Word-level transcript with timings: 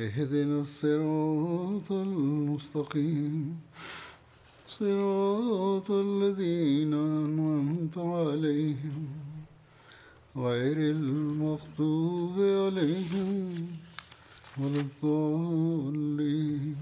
اهدنا 0.00 0.60
الصراط 0.60 1.92
المستقيم. 1.92 3.60
صراط 4.68 5.90
الذين 5.90 6.94
أنعمت 6.94 7.98
عليهم. 7.98 9.08
غير 10.36 10.76
المغضوب 10.76 12.32
عليهم 12.38 13.54
ولا 14.58 14.80
الضالين. 14.80 16.76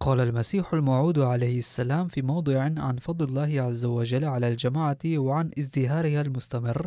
قال 0.00 0.20
المسيح 0.20 0.74
الموعود 0.74 1.18
عليه 1.18 1.58
السلام 1.58 2.08
في 2.08 2.22
موضع 2.22 2.62
عن 2.62 2.96
فضل 2.96 3.24
الله 3.24 3.62
عز 3.62 3.84
وجل 3.84 4.24
على 4.24 4.48
الجماعة 4.48 4.98
وعن 5.06 5.50
ازدهارها 5.58 6.20
المستمر. 6.22 6.86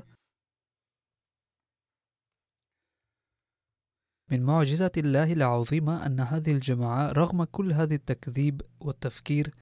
من 4.32 4.44
معجزة 4.44 4.92
الله 4.98 5.34
العظيمة 5.34 6.06
أن 6.06 6.20
هذه 6.20 6.52
الجماعة 6.52 7.12
رغم 7.12 7.44
كل 7.44 7.72
هذا 7.74 7.96
التكذيب 7.96 8.62
والتفكير 8.80 9.56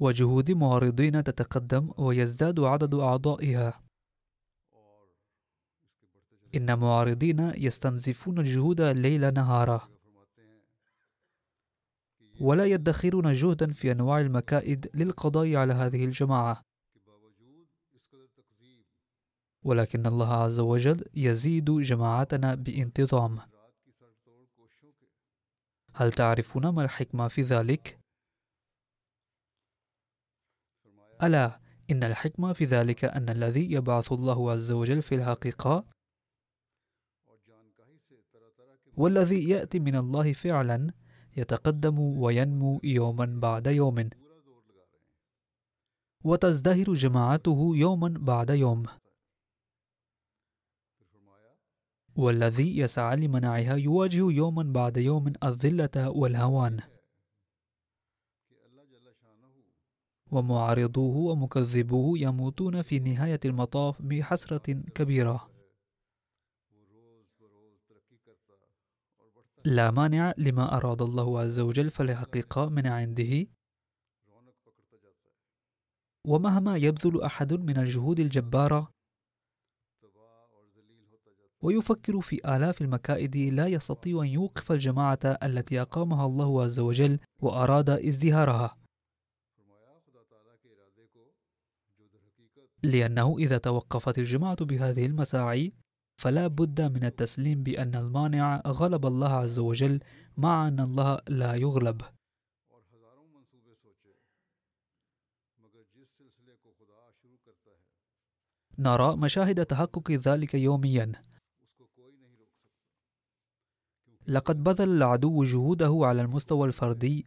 وجهود 0.00 0.50
معارضين 0.50 1.24
تتقدم 1.24 1.90
ويزداد 1.98 2.60
عدد 2.60 2.94
أعضائها. 2.94 3.80
إن 6.54 6.78
معارضين 6.78 7.52
يستنزفون 7.56 8.38
الجهود 8.38 8.80
ليل 8.80 9.34
نهارا. 9.34 9.88
ولا 12.40 12.64
يدخرون 12.64 13.32
جهدا 13.32 13.72
في 13.72 13.92
أنواع 13.92 14.20
المكائد 14.20 14.90
للقضاء 14.94 15.54
على 15.56 15.72
هذه 15.72 16.04
الجماعة. 16.04 16.69
ولكن 19.62 20.06
الله 20.06 20.32
عز 20.32 20.60
وجل 20.60 21.04
يزيد 21.14 21.70
جماعتنا 21.70 22.54
بانتظام. 22.54 23.38
هل 25.94 26.12
تعرفون 26.12 26.68
ما 26.68 26.84
الحكمة 26.84 27.28
في 27.28 27.42
ذلك؟ 27.42 28.00
ألا 31.22 31.60
إن 31.90 32.04
الحكمة 32.04 32.52
في 32.52 32.64
ذلك 32.64 33.04
أن 33.04 33.28
الذي 33.28 33.72
يبعث 33.72 34.12
الله 34.12 34.50
عز 34.50 34.72
وجل 34.72 35.02
في 35.02 35.14
الحقيقة 35.14 35.84
والذي 38.96 39.48
يأتي 39.48 39.78
من 39.78 39.96
الله 39.96 40.32
فعلا 40.32 40.92
يتقدم 41.36 41.98
وينمو 41.98 42.80
يوما 42.84 43.26
بعد 43.40 43.66
يوم. 43.66 44.10
وتزدهر 46.24 46.94
جماعته 46.94 47.72
يوما 47.74 48.14
بعد 48.18 48.50
يوم. 48.50 48.86
والذي 52.16 52.78
يسعى 52.78 53.16
لمنعها 53.16 53.76
يواجه 53.76 54.30
يوما 54.30 54.62
بعد 54.62 54.96
يوم 54.96 55.32
الذلة 55.44 56.10
والهوان. 56.10 56.80
ومعارضوه 60.30 61.16
ومكذبوه 61.16 62.18
يموتون 62.18 62.82
في 62.82 62.98
نهاية 62.98 63.40
المطاف 63.44 64.02
بحسرة 64.02 64.72
كبيرة. 64.94 65.50
لا 69.64 69.90
مانع 69.90 70.34
لما 70.38 70.76
أراد 70.76 71.02
الله 71.02 71.40
عز 71.40 71.60
وجل 71.60 71.90
فالحقيقة 71.90 72.68
من 72.68 72.86
عنده. 72.86 73.46
ومهما 76.26 76.76
يبذل 76.76 77.22
أحد 77.22 77.52
من 77.52 77.78
الجهود 77.78 78.20
الجبارة 78.20 78.92
ويفكر 81.62 82.20
في 82.20 82.56
آلاف 82.56 82.82
المكائد 82.82 83.36
لا 83.36 83.66
يستطيع 83.66 84.22
أن 84.22 84.26
يوقف 84.26 84.72
الجماعة 84.72 85.18
التي 85.24 85.80
أقامها 85.80 86.26
الله 86.26 86.62
عز 86.62 86.78
وجل 86.78 87.18
وأراد 87.42 87.90
ازدهارها. 87.90 88.76
لأنه 92.82 93.38
إذا 93.38 93.58
توقفت 93.58 94.18
الجماعة 94.18 94.64
بهذه 94.64 95.06
المساعي 95.06 95.72
فلا 96.20 96.46
بد 96.46 96.80
من 96.80 97.04
التسليم 97.04 97.62
بأن 97.62 97.94
المانع 97.94 98.62
غلب 98.66 99.06
الله 99.06 99.32
عز 99.32 99.58
وجل 99.58 100.00
مع 100.36 100.68
أن 100.68 100.80
الله 100.80 101.18
لا 101.28 101.54
يغلب. 101.54 102.02
نرى 108.78 109.16
مشاهد 109.16 109.66
تحقق 109.66 110.10
ذلك 110.10 110.54
يوميا. 110.54 111.12
لقد 114.30 114.62
بذل 114.64 114.96
العدو 114.96 115.44
جهوده 115.44 116.00
على 116.02 116.22
المستوى 116.22 116.68
الفردي. 116.68 117.26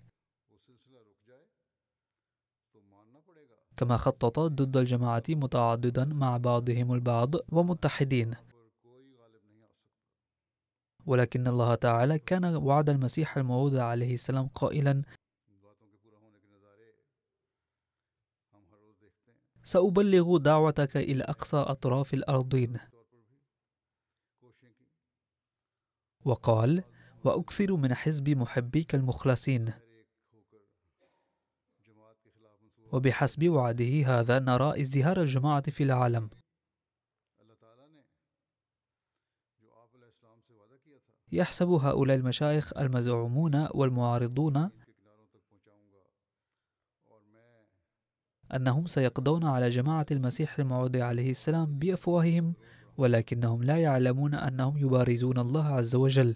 كما 3.77 3.97
خطط 3.97 4.39
ضد 4.39 4.77
الجماعة 4.77 5.23
متعددا 5.29 6.05
مع 6.05 6.37
بعضهم 6.37 6.93
البعض 6.93 7.35
ومتحدين. 7.51 8.35
ولكن 11.05 11.47
الله 11.47 11.75
تعالى 11.75 12.19
كان 12.19 12.45
وعد 12.55 12.89
المسيح 12.89 13.37
الموعود 13.37 13.75
عليه 13.75 14.13
السلام 14.13 14.47
قائلا 14.47 15.03
سأبلغ 19.63 20.37
دعوتك 20.37 20.97
إلى 20.97 21.23
أقصى 21.23 21.57
أطراف 21.57 22.13
الأرضين. 22.13 22.79
وقال 26.25 26.83
وأكثر 27.23 27.75
من 27.75 27.93
حزب 27.93 28.29
محبيك 28.29 28.95
المخلصين. 28.95 29.73
وبحسب 32.91 33.49
وعده 33.49 34.05
هذا 34.05 34.39
نرى 34.39 34.81
ازدهار 34.81 35.21
الجماعة 35.21 35.71
في 35.71 35.83
العالم. 35.83 36.29
يحسب 41.31 41.69
هؤلاء 41.69 42.17
المشايخ 42.17 42.77
المزعومون 42.77 43.67
والمعارضون 43.73 44.69
أنهم 48.53 48.87
سيقضون 48.87 49.45
على 49.45 49.69
جماعة 49.69 50.05
المسيح 50.11 50.59
الموعود 50.59 50.97
عليه 50.97 51.31
السلام 51.31 51.79
بأفواههم 51.79 52.53
ولكنهم 52.97 53.63
لا 53.63 53.77
يعلمون 53.77 54.33
أنهم 54.35 54.77
يبارزون 54.77 55.39
الله 55.39 55.65
عز 55.65 55.95
وجل. 55.95 56.35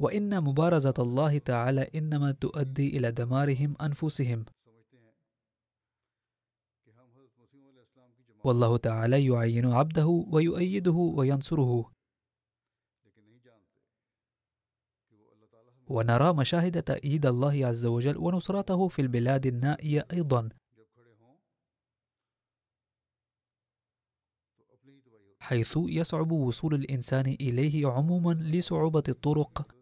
وإن 0.00 0.44
مبارزة 0.44 0.94
الله 0.98 1.38
تعالى 1.38 1.90
إنما 1.94 2.32
تؤدي 2.32 2.96
إلى 2.96 3.12
دمارهم 3.12 3.76
أنفسهم. 3.80 4.44
والله 8.44 8.76
تعالى 8.76 9.26
يعين 9.26 9.66
عبده 9.66 10.06
ويؤيده 10.06 10.98
وينصره. 11.16 11.92
ونرى 15.88 16.32
مشاهد 16.32 16.82
تأييد 16.82 17.26
الله 17.26 17.66
عز 17.66 17.86
وجل 17.86 18.16
ونصرته 18.18 18.88
في 18.88 19.02
البلاد 19.02 19.46
النائية 19.46 20.06
أيضا. 20.12 20.48
حيث 25.40 25.76
يصعب 25.76 26.32
وصول 26.32 26.74
الإنسان 26.74 27.26
إليه 27.26 27.86
عموما 27.88 28.34
لصعوبة 28.34 29.02
الطرق 29.08 29.79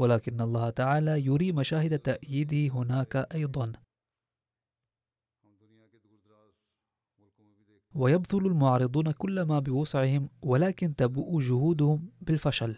ولكن 0.00 0.40
الله 0.40 0.70
تعالى 0.70 1.26
يري 1.26 1.52
مشاهد 1.52 1.98
تأييده 1.98 2.74
هناك 2.74 3.16
أيضا. 3.16 3.72
ويبذل 7.94 8.46
المعارضون 8.46 9.10
كل 9.10 9.42
ما 9.42 9.58
بوسعهم 9.58 10.28
ولكن 10.42 10.94
تبوء 10.96 11.40
جهودهم 11.40 12.10
بالفشل. 12.20 12.76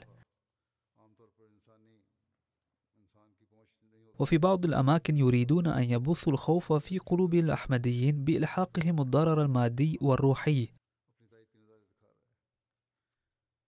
وفي 4.19 4.39
بعض 4.39 4.65
الأماكن 4.65 5.17
يريدون 5.17 5.67
أن 5.67 5.83
يبثوا 5.83 6.33
الخوف 6.33 6.73
في 6.73 6.99
قلوب 6.99 7.35
الأحمديين 7.35 8.25
بإلحاقهم 8.25 9.01
الضرر 9.01 9.43
المادي 9.43 9.99
والروحي. 10.03 10.81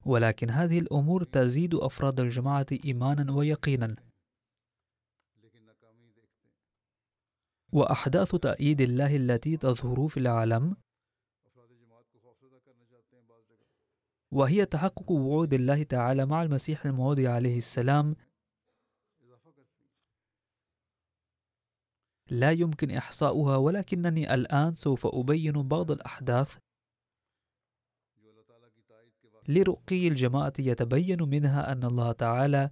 ولكن 0.06 0.50
هذه 0.50 0.78
الأمور 0.78 1.24
تزيد 1.24 1.74
أفراد 1.74 2.20
الجماعة 2.20 2.66
إيمانا 2.84 3.32
ويقينا. 3.32 3.96
وأحداث 7.72 8.34
تأييد 8.36 8.80
الله 8.80 9.16
التي 9.16 9.56
تظهر 9.56 10.08
في 10.08 10.16
العالم 10.16 10.76
وهي 14.30 14.66
تحقق 14.66 15.10
وعود 15.10 15.54
الله 15.54 15.82
تعالى 15.82 16.26
مع 16.26 16.42
المسيح 16.42 16.86
الموعود 16.86 17.20
عليه 17.20 17.58
السلام. 17.58 18.16
لا 22.30 22.50
يمكن 22.50 22.90
إحصاؤها 22.90 23.56
ولكنني 23.56 24.34
الآن 24.34 24.74
سوف 24.74 25.06
أبين 25.06 25.68
بعض 25.68 25.90
الأحداث 25.90 26.58
لرقي 29.48 30.08
الجماعة 30.08 30.52
يتبين 30.58 31.22
منها 31.22 31.72
أن 31.72 31.84
الله 31.84 32.12
تعالى 32.12 32.70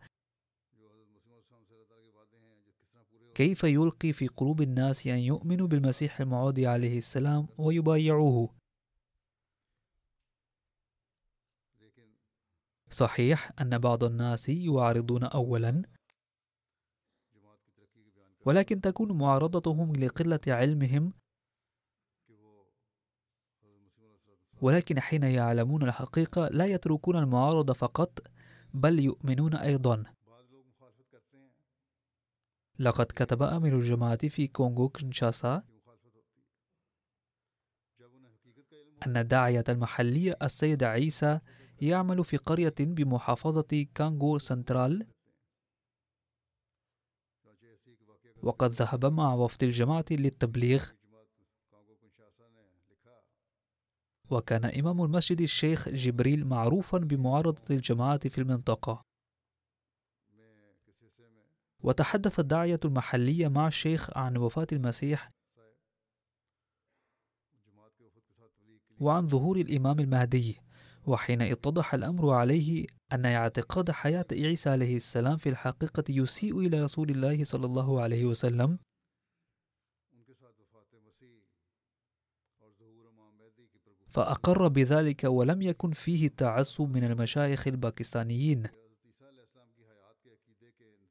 كيف 3.35 3.65
يلقي 3.65 4.13
في 4.13 4.29
قلوب 4.29 4.63
الناس 4.63 5.07
أن 5.07 5.19
يؤمنوا 5.19 5.67
بالمسيح 5.67 6.21
الموعود 6.21 6.61
عليه 6.61 6.99
السلام 6.99 7.49
ويبايعوه. 7.59 8.55
صحيح 12.91 13.53
أن 13.61 13.79
بعض 13.79 14.05
الناس 14.05 14.49
يعارضون 14.49 15.25
أولا 15.25 15.83
ولكن 18.47 18.81
تكون 18.81 19.19
معارضتهم 19.19 19.97
لقلة 19.97 20.41
علمهم 20.47 21.13
ولكن 24.63 25.01
حين 25.01 25.23
يعلمون 25.23 25.83
الحقيقة 25.83 26.49
لا 26.49 26.65
يتركون 26.65 27.17
المعارضة 27.17 27.73
فقط 27.73 28.19
بل 28.75 29.01
يؤمنون 29.01 29.55
أيضا. 29.55 30.05
لقد 32.79 33.07
كتب 33.07 33.43
أمير 33.43 33.79
الجماعة 33.79 34.29
في 34.29 34.47
كونغو 34.47 34.89
كنشاسا 34.89 35.63
أن 39.07 39.17
الداعية 39.17 39.65
المحلي 39.69 40.37
السيد 40.43 40.85
عيسى 40.85 41.41
يعمل 41.81 42.25
في 42.25 42.37
قرية 42.37 42.75
بمحافظة 42.81 43.87
كانغو 43.95 44.39
سنترال. 44.39 45.07
وقد 48.43 48.71
ذهب 48.71 49.07
مع 49.07 49.35
وفد 49.35 49.63
الجماعة 49.63 50.05
للتبليغ. 50.11 50.89
وكان 54.33 54.65
إمام 54.65 55.03
المسجد 55.03 55.41
الشيخ 55.41 55.89
جبريل 55.89 56.47
معروفا 56.47 56.99
بمعارضة 56.99 57.63
الجماعة 57.71 58.29
في 58.29 58.39
المنطقة. 58.39 59.05
وتحدث 61.83 62.41
الداعية 62.41 62.81
المحلية 62.85 63.49
مع 63.49 63.67
الشيخ 63.67 64.17
عن 64.17 64.37
وفاة 64.37 64.67
المسيح 64.73 65.31
وعن 69.01 69.29
ظهور 69.29 69.57
الإمام 69.57 70.01
المهدي 70.01 70.61
وحين 71.07 71.43
اتضح 71.43 71.95
الأمر 71.95 72.31
عليه 72.31 72.87
أن 73.13 73.27
اعتقاد 73.27 73.91
حياة 73.91 74.27
عيسى 74.33 74.71
عليه 74.71 74.97
السلام 74.97 75.37
في 75.37 75.49
الحقيقة 75.49 76.05
يسيء 76.09 76.59
إلى 76.61 76.81
رسول 76.81 77.11
الله 77.11 77.45
صلى 77.45 77.67
الله 77.67 78.01
عليه 78.01 78.25
وسلم. 78.25 78.79
فأقر 84.13 84.69
بذلك 84.69 85.25
ولم 85.25 85.63
يكن 85.63 85.91
فيه 85.91 86.29
تعصب 86.29 86.97
من 86.97 87.05
المشايخ 87.05 87.69
الباكستانيين. 87.69 88.69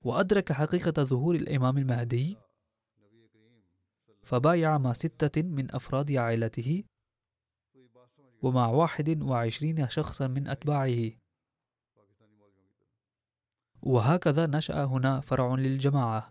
وأدرك 0.04 0.52
حقيقة 0.52 1.04
ظهور 1.04 1.36
الإمام 1.36 1.78
المهدي 1.78 2.38
فبايع 4.24 4.78
مع 4.78 4.94
ستة 4.94 5.42
من 5.42 5.76
أفراد 5.76 6.12
عائلته 6.12 6.84
ومع 8.42 8.68
واحد 8.68 9.22
وعشرين 9.22 9.90
شخصا 9.90 10.28
من 10.28 10.48
أتباعه. 10.48 11.12
وهكذا 13.82 14.48
نشأ 14.48 14.84
هنا 14.84 15.20
فرع 15.20 15.56
للجماعة. 15.56 16.31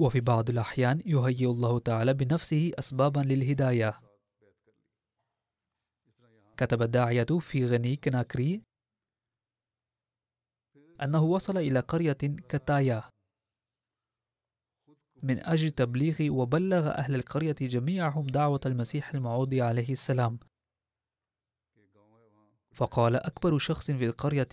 وفي 0.00 0.20
بعض 0.20 0.50
الأحيان 0.50 1.02
يهيئ 1.06 1.50
الله 1.50 1.78
تعالى 1.78 2.14
بنفسه 2.14 2.72
أسبابا 2.78 3.20
للهداية. 3.20 4.00
كتب 6.56 6.82
الداعية 6.82 7.26
في 7.40 7.66
غني 7.66 7.96
كناكري 7.96 8.62
أنه 11.02 11.22
وصل 11.22 11.58
إلى 11.58 11.80
قرية 11.80 12.18
كتايا. 12.48 13.02
من 15.22 15.38
أجل 15.38 15.70
تبليغ 15.70 16.16
وبلغ 16.32 16.88
أهل 16.88 17.14
القرية 17.14 17.56
جميعهم 17.60 18.26
دعوة 18.26 18.60
المسيح 18.66 19.14
الموعود 19.14 19.54
عليه 19.54 19.92
السلام. 19.92 20.38
فقال 22.74 23.16
أكبر 23.16 23.58
شخص 23.58 23.90
في 23.90 24.06
القرية 24.06 24.48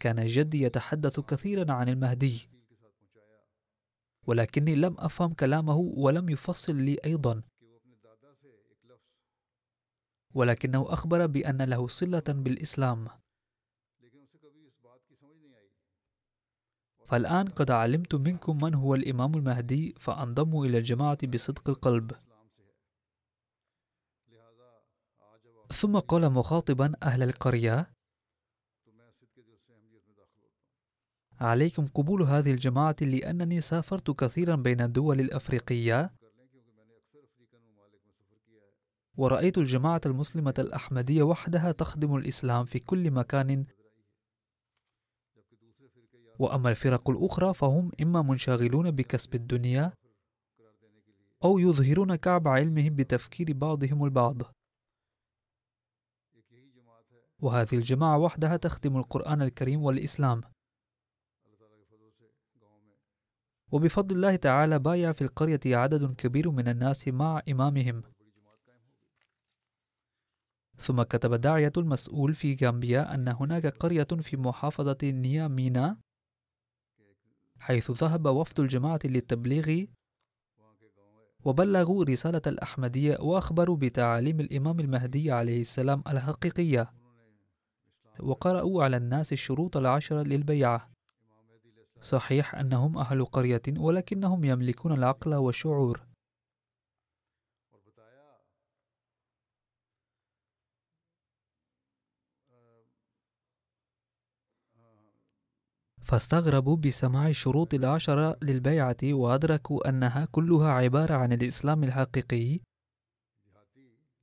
كان 0.00 0.26
جدي 0.26 0.62
يتحدث 0.62 1.20
كثيرا 1.20 1.72
عن 1.72 1.88
المهدي. 1.88 2.48
ولكني 4.26 4.74
لم 4.74 4.96
أفهم 4.98 5.32
كلامه 5.32 5.76
ولم 5.76 6.28
يفصل 6.28 6.76
لي 6.76 6.98
أيضا. 7.04 7.42
ولكنه 10.34 10.92
أخبر 10.92 11.26
بأن 11.26 11.62
له 11.62 11.86
صلة 11.86 12.22
بالإسلام. 12.28 13.08
فالآن 17.06 17.46
قد 17.48 17.70
علمت 17.70 18.14
منكم 18.14 18.58
من 18.64 18.74
هو 18.74 18.94
الإمام 18.94 19.34
المهدي 19.34 19.94
فانضموا 20.00 20.66
إلى 20.66 20.78
الجماعة 20.78 21.26
بصدق 21.26 21.68
القلب. 21.68 22.12
ثم 25.72 25.98
قال 25.98 26.32
مخاطبا 26.32 26.92
أهل 27.02 27.22
القرية 27.22 27.93
عليكم 31.44 31.86
قبول 31.86 32.22
هذه 32.22 32.52
الجماعة 32.52 32.96
لأنني 33.00 33.60
سافرت 33.60 34.10
كثيرا 34.10 34.56
بين 34.56 34.80
الدول 34.80 35.20
الأفريقية. 35.20 36.12
ورأيت 39.16 39.58
الجماعة 39.58 40.00
المسلمة 40.06 40.54
الأحمدية 40.58 41.22
وحدها 41.22 41.72
تخدم 41.72 42.16
الإسلام 42.16 42.64
في 42.64 42.78
كل 42.78 43.10
مكان. 43.10 43.64
وأما 46.38 46.70
الفرق 46.70 47.10
الأخرى 47.10 47.54
فهم 47.54 47.90
إما 48.02 48.22
منشغلون 48.22 48.90
بكسب 48.90 49.34
الدنيا 49.34 49.92
أو 51.44 51.58
يظهرون 51.58 52.16
كعب 52.16 52.48
علمهم 52.48 52.96
بتفكير 52.96 53.52
بعضهم 53.52 54.04
البعض. 54.04 54.42
وهذه 57.38 57.74
الجماعة 57.74 58.18
وحدها 58.18 58.56
تخدم 58.56 58.96
القرآن 58.96 59.42
الكريم 59.42 59.82
والإسلام. 59.82 60.53
وبفضل 63.72 64.16
الله 64.16 64.36
تعالى 64.36 64.78
بايع 64.78 65.12
في 65.12 65.22
القرية 65.22 65.60
عدد 65.76 66.14
كبير 66.14 66.50
من 66.50 66.68
الناس 66.68 67.08
مع 67.08 67.42
إمامهم. 67.48 68.02
ثم 70.76 71.02
كتب 71.02 71.32
الداعية 71.32 71.72
المسؤول 71.76 72.34
في 72.34 72.56
غامبيا 72.62 73.14
أن 73.14 73.28
هناك 73.28 73.66
قرية 73.66 74.06
في 74.20 74.36
محافظة 74.36 74.98
نيامينا 75.02 75.96
حيث 77.58 77.90
ذهب 77.90 78.26
وفد 78.26 78.60
الجماعة 78.60 78.98
للتبليغ 79.04 79.84
وبلغوا 81.44 82.04
رسالة 82.04 82.42
الأحمدية 82.46 83.16
وأخبروا 83.20 83.76
بتعاليم 83.76 84.40
الإمام 84.40 84.80
المهدي 84.80 85.32
عليه 85.32 85.60
السلام 85.60 86.02
الحقيقية 86.08 86.92
وقرأوا 88.20 88.84
على 88.84 88.96
الناس 88.96 89.32
الشروط 89.32 89.76
العشرة 89.76 90.22
للبيعة. 90.22 90.93
صحيح 92.04 92.54
أنهم 92.54 92.98
أهل 92.98 93.24
قرية 93.24 93.62
ولكنهم 93.68 94.44
يملكون 94.44 94.92
العقل 94.92 95.34
والشعور. 95.34 96.06
فاستغربوا 106.02 106.76
بسماع 106.76 107.28
الشروط 107.28 107.74
العشرة 107.74 108.36
للبيعة 108.42 108.96
وأدركوا 109.04 109.88
أنها 109.88 110.24
كلها 110.24 110.68
عبارة 110.68 111.14
عن 111.14 111.32
الإسلام 111.32 111.84
الحقيقي 111.84 112.60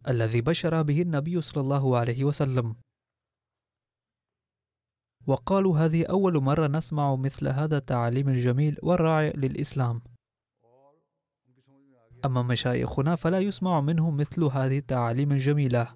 الذي 0.08 0.42
بشر 0.42 0.82
به 0.82 1.02
النبي 1.02 1.42
صلى 1.42 1.62
الله 1.62 1.98
عليه 1.98 2.24
وسلم. 2.24 2.76
وقالوا 5.28 5.78
هذه 5.78 6.06
أول 6.06 6.44
مرة 6.44 6.68
نسمع 6.68 7.16
مثل 7.16 7.48
هذا 7.48 7.78
التعليم 7.78 8.30
الجميل 8.30 8.78
والرائع 8.84 9.34
للإسلام. 9.36 10.02
أما 12.26 12.42
مشايخنا 12.42 13.16
فلا 13.16 13.40
يسمع 13.40 13.82
منهم 13.82 14.18
مثل 14.18 14.44
هذه 14.44 14.78
التعاليم 14.78 15.32
الجميلة. 15.32 15.96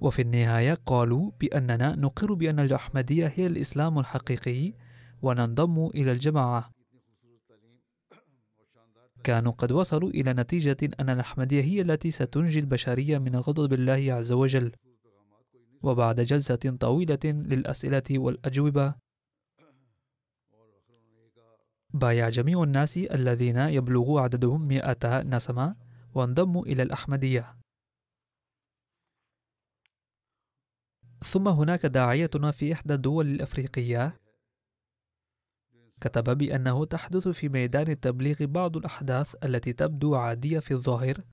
وفي 0.00 0.22
النهاية 0.22 0.74
قالوا 0.74 1.30
بأننا 1.40 1.96
نقر 1.96 2.34
بأن 2.34 2.60
الأحمدية 2.60 3.32
هي 3.36 3.46
الإسلام 3.46 3.98
الحقيقي 3.98 4.72
وننضم 5.22 5.86
إلى 5.86 6.12
الجماعة. 6.12 6.70
كانوا 9.24 9.52
قد 9.52 9.72
وصلوا 9.72 10.10
إلى 10.10 10.32
نتيجة 10.32 10.76
أن 11.00 11.10
الأحمدية 11.10 11.62
هي 11.62 11.80
التي 11.80 12.10
ستنجي 12.10 12.58
البشرية 12.60 13.18
من 13.18 13.36
غضب 13.36 13.72
الله 13.72 14.12
عز 14.14 14.32
وجل. 14.32 14.72
وبعد 15.82 16.20
جلسة 16.20 16.76
طويلة 16.80 17.18
للأسئلة 17.24 18.02
والأجوبة. 18.10 18.94
بايع 21.94 22.28
جميع 22.28 22.62
الناس 22.62 22.98
الذين 22.98 23.56
يبلغ 23.56 24.18
عددهم 24.18 24.68
مئة 24.68 25.22
نسمة 25.22 25.76
وانضموا 26.14 26.66
إلى 26.66 26.82
الأحمدية. 26.82 27.56
ثم 31.24 31.48
هناك 31.48 31.86
داعيتنا 31.86 32.50
في 32.50 32.72
إحدى 32.72 32.94
الدول 32.94 33.26
الأفريقية. 33.26 34.20
كتب 36.00 36.38
بأنه 36.38 36.84
تحدث 36.84 37.28
في 37.28 37.48
ميدان 37.48 37.88
التبليغ 37.88 38.36
بعض 38.40 38.76
الأحداث 38.76 39.44
التي 39.44 39.72
تبدو 39.72 40.14
عادية 40.14 40.58
في 40.58 40.74
الظاهر. 40.74 41.24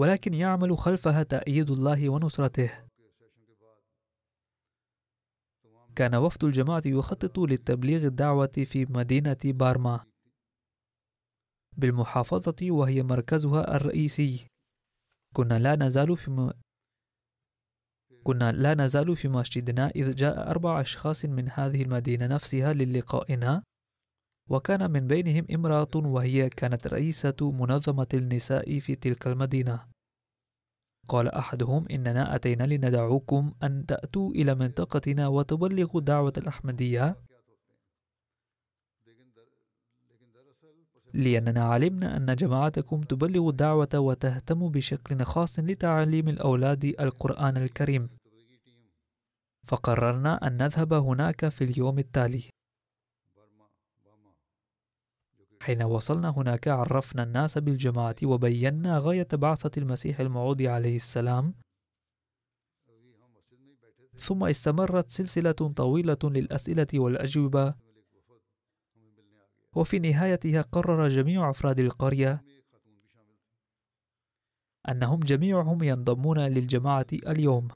ولكن 0.00 0.34
يعمل 0.34 0.78
خلفها 0.78 1.22
تأييد 1.22 1.70
الله 1.70 2.08
ونصرته. 2.08 2.70
كان 5.96 6.14
وفد 6.14 6.44
الجماعة 6.44 6.82
يخطط 6.86 7.38
للتبليغ 7.38 8.06
الدعوة 8.06 8.52
في 8.64 8.86
مدينة 8.90 9.36
بارما 9.44 10.00
بالمحافظة 11.76 12.56
وهي 12.62 13.02
مركزها 13.02 13.76
الرئيسي. 13.76 14.46
كنا 15.34 15.58
لا 15.58 15.76
نزال 15.76 16.16
في 16.16 16.30
م... 16.30 16.50
كنا 18.24 18.52
لا 18.52 18.74
نزال 18.74 19.16
في 19.16 19.28
مسجدنا 19.28 19.88
إذ 19.88 20.10
جاء 20.10 20.50
أربع 20.50 20.80
أشخاص 20.80 21.24
من 21.24 21.48
هذه 21.48 21.82
المدينة 21.82 22.26
نفسها 22.26 22.72
للقائنا 22.72 23.62
وكان 24.50 24.90
من 24.90 25.06
بينهم 25.06 25.46
امرأة 25.54 25.94
وهي 25.94 26.48
كانت 26.48 26.86
رئيسة 26.86 27.36
منظمة 27.40 28.08
النساء 28.14 28.80
في 28.80 28.94
تلك 28.94 29.26
المدينة. 29.26 29.89
قال 31.08 31.28
أحدهم 31.28 31.86
إننا 31.90 32.34
أتينا 32.34 32.64
لندعوكم 32.64 33.52
أن 33.62 33.86
تأتوا 33.86 34.30
إلى 34.30 34.54
منطقتنا 34.54 35.28
وتبلغوا 35.28 36.00
دعوة 36.00 36.32
الأحمدية 36.38 37.16
لأننا 41.14 41.64
علمنا 41.64 42.16
أن 42.16 42.36
جماعتكم 42.36 43.00
تبلغ 43.00 43.48
الدعوة 43.48 43.88
وتهتم 43.94 44.68
بشكل 44.68 45.22
خاص 45.24 45.58
لتعليم 45.58 46.28
الأولاد 46.28 46.84
القرآن 46.84 47.56
الكريم. 47.56 48.08
فقررنا 49.66 50.46
أن 50.46 50.56
نذهب 50.56 50.92
هناك 50.92 51.48
في 51.48 51.64
اليوم 51.64 51.98
التالي. 51.98 52.50
حين 55.62 55.82
وصلنا 55.82 56.30
هناك 56.30 56.68
عرفنا 56.68 57.22
الناس 57.22 57.58
بالجماعة 57.58 58.16
وبينا 58.24 58.98
غاية 58.98 59.28
بعثة 59.32 59.70
المسيح 59.76 60.20
الموعود 60.20 60.62
عليه 60.62 60.96
السلام. 60.96 61.54
ثم 64.16 64.44
استمرت 64.44 65.10
سلسلة 65.10 65.52
طويلة 65.52 66.18
للأسئلة 66.24 66.86
والأجوبة. 66.94 67.74
وفي 69.72 69.98
نهايتها 69.98 70.62
قرر 70.62 71.08
جميع 71.08 71.50
أفراد 71.50 71.80
القرية 71.80 72.44
أنهم 74.88 75.20
جميعهم 75.20 75.82
ينضمون 75.82 76.38
للجماعة 76.38 77.06
اليوم. 77.12 77.68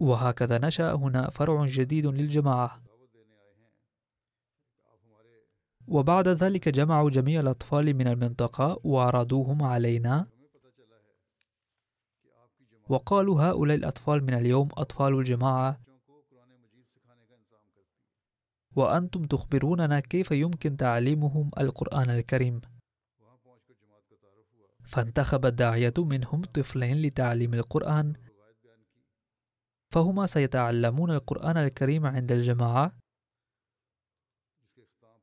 وهكذا 0.00 0.58
نشأ 0.58 0.92
هنا 0.92 1.30
فرع 1.30 1.66
جديد 1.66 2.06
للجماعة. 2.06 2.85
وبعد 5.88 6.28
ذلك 6.28 6.68
جمعوا 6.68 7.10
جميع 7.10 7.40
الأطفال 7.40 7.94
من 7.94 8.06
المنطقة 8.06 8.80
وعرضوهم 8.84 9.62
علينا. 9.62 10.26
وقالوا 12.88 13.42
هؤلاء 13.42 13.76
الأطفال 13.76 14.24
من 14.24 14.34
اليوم 14.34 14.68
أطفال 14.72 15.14
الجماعة. 15.18 15.80
وأنتم 18.76 19.24
تخبروننا 19.24 20.00
كيف 20.00 20.30
يمكن 20.30 20.76
تعليمهم 20.76 21.50
القرآن 21.58 22.10
الكريم. 22.10 22.60
فانتخب 24.84 25.46
الداعية 25.46 25.94
منهم 25.98 26.42
طفلين 26.42 27.02
لتعليم 27.02 27.54
القرآن. 27.54 28.12
فهما 29.90 30.26
سيتعلمون 30.26 31.10
القرآن 31.10 31.56
الكريم 31.56 32.06
عند 32.06 32.32
الجماعة. 32.32 33.05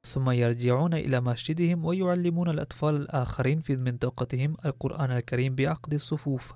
ثم 0.05 0.29
يرجعون 0.29 0.93
إلى 0.93 1.22
مسجدهم 1.22 1.86
ويعلمون 1.86 2.50
الأطفال 2.50 2.95
الآخرين 2.95 3.62
في 3.62 3.75
منطقتهم 3.75 4.57
القرآن 4.65 5.12
الكريم 5.12 5.55
بعقد 5.55 5.93
الصفوف. 5.93 6.53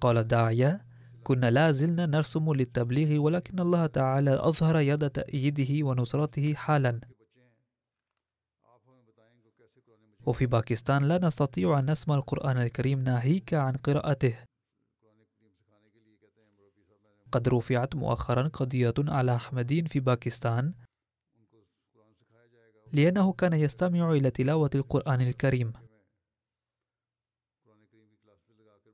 قال 0.00 0.18
الداعية 0.18 0.86
كنا 1.22 1.50
لا 1.50 1.72
زلنا 1.72 2.06
نرسم 2.06 2.52
للتبليغ 2.52 3.20
ولكن 3.20 3.60
الله 3.60 3.86
تعالى 3.86 4.34
أظهر 4.48 4.80
يد 4.80 5.10
تأييده 5.10 5.86
ونصرته 5.86 6.54
حالا. 6.54 7.00
وفي 10.26 10.46
باكستان 10.46 11.04
لا 11.04 11.18
نستطيع 11.18 11.78
أن 11.78 11.90
نسمع 11.90 12.14
القرآن 12.14 12.56
الكريم 12.56 13.00
ناهيك 13.00 13.54
عن 13.54 13.72
قراءته. 13.72 14.38
قد 17.32 17.48
رفعت 17.48 17.94
مؤخرا 17.96 18.48
قضية 18.48 18.94
على 18.98 19.34
أحمدين 19.34 19.84
في 19.84 20.00
باكستان 20.00 20.74
لأنه 22.92 23.32
كان 23.32 23.52
يستمع 23.52 24.12
إلى 24.12 24.30
تلاوة 24.30 24.70
القرآن 24.74 25.20
الكريم. 25.20 25.72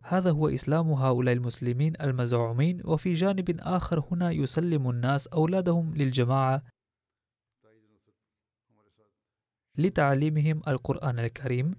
هذا 0.03 0.31
هو 0.31 0.49
إسلام 0.49 0.93
هؤلاء 0.93 1.35
المسلمين 1.35 1.93
المزعومين 2.01 2.81
وفي 2.85 3.13
جانب 3.13 3.61
آخر 3.61 4.01
هنا 4.11 4.31
يسلم 4.31 4.91
الناس 4.91 5.27
أولادهم 5.27 5.95
للجماعة 5.95 6.63
لتعليمهم 9.79 10.63
القرآن 10.69 11.19
الكريم. 11.19 11.75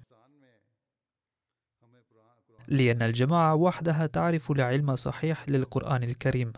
لأن 2.67 3.01
الجماعة 3.01 3.55
وحدها 3.55 4.07
تعرف 4.07 4.51
العلم 4.51 4.89
الصحيح 4.89 5.49
للقرآن 5.49 6.03
الكريم. 6.03 6.53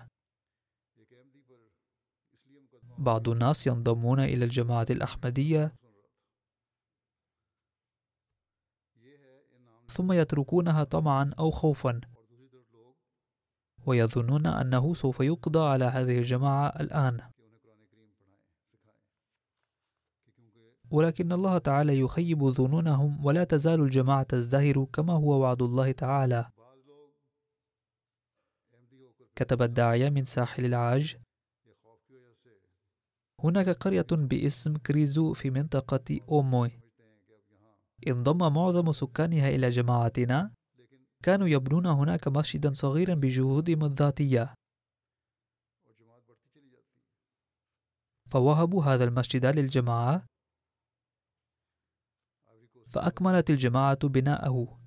بعض 2.98 3.30
الناس 3.30 3.68
ينضمون 3.68 4.20
إلى 4.20 4.46
الجماعة 4.46 4.86
الأحمدية 4.90 5.76
ثم 9.88 10.12
يتركونها 10.12 10.84
طمعا 10.84 11.32
أو 11.40 11.52
خوفا 11.52 12.02
ويظنون 13.86 14.48
أنه 14.48 14.94
سوف 14.94 15.20
يقضى 15.20 15.60
على 15.60 15.86
هذه 15.86 16.18
الجماعة 16.18 16.68
الآن. 16.68 17.35
ولكن 20.96 21.32
الله 21.32 21.58
تعالى 21.58 22.00
يخيب 22.00 22.50
ظنونهم 22.50 23.26
ولا 23.26 23.44
تزال 23.44 23.82
الجماعة 23.82 24.24
تزدهر 24.24 24.86
كما 24.94 25.14
هو 25.14 25.42
وعد 25.42 25.62
الله 25.62 25.92
تعالى. 25.92 26.50
كتب 29.36 29.62
الداعية 29.62 30.10
من 30.10 30.26
ساحل 30.26 30.66
العاج 30.66 31.18
هناك 33.44 33.70
قرية 33.70 34.08
باسم 34.12 34.78
كريزو 34.78 35.34
في 35.34 35.50
منطقة 35.50 36.20
أوموي. 36.30 36.72
انضم 38.08 38.54
معظم 38.54 38.92
سكانها 38.92 39.50
إلى 39.50 39.70
جماعتنا. 39.70 40.52
كانوا 41.24 41.48
يبنون 41.48 41.86
هناك 41.86 42.28
مسجدا 42.28 42.74
صغيرا 42.74 43.14
بجهودهم 43.14 43.84
الذاتية 43.84 44.54
فوهبوا 48.32 48.84
هذا 48.84 49.04
المسجد 49.04 49.46
للجماعة. 49.46 50.35
فأكملت 52.96 53.50
الجماعة 53.50 54.08
بناءه. 54.08 54.80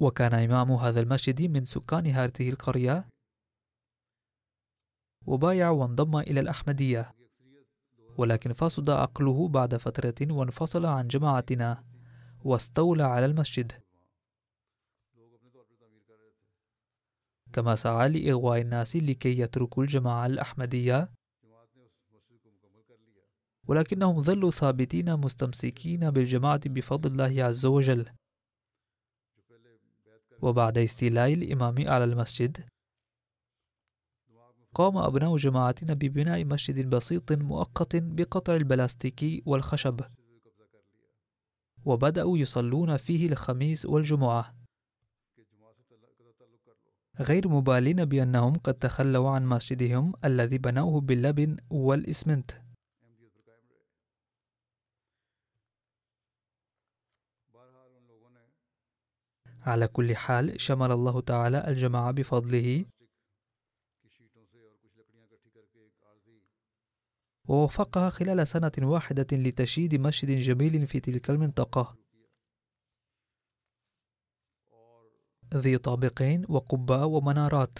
وكان 0.00 0.34
إمام 0.34 0.72
هذا 0.72 1.00
المسجد 1.00 1.42
من 1.42 1.64
سكان 1.64 2.06
هذه 2.06 2.50
القرية. 2.50 3.08
وبايع 5.26 5.70
وانضم 5.70 6.18
إلى 6.18 6.40
الأحمدية. 6.40 7.14
ولكن 8.18 8.52
فسد 8.52 8.90
عقله 8.90 9.48
بعد 9.48 9.76
فترة 9.76 10.32
وانفصل 10.32 10.86
عن 10.86 11.08
جماعتنا 11.08 11.84
واستولى 12.44 13.02
على 13.02 13.26
المسجد. 13.26 13.72
كما 17.52 17.74
سعى 17.74 18.08
لإغواء 18.08 18.60
الناس 18.60 18.96
لكي 18.96 19.38
يتركوا 19.38 19.82
الجماعة 19.82 20.26
الأحمدية. 20.26 21.21
ولكنهم 23.68 24.20
ظلوا 24.20 24.50
ثابتين 24.50 25.16
مستمسكين 25.16 26.10
بالجماعة 26.10 26.60
بفضل 26.66 27.10
الله 27.10 27.44
عز 27.44 27.66
وجل. 27.66 28.08
وبعد 30.42 30.78
استيلاء 30.78 31.32
الإمام 31.32 31.74
على 31.88 32.04
المسجد 32.04 32.64
قام 34.74 34.96
أبناء 34.96 35.36
جماعتنا 35.36 35.94
ببناء 35.94 36.44
مسجد 36.44 36.90
بسيط 36.90 37.32
مؤقت 37.32 37.96
بقطع 37.96 38.56
البلاستيكي 38.56 39.42
والخشب. 39.46 40.00
وبدأوا 41.84 42.38
يصلون 42.38 42.96
فيه 42.96 43.26
الخميس 43.26 43.86
والجمعة. 43.86 44.54
غير 47.20 47.48
مبالين 47.48 48.04
بأنهم 48.04 48.54
قد 48.54 48.74
تخلوا 48.74 49.30
عن 49.30 49.46
مسجدهم 49.46 50.12
الذي 50.24 50.58
بنوه 50.58 51.00
باللبن 51.00 51.56
والإسمنت. 51.70 52.50
على 59.66 59.88
كل 59.88 60.16
حال 60.16 60.60
شمل 60.60 60.92
الله 60.92 61.20
تعالى 61.20 61.68
الجماعة 61.68 62.10
بفضله. 62.10 62.84
ووفقها 67.48 68.10
خلال 68.10 68.48
سنة 68.48 68.72
واحدة 68.78 69.26
لتشييد 69.32 69.94
مسجد 69.94 70.38
جميل 70.38 70.86
في 70.86 71.00
تلك 71.00 71.30
المنطقة. 71.30 71.96
ذي 75.54 75.78
طابقين 75.78 76.46
وقبة 76.48 77.04
ومنارات. 77.04 77.78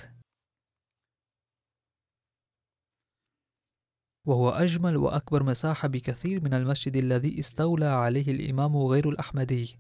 وهو 4.27 4.51
أجمل 4.51 4.97
وأكبر 4.97 5.43
مساحة 5.43 5.89
بكثير 5.89 6.45
من 6.45 6.55
المسجد 6.55 6.97
الذي 6.97 7.41
استولى 7.41 7.87
عليه 7.87 8.33
الإمام 8.33 8.77
غير 8.77 9.09
الأحمدي. 9.09 9.79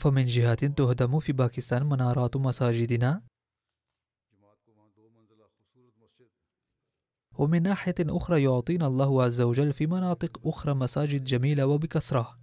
فمن 0.00 0.24
جهة 0.24 0.54
تهدم 0.54 1.18
في 1.18 1.32
باكستان 1.32 1.86
منارات 1.86 2.36
مساجدنا. 2.36 3.22
ومن 7.38 7.62
ناحية 7.62 7.94
أخرى 8.00 8.42
يعطينا 8.42 8.86
الله 8.86 9.22
عز 9.22 9.40
وجل 9.40 9.72
في 9.72 9.86
مناطق 9.86 10.46
أخرى 10.46 10.74
مساجد 10.74 11.24
جميلة 11.24 11.66
وبكثرة. 11.66 12.40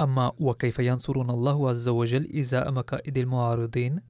أما 0.00 0.32
وكيف 0.40 0.78
ينصرنا 0.78 1.32
الله 1.32 1.68
عز 1.70 1.88
وجل 1.88 2.36
إزاء 2.38 2.72
مكائد 2.72 3.18
المعارضين؟ 3.18 4.00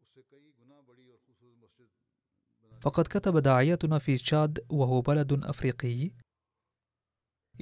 فقد 2.81 3.05
كتب 3.05 3.39
داعيتنا 3.39 3.99
في 3.99 4.17
تشاد 4.17 4.67
وهو 4.71 5.01
بلد 5.01 5.45
أفريقي. 5.45 6.11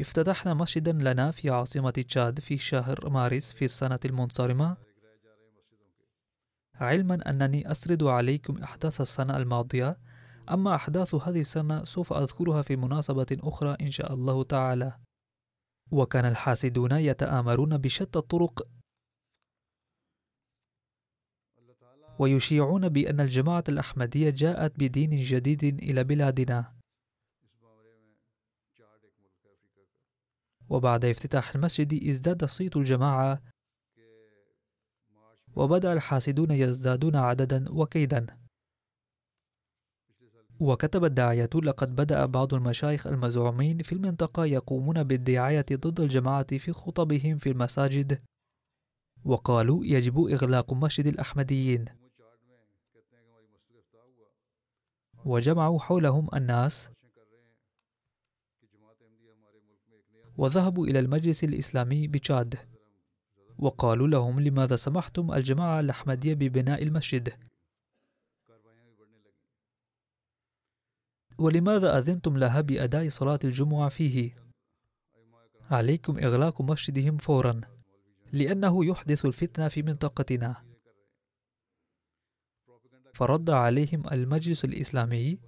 افتتحنا 0.01 0.55
مسجدا 0.55 0.93
لنا 0.93 1.31
في 1.31 1.51
عاصمة 1.51 1.91
تشاد 1.91 2.41
في 2.41 2.59
شهر 2.59 3.09
مارس 3.09 3.53
في 3.53 3.65
السنة 3.65 4.01
المنصرمة. 4.05 4.77
علما 6.75 7.31
أنني 7.31 7.71
أسرد 7.71 8.03
عليكم 8.03 8.63
أحداث 8.63 9.01
السنة 9.01 9.37
الماضية 9.37 9.99
أما 10.51 10.75
أحداث 10.75 11.15
هذه 11.15 11.41
السنة 11.41 11.85
سوف 11.85 12.13
أذكرها 12.13 12.63
في 12.63 12.77
مناسبة 12.77 13.27
أخرى 13.43 13.77
إن 13.81 13.91
شاء 13.91 14.15
الله 14.15 14.43
تعالى. 14.45 14.99
وكان 15.91 16.25
الحاسدون 16.25 16.93
يتآمرون 16.93 17.79
بشتى 17.79 18.19
الطرق 18.19 18.69
ويشيعون 22.19 22.89
بأن 22.89 23.21
الجماعة 23.21 23.65
الأحمدية 23.69 24.31
جاءت 24.31 24.73
بدين 24.79 25.17
جديد 25.17 25.65
إلى 25.65 26.05
بلادنا. 26.05 26.80
وبعد 30.71 31.05
افتتاح 31.05 31.55
المسجد 31.55 32.09
ازداد 32.09 32.45
صيت 32.45 32.77
الجماعة. 32.77 33.43
وبدأ 35.57 35.93
الحاسدون 35.93 36.51
يزدادون 36.51 37.17
عددا 37.17 37.65
وكيدا. 37.71 38.27
وكتب 40.61 41.05
الداعية 41.05 41.51
لقد 41.55 41.97
بدأ 41.97 42.27
بعض 42.27 42.55
المشايخ 42.55 43.07
المزعومين 43.07 43.83
في 43.83 43.93
المنطقة 43.93 44.45
يقومون 44.45 45.03
بالدعاية 45.03 45.67
ضد 45.73 46.01
الجماعة 46.01 46.59
في 46.59 46.73
خطبهم 46.73 47.39
في 47.39 47.49
المساجد. 47.51 48.23
وقالوا 49.25 49.85
يجب 49.85 50.27
إغلاق 50.27 50.73
مسجد 50.73 51.07
الأحمديين 51.07 51.85
وجمعوا 55.25 55.79
حولهم 55.79 56.29
الناس. 56.35 56.91
وذهبوا 60.41 60.87
إلى 60.87 60.99
المجلس 60.99 61.45
الإسلامي 61.45 62.09
بتشاد. 62.09 62.59
وقالوا 63.59 64.09
لهم 64.09 64.41
لماذا 64.41 64.77
سمحتم 64.77 65.33
الجماعة 65.33 65.81
الأحمدية 65.81 66.35
ببناء 66.35 66.83
المسجد؟ 66.83 67.33
ولماذا 71.39 71.99
أذنتم 71.99 72.37
لها 72.37 72.61
بأداء 72.61 73.09
صلاة 73.09 73.39
الجمعة 73.45 73.89
فيه؟ 73.89 74.37
عليكم 75.71 76.19
إغلاق 76.19 76.63
مسجدهم 76.63 77.17
فورا 77.17 77.61
لأنه 78.33 78.85
يحدث 78.85 79.27
الفتنة 79.27 79.69
في 79.69 79.83
منطقتنا. 79.83 80.57
فرد 83.15 83.51
عليهم 83.51 84.09
المجلس 84.13 84.65
الإسلامي 84.65 85.39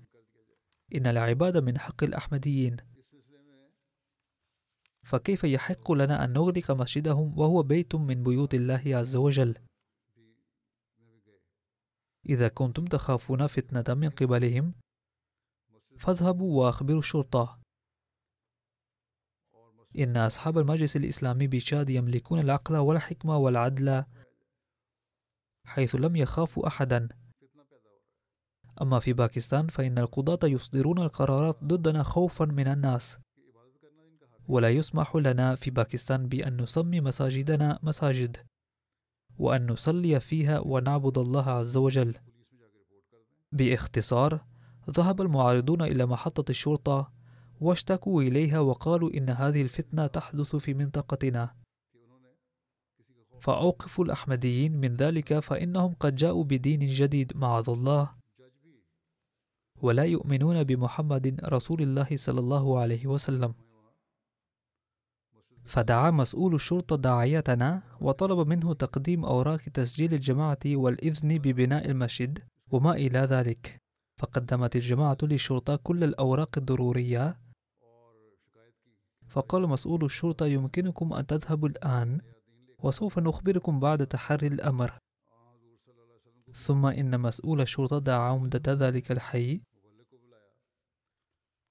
إن 0.94 1.06
العبادة 1.06 1.60
من 1.60 1.78
حق 1.78 2.04
الأحمديين. 2.04 2.91
فكيف 5.06 5.44
يحق 5.44 5.92
لنا 5.92 6.24
أن 6.24 6.32
نغلق 6.32 6.70
مسجدهم 6.70 7.38
وهو 7.38 7.62
بيت 7.62 7.94
من 7.94 8.22
بيوت 8.22 8.54
الله 8.54 8.82
عز 8.86 9.16
وجل؟ 9.16 9.58
إذا 12.28 12.48
كنتم 12.48 12.84
تخافون 12.84 13.46
فتنة 13.46 13.94
من 13.94 14.10
قبلهم 14.10 14.74
فاذهبوا 15.98 16.64
وأخبروا 16.64 16.98
الشرطة. 16.98 17.58
إن 19.98 20.16
أصحاب 20.16 20.58
المجلس 20.58 20.96
الإسلامي 20.96 21.46
بشاد 21.46 21.90
يملكون 21.90 22.38
العقل 22.38 22.76
والحكمة 22.76 23.36
والعدل 23.36 24.04
حيث 25.66 25.94
لم 25.94 26.16
يخافوا 26.16 26.66
أحدا. 26.66 27.08
أما 28.82 28.98
في 28.98 29.12
باكستان 29.12 29.66
فإن 29.66 29.98
القضاة 29.98 30.48
يصدرون 30.48 30.98
القرارات 30.98 31.64
ضدنا 31.64 32.02
خوفا 32.02 32.44
من 32.44 32.68
الناس. 32.68 33.18
ولا 34.52 34.70
يسمح 34.70 35.16
لنا 35.16 35.54
في 35.54 35.70
باكستان 35.70 36.28
بأن 36.28 36.62
نسمي 36.62 37.00
مساجدنا 37.00 37.78
مساجد 37.82 38.36
وأن 39.38 39.66
نصلي 39.70 40.20
فيها 40.20 40.60
ونعبد 40.60 41.18
الله 41.18 41.50
عز 41.50 41.76
وجل. 41.76 42.14
باختصار 43.52 44.44
ذهب 44.90 45.20
المعارضون 45.20 45.82
إلى 45.82 46.06
محطة 46.06 46.50
الشرطة 46.50 47.12
واشتكوا 47.60 48.22
إليها 48.22 48.58
وقالوا 48.58 49.10
إن 49.14 49.30
هذه 49.30 49.62
الفتنة 49.62 50.06
تحدث 50.06 50.56
في 50.56 50.74
منطقتنا. 50.74 51.54
فأوقفوا 53.40 54.04
الأحمديين 54.04 54.72
من 54.72 54.96
ذلك 54.96 55.38
فإنهم 55.38 55.94
قد 55.94 56.16
جاءوا 56.16 56.44
بدين 56.44 56.78
جديد 56.78 57.36
معاذ 57.36 57.70
الله. 57.70 58.14
ولا 59.82 60.04
يؤمنون 60.04 60.64
بمحمد 60.64 61.40
رسول 61.44 61.82
الله 61.82 62.08
صلى 62.16 62.40
الله 62.40 62.80
عليه 62.80 63.06
وسلم. 63.06 63.61
فدعا 65.72 66.10
مسؤول 66.10 66.54
الشرطة 66.54 66.96
داعيتنا 66.96 67.82
وطلب 68.00 68.48
منه 68.48 68.74
تقديم 68.74 69.24
أوراق 69.24 69.60
تسجيل 69.60 70.14
الجماعة 70.14 70.58
والإذن 70.66 71.38
ببناء 71.38 71.90
المسجد 71.90 72.38
وما 72.70 72.92
إلى 72.92 73.18
ذلك. 73.18 73.80
فقدمت 74.20 74.76
الجماعة 74.76 75.16
للشرطة 75.22 75.76
كل 75.76 76.04
الأوراق 76.04 76.58
الضرورية. 76.58 77.40
فقال 79.28 79.68
مسؤول 79.68 80.04
الشرطة 80.04 80.46
يمكنكم 80.46 81.12
أن 81.12 81.26
تذهبوا 81.26 81.68
الآن 81.68 82.20
وسوف 82.78 83.18
نخبركم 83.18 83.80
بعد 83.80 84.06
تحري 84.06 84.46
الأمر. 84.46 84.98
ثم 86.52 86.86
إن 86.86 87.20
مسؤول 87.20 87.60
الشرطة 87.60 87.98
دعا 87.98 88.30
عمدة 88.32 88.72
ذلك 88.72 89.12
الحي 89.12 89.62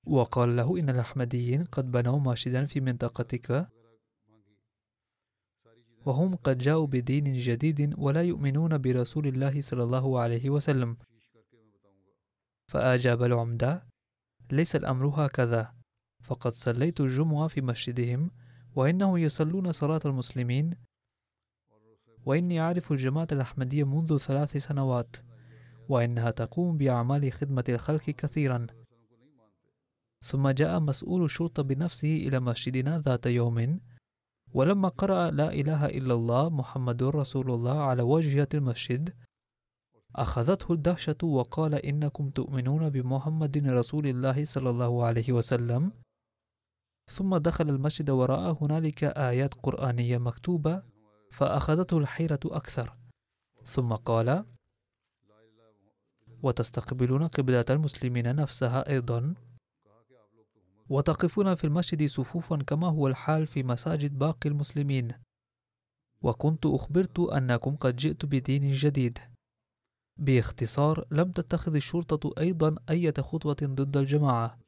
وقال 0.08 0.56
له 0.56 0.80
إن 0.80 0.90
الأحمديين 0.90 1.64
قد 1.64 1.92
بنوا 1.92 2.20
مسجدا 2.20 2.66
في 2.66 2.80
منطقتك. 2.80 3.81
وهم 6.06 6.36
قد 6.36 6.58
جاءوا 6.58 6.88
بدين 6.88 7.34
جديد 7.34 7.94
ولا 7.98 8.22
يؤمنون 8.22 8.78
برسول 8.78 9.28
الله 9.28 9.62
صلى 9.62 9.84
الله 9.84 10.20
عليه 10.20 10.50
وسلم. 10.50 10.98
فأجاب 12.68 13.24
العمدة 13.24 13.88
ليس 14.52 14.76
الأمر 14.76 15.08
هكذا. 15.08 15.74
فقد 16.24 16.52
صليت 16.52 17.02
الجمعة 17.02 17.48
في 17.48 17.62
مسجدهم 17.62 18.32
وإنهم 18.76 19.18
يصلون 19.18 19.72
صلاة 19.72 20.02
المسلمين. 20.06 20.74
وإني 22.26 22.62
أعرف 22.62 22.92
الجماعة 22.92 23.28
الأحمدية 23.32 23.84
منذ 23.84 24.18
ثلاث 24.18 24.58
سنوات 24.58 25.16
وإنها 25.90 26.32
تقوم 26.32 26.78
بأعمال 26.78 27.32
خدمة 27.32 27.64
الخلق 27.70 28.04
كثيرا. 28.04 28.68
ثم 30.24 30.50
جاء 30.50 30.80
مسؤول 30.80 31.24
الشرطة 31.24 31.64
بنفسه 31.64 32.16
إلى 32.16 32.40
مسجدنا 32.40 33.00
ذات 33.00 33.26
يوم 33.26 33.80
ولما 34.54 34.90
قرأ 34.90 35.32
لا 35.32 35.54
إله 35.54 35.86
إلا 35.86 36.14
الله 36.14 36.50
محمد 36.50 37.04
رسول 37.04 37.52
الله 37.52 37.82
على 37.82 38.02
واجهة 38.02 38.48
المسجد 38.54 39.16
أخذته 40.16 40.74
الدهشة 40.74 41.18
وقال 41.24 41.76
إنكم 41.76 42.30
تؤمنون 42.30 42.90
بمحمد 42.90 43.58
رسول 43.68 44.08
الله 44.08 44.46
صلى 44.46 44.70
الله 44.70 45.06
عليه 45.06 45.32
وسلم. 45.32 45.92
ثم 47.08 47.38
دخل 47.38 47.70
المسجد 47.70 48.10
ورأى 48.10 48.58
هنالك 48.62 49.04
آيات 49.04 49.54
قرآنية 49.54 50.18
مكتوبة 50.18 50.84
فأخذته 51.32 51.98
الحيرة 51.98 52.40
أكثر. 52.46 52.98
ثم 53.64 53.94
قال 53.94 54.46
وتستقبلون 56.44 57.28
قبلة 57.28 57.66
المسلمين 57.70 58.36
نفسها 58.36 58.90
أيضا. 58.90 59.34
وتقفون 60.91 61.56
في 61.56 61.63
المسجد 61.63 62.08
صفوفا 62.08 62.58
كما 62.58 62.88
هو 62.88 63.08
الحال 63.08 63.47
في 63.47 63.63
مساجد 63.63 64.17
باقي 64.19 64.49
المسلمين. 64.49 65.12
وكنت 66.21 66.65
أخبرت 66.65 67.19
أنكم 67.19 67.75
قد 67.75 67.95
جئت 67.95 68.25
بدين 68.25 68.71
جديد. 68.71 69.19
باختصار 70.17 71.06
لم 71.12 71.32
تتخذ 71.32 71.75
الشرطة 71.75 72.34
أيضا 72.38 72.75
أي 72.89 73.12
خطوة 73.12 73.58
ضد 73.63 73.97
الجماعة. 73.97 74.60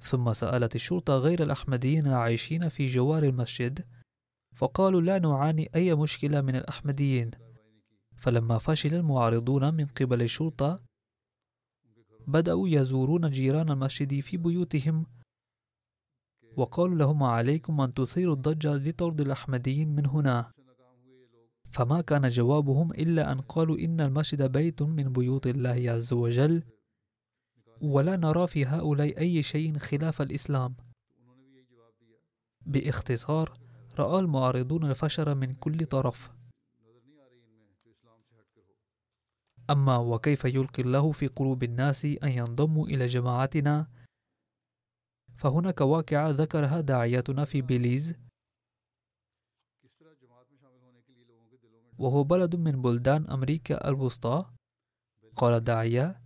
ثم 0.00 0.32
سألت 0.32 0.74
الشرطة 0.74 1.18
غير 1.18 1.42
الأحمديين 1.42 2.06
العايشين 2.06 2.68
في 2.68 2.86
جوار 2.86 3.22
المسجد 3.22 3.86
فقالوا 4.56 5.00
لا 5.00 5.18
نعاني 5.18 5.70
أي 5.74 5.94
مشكلة 5.94 6.40
من 6.40 6.56
الأحمديين. 6.56 7.30
فلما 8.16 8.58
فشل 8.58 8.94
المعارضون 8.94 9.74
من 9.74 9.86
قبل 9.86 10.22
الشرطة 10.22 10.82
بدأوا 12.26 12.68
يزورون 12.68 13.30
جيران 13.30 13.70
المسجد 13.70 14.20
في 14.20 14.36
بيوتهم 14.36 15.06
وقالوا 16.56 16.96
لهم 16.96 17.22
عليكم 17.22 17.80
أن 17.80 17.94
تثيروا 17.94 18.34
الضجة 18.34 18.74
لطرد 18.74 19.20
الأحمديين 19.20 19.88
من 19.94 20.06
هنا. 20.06 20.50
فما 21.70 22.00
كان 22.00 22.28
جوابهم 22.28 22.92
إلا 22.92 23.32
أن 23.32 23.40
قالوا 23.40 23.78
إن 23.78 24.00
المسجد 24.00 24.52
بيت 24.52 24.82
من 24.82 25.12
بيوت 25.12 25.46
الله 25.46 25.90
عز 25.90 26.12
وجل 26.12 26.62
ولا 27.80 28.16
نرى 28.16 28.46
في 28.46 28.66
هؤلاء 28.66 29.18
أي 29.18 29.42
شيء 29.42 29.78
خلاف 29.78 30.22
الإسلام. 30.22 30.74
باختصار 32.66 33.52
رأى 33.98 34.18
المعارضون 34.18 34.90
الفشل 34.90 35.34
من 35.34 35.54
كل 35.54 35.86
طرف. 35.86 36.30
أما 39.70 39.96
وكيف 39.96 40.44
يلقي 40.44 40.82
الله 40.82 41.12
في 41.12 41.26
قلوب 41.26 41.62
الناس 41.62 42.04
أن 42.04 42.28
ينضموا 42.28 42.86
إلى 42.86 43.06
جماعتنا؟ 43.06 43.86
فهناك 45.36 45.80
واقعة 45.80 46.30
ذكرها 46.30 46.80
داعيتنا 46.80 47.44
في 47.44 47.62
بيليز. 47.62 48.14
وهو 51.98 52.24
بلد 52.24 52.56
من 52.56 52.82
بلدان 52.82 53.30
أمريكا 53.30 53.88
الوسطى. 53.88 54.50
قال 55.36 55.54
الداعية 55.54 56.22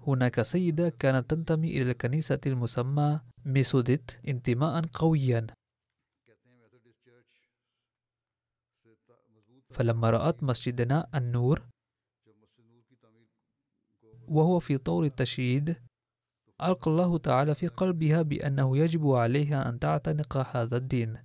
هناك 0.00 0.42
سيدة 0.42 0.88
كانت 0.88 1.30
تنتمي 1.30 1.68
إلى 1.68 1.90
الكنيسة 1.90 2.40
المسمى 2.46 3.20
ميثوديست 3.44 4.10
انتماء 4.28 4.86
قويا. 4.86 5.46
فلما 9.70 10.10
رأت 10.10 10.42
مسجدنا 10.42 11.08
النور 11.14 11.68
وهو 14.28 14.58
في 14.58 14.78
طور 14.78 15.04
التشييد 15.04 15.87
ألقى 16.62 16.90
الله 16.90 17.18
تعالى 17.18 17.54
في 17.54 17.66
قلبها 17.66 18.22
بأنه 18.22 18.76
يجب 18.76 19.10
عليها 19.10 19.68
أن 19.68 19.78
تعتنق 19.78 20.56
هذا 20.56 20.76
الدين. 20.76 21.18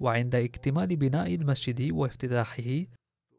وعند 0.00 0.34
اكتمال 0.34 0.96
بناء 0.96 1.34
المسجد 1.34 1.92
وافتتاحه 1.92 2.86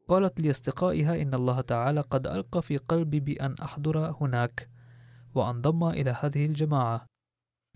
قالت 0.08 0.42
لأصدقائها 0.42 1.22
إن 1.22 1.34
الله 1.34 1.62
تعالى 1.62 2.02
قد 2.02 2.28
ألقى 2.28 2.62
في 2.62 2.78
قلبي 2.78 3.20
بأن 3.20 3.56
أحضر 3.62 4.16
هناك 4.22 4.70
وأنضم 5.36 5.84
إلى 5.90 6.12
هذه 6.22 6.46
الجماعة. 6.46 7.06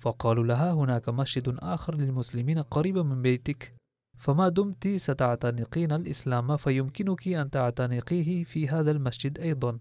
فقالوا 0.01 0.43
لها 0.43 0.71
هناك 0.71 1.09
مسجد 1.09 1.55
آخر 1.59 1.95
للمسلمين 1.95 2.59
قريبا 2.59 3.03
من 3.03 3.21
بيتك. 3.21 3.75
فما 4.17 4.49
دمت 4.49 4.87
ستعتنقين 4.87 5.91
الإسلام 5.91 6.57
فيمكنك 6.57 7.27
أن 7.27 7.49
تعتنقيه 7.49 8.43
في 8.43 8.69
هذا 8.69 8.91
المسجد 8.91 9.39
أيضا. 9.39 9.79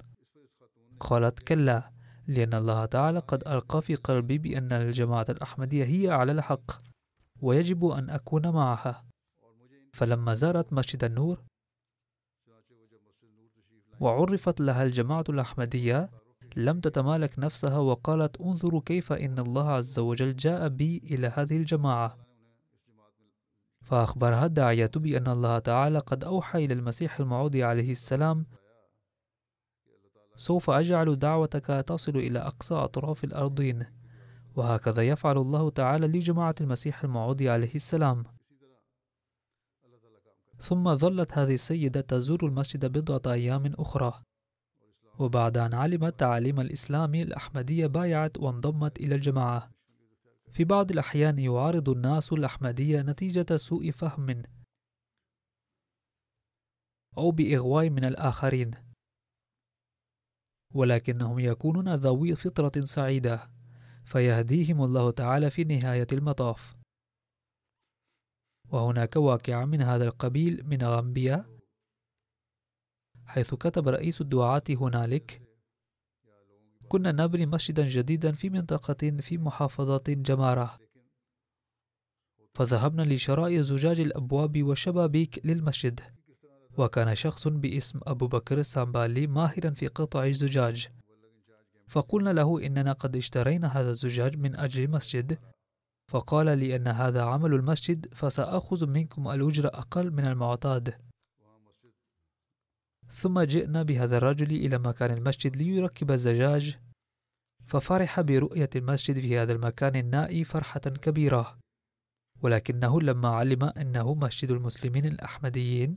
قالت 1.01 1.39
كلا 1.43 1.91
لأن 2.27 2.55
الله 2.55 2.87
تعالى 2.87 3.19
قد 3.19 3.49
ألقى 3.49 3.83
في 3.83 3.95
قلبي 3.95 4.39
بأن 4.39 4.73
الجماعة 4.73 5.27
الأحمدية 5.29 5.85
هي 5.85 6.11
على 6.11 6.33
الحق 6.33 6.71
ويجب 7.43 7.85
أن 7.85 8.11
أكون 8.11 8.49
معها. 8.49 9.05
فلما 9.93 10.35
زارت 10.35 10.73
مسجد 10.73 11.05
النور 11.05 11.43
وعرفت 14.01 14.61
لها 14.61 14.83
الجماعة 14.85 15.25
الأحمدية 15.29 16.11
لم 16.57 16.81
تتمالك 16.81 17.39
نفسها 17.39 17.79
وقالت 17.79 18.41
انظروا 18.41 18.81
كيف 18.87 19.13
إن 19.13 19.39
الله 19.39 19.71
عز 19.71 19.99
وجل 19.99 20.37
جاء 20.37 20.69
بي 20.69 20.99
إلى 21.05 21.27
هذه 21.27 21.57
الجماعة. 21.57 22.17
فأخبرها 23.83 24.47
الداعية 24.47 24.91
بأن 24.97 25.29
الله 25.29 25.59
تعالى 25.59 25.99
قد 25.99 26.25
أوحى 26.25 26.65
إلى 26.65 26.75
المسيح 26.75 27.21
الموعود 27.21 27.57
عليه 27.57 27.91
السلام 27.91 28.47
سوف 30.37 30.71
أجعل 30.71 31.19
دعوتك 31.19 31.67
تصل 31.67 32.17
إلى 32.17 32.39
أقصى 32.39 32.75
أطراف 32.75 33.25
الأرضين. 33.25 33.87
وهكذا 34.57 35.03
يفعل 35.03 35.39
الله 35.39 35.71
تعالى 35.71 36.07
لجماعة 36.07 36.55
المسيح 36.61 37.05
الموعود 37.05 37.43
عليه 37.43 37.75
السلام. 37.75 38.25
ثم 40.59 40.97
ظلت 40.97 41.39
هذه 41.39 41.55
السيدة 41.55 42.01
تزور 42.01 42.47
المسجد 42.47 42.87
بضعة 42.99 43.33
أيام 43.33 43.75
أخرى. 43.79 44.23
وبعد 45.19 45.59
أن 45.59 45.75
علمت 45.75 46.21
تعاليم 46.21 46.61
الإسلام 46.61 47.15
الأحمدية 47.15 47.87
بايعت 47.87 48.39
وانضمت 48.39 49.01
إلى 49.01 49.15
الجماعة. 49.15 49.71
في 50.51 50.65
بعض 50.65 50.91
الأحيان 50.91 51.39
يعارض 51.39 51.89
الناس 51.89 52.33
الأحمدية 52.33 53.03
نتيجة 53.03 53.57
سوء 53.57 53.91
فهم 53.91 54.43
أو 57.19 57.31
بإغواء 57.31 57.91
من 57.91 58.05
الآخرين. 58.05 58.94
ولكنهم 60.75 61.39
يكونون 61.39 61.95
ذوي 61.95 62.35
فطرة 62.37 62.81
سعيدة 62.81 63.51
فيهديهم 64.05 64.83
الله 64.85 65.11
تعالى 65.11 65.51
في 65.51 65.65
نهاية 65.65 66.07
المطاف. 66.13 66.77
وهناك 68.71 69.17
واقعة 69.17 69.65
من 69.65 69.83
هذا 69.83 70.05
القبيل 70.05 70.67
من 70.67 70.83
غامبيا 70.83 71.45
حيث 73.27 73.55
كتب 73.55 73.89
رئيس 73.89 74.21
الدعاة 74.21 74.63
هنالك 74.71 75.43
كنا 76.89 77.13
نبني 77.13 77.47
مسجدا 77.47 77.89
جديدا 77.89 78.33
في 78.33 78.51
منطقة 78.51 79.11
في 79.21 79.39
محافظة 79.39 80.03
جمارة. 80.09 80.79
فذهبنا 82.55 83.03
لشراء 83.03 83.61
زجاج 83.61 84.01
الأبواب 84.01 84.63
والشبابيك 84.63 85.47
للمسجد. 85.47 86.14
وكان 86.79 87.15
شخص 87.15 87.49
باسم 87.49 88.01
أبو 88.03 88.27
بكر 88.27 88.59
السامبالي 88.59 89.27
ماهرا 89.27 89.71
في 89.71 89.87
قطع 89.87 90.25
الزجاج. 90.25 90.89
فقلنا 91.89 92.33
له 92.33 92.67
إننا 92.67 92.93
قد 92.93 93.17
اشترينا 93.17 93.69
هذا 93.69 93.91
الزجاج 93.91 94.37
من 94.37 94.57
أجل 94.57 94.85
المسجد. 94.85 95.39
فقال 96.11 96.59
لي 96.59 96.77
أن 96.77 96.87
هذا 96.89 97.23
عمل 97.23 97.55
المسجد 97.55 98.15
فسأخذ 98.15 98.87
منكم 98.87 99.29
الأجرة 99.29 99.69
أقل 99.69 100.11
من 100.11 100.27
المعتاد. 100.27 100.95
ثم 103.11 103.41
جئنا 103.41 103.83
بهذا 103.83 104.17
الرجل 104.17 104.51
إلى 104.51 104.79
مكان 104.79 105.11
المسجد 105.11 105.57
ليركب 105.57 106.11
الزجاج. 106.11 106.79
ففرح 107.67 108.21
برؤية 108.21 108.71
المسجد 108.77 109.21
في 109.21 109.39
هذا 109.39 109.53
المكان 109.53 109.97
النائي 109.97 110.45
فرحة 110.45 110.81
كبيرة. 110.81 111.59
ولكنه 112.43 113.01
لما 113.01 113.29
علم 113.29 113.65
أنه 113.65 114.15
مسجد 114.15 114.51
المسلمين 114.51 115.07
الأحمديين 115.07 115.95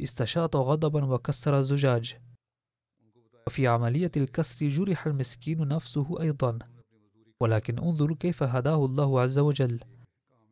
استشاط 0.00 0.56
غضبا 0.56 1.04
وكسر 1.04 1.58
الزجاج. 1.58 2.16
وفي 3.46 3.66
عملية 3.66 4.10
الكسر 4.16 4.68
جرح 4.68 5.06
المسكين 5.06 5.68
نفسه 5.68 6.20
أيضا. 6.20 6.58
ولكن 7.40 7.78
انظروا 7.78 8.16
كيف 8.20 8.42
هداه 8.42 8.84
الله 8.84 9.20
عز 9.20 9.38
وجل. 9.38 9.80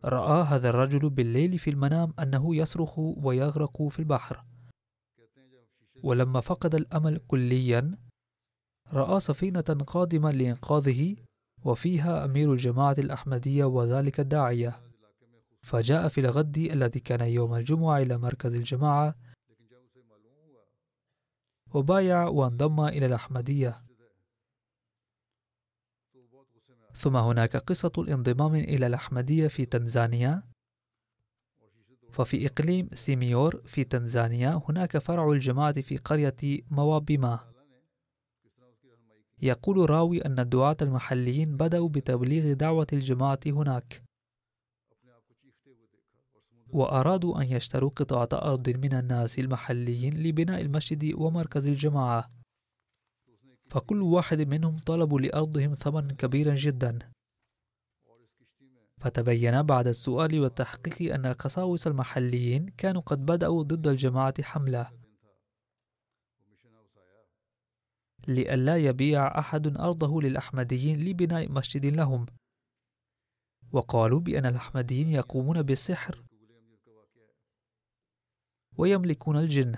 رأى 0.05 0.43
هذا 0.43 0.69
الرجل 0.69 1.11
بالليل 1.11 1.59
في 1.59 1.71
المنام 1.71 2.15
أنه 2.19 2.57
يصرخ 2.57 2.99
ويغرق 2.99 3.83
في 3.83 3.99
البحر. 3.99 4.45
ولما 6.03 6.41
فقد 6.41 6.75
الأمل 6.75 7.21
كليا 7.29 7.99
رأى 8.93 9.21
سفينة 9.21 9.61
قادمة 9.87 10.31
لإنقاذه 10.31 11.17
وفيها 11.65 12.25
أمير 12.25 12.53
الجماعة 12.53 12.97
الأحمدية 12.99 13.65
وذلك 13.65 14.21
الداعية. 14.21 14.81
فجاء 15.63 16.09
في 16.09 16.21
الغد 16.21 16.59
الذي 16.59 17.01
كان 17.01 17.21
يوم 17.21 17.55
الجمعة 17.55 17.99
إلى 17.99 18.19
مركز 18.19 18.55
الجماعة 18.55 19.15
وبايع 21.75 22.29
وانضم 22.29 22.81
إلى 22.81 23.07
الأحمدية. 23.07 23.83
ثم 26.95 27.17
هناك 27.17 27.57
قصة 27.57 27.93
الانضمام 27.99 28.55
إلى 28.55 28.87
الأحمدية 28.87 29.49
في 29.49 29.65
تنزانيا. 29.65 30.43
ففي 32.11 32.47
إقليم 32.47 32.89
سيميور 32.95 33.63
في 33.67 33.85
تنزانيا 33.85 34.63
هناك 34.69 34.99
فرع 34.99 35.33
الجماعة 35.33 35.81
في 35.81 35.97
قرية 35.97 36.37
موابيما 36.71 37.53
يقول 39.43 39.91
راوي 39.91 40.25
أن 40.25 40.39
الدعاة 40.39 40.77
المحليين 40.83 41.57
بدأوا 41.57 41.89
بتبليغ 41.89 42.53
دعوة 42.53 42.87
الجماعة 42.93 43.41
هناك. 43.47 44.03
وأرادوا 46.73 47.43
أن 47.43 47.47
يشتروا 47.47 47.91
قطعة 47.91 48.29
أرض 48.33 48.69
من 48.69 48.95
الناس 48.95 49.39
المحليين 49.39 50.23
لبناء 50.23 50.61
المسجد 50.61 51.15
ومركز 51.15 51.69
الجماعة. 51.69 52.31
فكل 53.69 54.03
واحد 54.03 54.41
منهم 54.41 54.79
طلبوا 54.79 55.21
لأرضهم 55.21 55.75
ثمنا 55.75 56.15
كبيرا 56.15 56.55
جدا. 56.55 56.99
فتبين 58.99 59.63
بعد 59.63 59.87
السؤال 59.87 60.41
والتحقيق 60.41 61.15
أن 61.15 61.27
القساوسة 61.27 61.91
المحليين 61.91 62.69
كانوا 62.69 63.01
قد 63.01 63.27
بدأوا 63.27 63.63
ضد 63.63 63.87
الجماعة 63.87 64.43
حملة. 64.43 64.91
لئلا 68.29 68.77
يبيع 68.77 69.39
أحد 69.39 69.77
أرضه 69.77 70.23
للأحمديين 70.23 71.05
لبناء 71.05 71.53
مسجد 71.53 71.87
لهم. 71.87 72.27
وقالوا 73.73 74.21
بأن 74.21 74.47
الأحمديين 74.47 75.09
يقومون 75.09 75.63
بالسحر 75.63 76.30
ويملكون 78.81 79.37
الجن. 79.37 79.75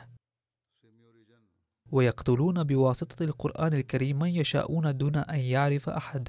ويقتلون 1.92 2.64
بواسطة 2.64 3.22
القرآن 3.22 3.74
الكريم 3.74 4.18
من 4.18 4.28
يشاءون 4.28 4.96
دون 4.96 5.16
أن 5.16 5.38
يعرف 5.38 5.88
أحد. 5.88 6.28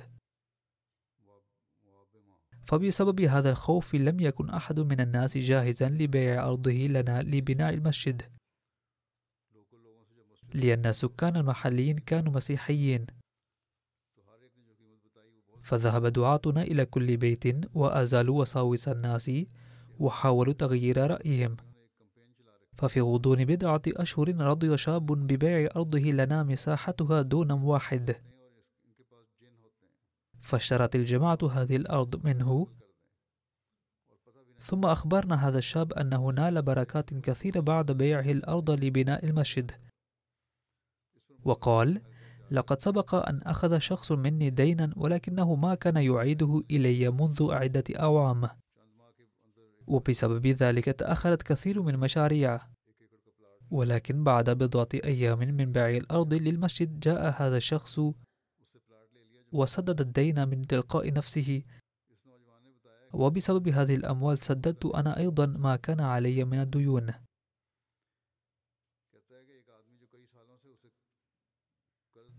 فبسبب 2.68 3.22
هذا 3.22 3.50
الخوف 3.50 3.96
لم 3.96 4.20
يكن 4.20 4.50
أحد 4.50 4.80
من 4.80 5.00
الناس 5.00 5.38
جاهزا 5.38 5.90
لبيع 5.90 6.48
أرضه 6.48 6.72
لنا 6.72 7.22
لبناء 7.22 7.74
المسجد. 7.74 8.22
لأن 10.54 10.86
السكان 10.86 11.38
المحليين 11.38 11.98
كانوا 11.98 12.34
مسيحيين. 12.34 13.06
فذهب 15.64 16.06
دعاتنا 16.06 16.62
إلى 16.62 16.86
كل 16.86 17.18
بيت 17.18 17.76
وأزالوا 17.76 18.42
وساوس 18.42 18.88
الناس 18.88 19.32
وحاولوا 20.00 20.54
تغيير 20.54 21.08
رأيهم. 21.12 21.58
ففي 22.76 23.02
غضون 23.02 23.46
بضعة 23.46 23.82
أشهر 23.88 24.36
رضي 24.36 24.78
شاب 24.78 25.06
ببيع 25.06 25.70
أرضه 25.76 26.00
لنا 26.00 26.44
مساحتها 26.44 27.22
دون 27.22 27.52
واحد 27.52 28.16
فاشترت 30.42 30.96
الجماعة 30.96 31.38
هذه 31.52 31.76
الأرض 31.76 32.26
منه. 32.26 32.68
ثم 34.60 34.86
أخبرنا 34.86 35.48
هذا 35.48 35.58
الشاب 35.58 35.94
أنه 35.94 36.30
نال 36.30 36.62
بركات 36.62 37.14
كثيرة 37.14 37.60
بعد 37.60 37.92
بيعه 37.92 38.32
الأرض 38.32 38.72
لبناء 38.72 39.26
المسجد. 39.26 39.72
وقال 41.46 42.02
لقد 42.52 42.82
سبق 42.82 43.16
أن 43.16 43.42
أخذ 43.42 43.78
شخص 43.78 44.12
مني 44.12 44.50
دينا 44.50 44.94
ولكنه 44.96 45.56
ما 45.56 45.76
كان 45.76 45.98
يعيده 45.98 46.64
إلي 46.72 47.10
منذ 47.10 47.52
عدة 47.52 47.84
أعوام 48.00 48.50
وبسبب 49.88 50.48
ذلك 50.48 50.86
تأخرت 50.86 51.44
كثير 51.44 51.82
من 51.82 51.98
مشاريعه. 51.98 52.72
ولكن 53.72 54.24
بعد 54.24 54.50
بضعة 54.50 54.90
أيام 54.94 55.40
من 55.40 55.72
بيع 55.72 55.90
الأرض 55.90 56.34
للمسجد 56.34 57.00
جاء 57.00 57.36
هذا 57.42 57.58
الشخص 57.58 58.00
وسدد 59.52 60.02
الدين 60.02 60.48
من 60.48 60.68
تلقاء 60.68 61.14
نفسه. 61.14 61.62
وبسبب 63.14 63.68
هذه 63.68 63.96
الأموال 63.96 64.38
سددت 64.38 64.86
أنا 64.86 65.18
أيضا 65.18 65.46
ما 65.46 65.76
كان 65.76 66.00
علي 66.02 66.44
من 66.44 66.62
الديون. 66.62 67.14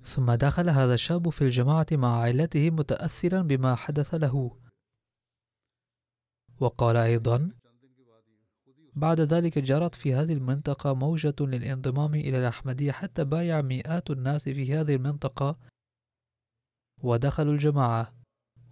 ثم 0.04 0.32
دخل 0.32 0.70
هذا 0.70 0.94
الشاب 0.94 1.28
في 1.30 1.42
الجماعة 1.42 1.86
مع 1.92 2.20
عائلته 2.20 2.70
متأثرا 2.70 3.42
بما 3.42 3.74
حدث 3.74 4.14
له. 4.14 4.63
وقال 6.60 6.96
أيضا 6.96 7.50
بعد 8.96 9.20
ذلك 9.20 9.58
جرت 9.58 9.94
في 9.94 10.14
هذه 10.14 10.32
المنطقة 10.32 10.94
موجة 10.94 11.34
للانضمام 11.40 12.14
إلى 12.14 12.38
الأحمدية 12.38 12.92
حتى 12.92 13.24
بايع 13.24 13.60
مئات 13.62 14.10
الناس 14.10 14.44
في 14.44 14.74
هذه 14.74 14.94
المنطقة 14.94 15.56
ودخلوا 17.02 17.52
الجماعة. 17.52 18.14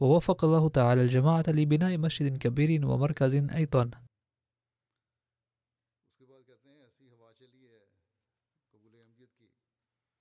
ووفق 0.00 0.44
الله 0.44 0.68
تعالى 0.68 1.02
الجماعة 1.02 1.44
لبناء 1.48 1.98
مسجد 1.98 2.38
كبير 2.38 2.86
ومركز 2.86 3.34
أيضا. 3.34 3.90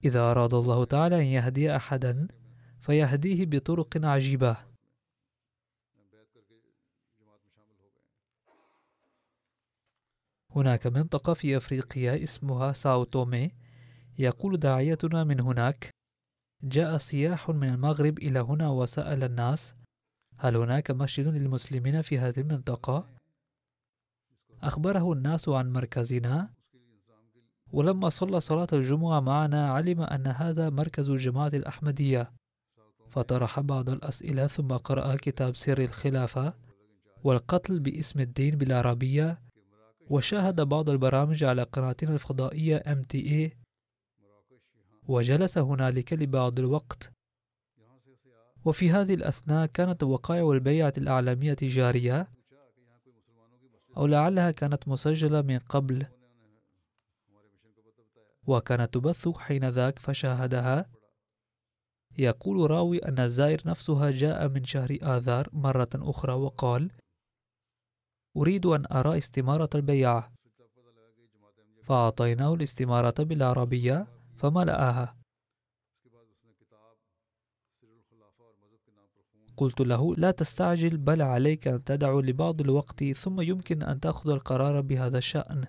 إذا 0.03 0.31
أراد 0.31 0.53
الله 0.53 0.85
تعالى 0.85 1.15
أن 1.15 1.25
يهدي 1.25 1.75
أحدا 1.75 2.27
فيهديه 2.79 3.45
بطرق 3.45 4.05
عجيبة. 4.05 4.70
هناك 10.55 10.87
منطقة 10.87 11.33
في 11.33 11.57
أفريقيا 11.57 12.23
اسمها 12.23 12.71
ساو 12.71 13.03
تومي. 13.03 13.51
يقول 14.19 14.57
داعيتنا 14.57 15.23
من 15.23 15.39
هناك. 15.39 15.89
جاء 16.63 16.97
سياح 16.97 17.49
من 17.49 17.69
المغرب 17.69 18.17
إلى 18.17 18.39
هنا 18.39 18.69
وسأل 18.69 19.23
الناس 19.23 19.75
هل 20.37 20.55
هناك 20.55 20.91
مسجد 20.91 21.27
للمسلمين 21.27 22.01
في 22.01 22.19
هذه 22.19 22.39
المنطقة؟ 22.39 23.07
أخبره 24.61 25.13
الناس 25.13 25.49
عن 25.49 25.73
مركزنا. 25.73 26.49
ولما 27.73 28.09
صلى 28.09 28.39
صلاة 28.39 28.67
الجمعة 28.73 29.19
معنا 29.19 29.71
علم 29.71 30.01
أن 30.01 30.27
هذا 30.27 30.69
مركز 30.69 31.09
الجماعة 31.09 31.47
الأحمدية. 31.47 32.31
فطرح 33.09 33.59
بعض 33.59 33.89
الأسئلة 33.89 34.47
ثم 34.47 34.67
قرأ 34.67 35.15
كتاب 35.15 35.55
سر 35.55 35.77
الخلافة 35.77 36.53
والقتل 37.23 37.79
باسم 37.79 38.19
الدين 38.19 38.55
بالعربية. 38.57 39.50
وشاهد 40.11 40.61
بعض 40.61 40.89
البرامج 40.89 41.43
على 41.43 41.63
قناتنا 41.63 42.13
الفضائية 42.13 42.83
MTA 42.87 43.55
وجلس 45.07 45.57
هنالك 45.57 46.13
لبعض 46.13 46.59
الوقت. 46.59 47.11
وفي 48.65 48.89
هذه 48.89 49.13
الأثناء 49.13 49.65
كانت 49.65 50.03
وقائع 50.03 50.51
البيعة 50.51 50.93
الأعلامية 50.97 51.57
جارية 51.61 52.31
أو 53.97 54.05
لعلها 54.05 54.51
كانت 54.51 54.87
مسجلة 54.87 55.41
من 55.41 55.59
قبل. 55.59 56.05
وكانت 58.47 58.93
تبث 58.93 59.29
حين 59.29 59.69
ذاك 59.69 59.99
فشاهدها. 59.99 60.89
يقول 62.17 62.71
راوي 62.71 62.97
أن 63.05 63.19
الزائر 63.19 63.61
نفسها 63.65 64.11
جاء 64.11 64.47
من 64.47 64.63
شهر 64.63 64.97
آذار 65.01 65.49
مرة 65.53 65.89
أخرى 65.95 66.33
وقال 66.33 66.91
أريد 68.37 68.65
أن 68.65 68.85
أرى 68.91 69.17
استمارة 69.17 69.69
البيعة 69.75 70.33
فأعطيناه 71.83 72.53
الاستمارة 72.53 73.13
بالعربية 73.19 74.07
فملأها. 74.35 75.17
قلت 79.57 79.81
له 79.81 80.15
لا 80.15 80.31
تستعجل 80.31 80.97
بل 80.97 81.21
عليك 81.21 81.67
أن 81.67 81.83
تدعو 81.83 82.19
لبعض 82.19 82.61
الوقت 82.61 83.03
ثم 83.03 83.41
يمكن 83.41 83.83
أن 83.83 83.99
تأخذ 83.99 84.29
القرار 84.29 84.81
بهذا 84.81 85.17
الشأن. 85.17 85.65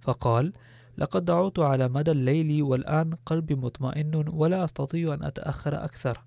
فقال 0.00 0.52
لقد 0.98 1.24
دعوت 1.24 1.58
على 1.58 1.88
مدى 1.88 2.10
الليل 2.10 2.62
والآن 2.62 3.14
قلبي 3.14 3.54
مطمئن 3.54 4.28
ولا 4.28 4.64
أستطيع 4.64 5.14
أن 5.14 5.22
أتأخر 5.22 5.84
أكثر. 5.84 6.24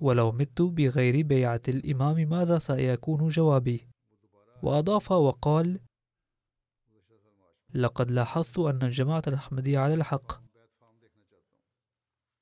ولو 0.00 0.32
مت 0.32 0.62
بغير 0.62 1.26
بيعة 1.26 1.62
الإمام 1.68 2.16
ماذا 2.16 2.58
سيكون 2.58 3.28
جوابي؟ 3.28 3.88
وأضاف 4.62 5.12
وقال 5.12 5.80
لقد 7.74 8.10
لاحظت 8.10 8.58
أن 8.58 8.82
الجماعة 8.82 9.22
الأحمدية 9.26 9.78
على 9.78 9.94
الحق. 9.94 10.42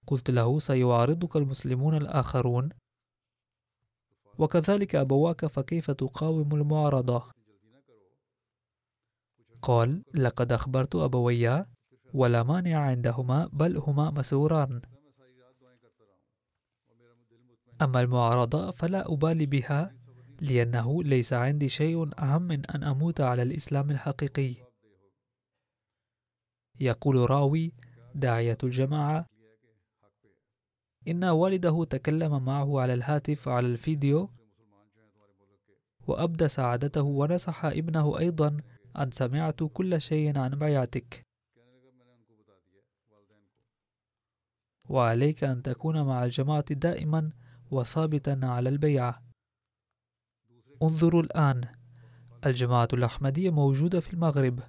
قلت 0.06 0.30
له 0.30 0.58
سيعارضك 0.58 1.36
المسلمون 1.36 1.94
الآخرون؟ 1.96 2.68
وكذلك 4.38 4.94
أبواك 4.94 5.46
فكيف 5.46 5.90
تقاوم 5.90 6.54
المعارضة؟ 6.54 7.32
قال 9.62 10.02
لقد 10.14 10.52
أخبرت 10.52 10.96
أبويا 10.96 11.66
ولا 12.14 12.42
مانع 12.42 12.78
عندهما 12.78 13.46
بل 13.52 13.76
هما 13.76 14.10
مسروران. 14.10 14.80
أما 17.82 18.00
المعارضة 18.00 18.70
فلا 18.70 19.12
أبالي 19.12 19.46
بها 19.46 19.94
لأنه 20.40 21.02
ليس 21.02 21.32
عندي 21.32 21.68
شيء 21.68 22.22
أهم 22.22 22.42
من 22.42 22.66
أن 22.66 22.84
أموت 22.84 23.20
على 23.20 23.42
الإسلام 23.42 23.90
الحقيقي. 23.90 24.54
يقول 26.80 27.30
راوي 27.30 27.72
داعية 28.14 28.58
الجماعة 28.64 29.26
إن 31.08 31.24
والده 31.24 31.84
تكلم 31.84 32.44
معه 32.44 32.80
على 32.80 32.94
الهاتف 32.94 33.48
على 33.48 33.66
الفيديو 33.66 34.30
وأبدى 36.06 36.48
سعادته 36.48 37.02
ونصح 37.02 37.64
ابنه 37.64 38.18
أيضا 38.18 38.56
أن 38.98 39.10
سمعت 39.10 39.62
كل 39.62 40.00
شيء 40.00 40.38
عن 40.38 40.50
بيعتك 40.50 41.26
وعليك 44.88 45.44
أن 45.44 45.62
تكون 45.62 46.02
مع 46.02 46.24
الجماعة 46.24 46.74
دائما 46.74 47.30
وثابتا 47.70 48.40
على 48.42 48.68
البيعة 48.68 49.22
انظروا 50.82 51.22
الآن. 51.22 51.74
الجماعة 52.46 52.88
الأحمدية 52.92 53.50
موجودة 53.50 54.00
في 54.00 54.12
المغرب. 54.12 54.60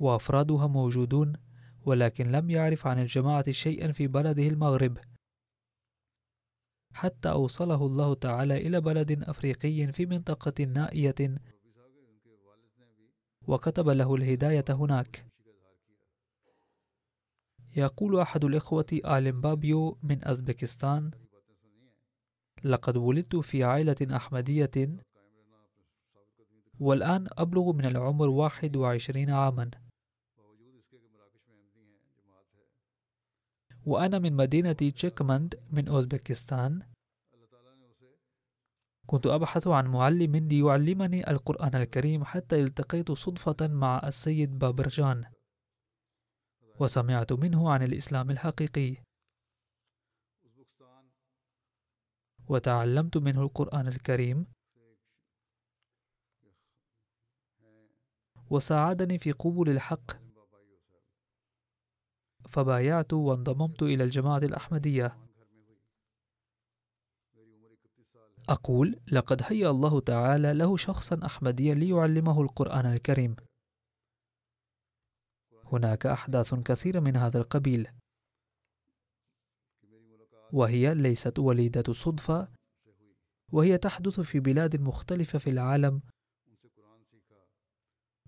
وأفرادها 0.00 0.66
موجودون 0.66 1.32
ولكن 1.86 2.32
لم 2.32 2.50
يعرف 2.50 2.86
عن 2.86 2.98
الجماعة 2.98 3.50
شيئا 3.50 3.92
في 3.92 4.06
بلده 4.06 4.42
المغرب. 4.42 4.98
حتى 6.94 7.30
أوصله 7.30 7.86
الله 7.86 8.14
تعالى 8.14 8.56
إلى 8.56 8.80
بلد 8.80 9.22
أفريقي 9.22 9.92
في 9.92 10.06
منطقة 10.06 10.64
نائية. 10.64 11.14
وكتب 13.46 13.88
له 13.88 14.14
الهداية 14.14 14.64
هناك. 14.70 15.31
يقول 17.76 18.20
أحد 18.20 18.44
الإخوة 18.44 18.86
آلم 18.92 19.40
بابيو 19.40 19.98
من 20.02 20.28
أزبكستان 20.28 21.10
لقد 22.64 22.96
ولدت 22.96 23.36
في 23.36 23.64
عائلة 23.64 23.96
أحمدية 24.16 24.70
والآن 26.80 27.28
أبلغ 27.32 27.72
من 27.72 27.84
العمر 27.86 28.28
واحد 28.28 28.76
وعشرين 28.76 29.30
عاما. 29.30 29.70
وأنا 33.86 34.18
من 34.18 34.32
مدينة 34.32 34.72
تشيكمند 34.72 35.60
من 35.72 35.88
أوزبكستان. 35.88 36.82
كنت 39.06 39.26
أبحث 39.26 39.66
عن 39.66 39.86
معلم 39.86 40.36
ليعلمني 40.36 41.30
القرآن 41.30 41.74
الكريم 41.74 42.24
حتى 42.24 42.62
التقيت 42.62 43.12
صدفة 43.12 43.68
مع 43.68 44.08
السيد 44.08 44.58
بابرجان. 44.58 45.24
وسمعت 46.80 47.32
منه 47.32 47.70
عن 47.70 47.82
الإسلام 47.82 48.30
الحقيقي. 48.30 48.96
وتعلمت 52.48 53.16
منه 53.16 53.42
القرآن 53.42 53.88
الكريم. 53.88 54.46
وساعدني 58.50 59.18
في 59.18 59.32
قبول 59.32 59.68
الحق. 59.68 60.10
فبايعت 62.48 63.12
وانضممت 63.12 63.82
إلى 63.82 64.04
الجماعة 64.04 64.38
الأحمدية. 64.38 65.18
أقول 68.48 69.00
لقد 69.12 69.42
هيأ 69.44 69.70
الله 69.70 70.00
تعالى 70.00 70.52
له 70.52 70.76
شخصا 70.76 71.20
أحمديا 71.26 71.74
ليعلمه 71.74 72.42
القرآن 72.42 72.86
الكريم. 72.86 73.36
هناك 75.72 76.06
أحداث 76.06 76.54
كثيرة 76.54 77.00
من 77.00 77.16
هذا 77.16 77.38
القبيل. 77.38 77.88
وهي 80.52 80.94
ليست 80.94 81.38
وليدة 81.38 81.92
صدفة 81.92 82.48
وهي 83.52 83.78
تحدث 83.78 84.20
في 84.20 84.40
بلاد 84.40 84.80
مختلفة 84.80 85.38
في 85.38 85.50
العالم. 85.50 86.02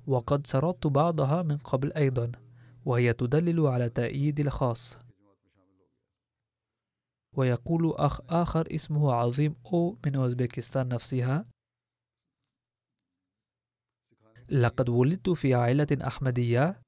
وقد 0.06 0.46
سردت 0.46 0.86
بعضها 0.86 1.42
من 1.42 1.56
قبل 1.56 1.92
أيضا 1.92 2.32
وهي 2.84 3.12
تدلل 3.12 3.66
على 3.66 3.88
تأييد 3.88 4.40
الخاص. 4.40 4.98
ويقول 7.36 7.94
أخ 7.94 8.20
آخر 8.28 8.74
اسمه 8.74 9.12
عظيم 9.12 9.56
أو 9.72 9.98
من 10.06 10.16
أوزبكستان 10.16 10.88
نفسها 10.88 11.46
لقد 14.48 14.88
ولدت 14.88 15.30
في 15.30 15.54
عائلة 15.54 15.86
أحمدية 16.06 16.83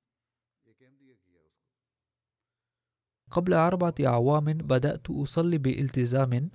قبل 3.31 3.55
أربعة 3.55 3.95
أعوام 4.01 4.45
بدأت 4.45 5.11
أصلي 5.11 5.59
بإلتزام. 5.59 6.51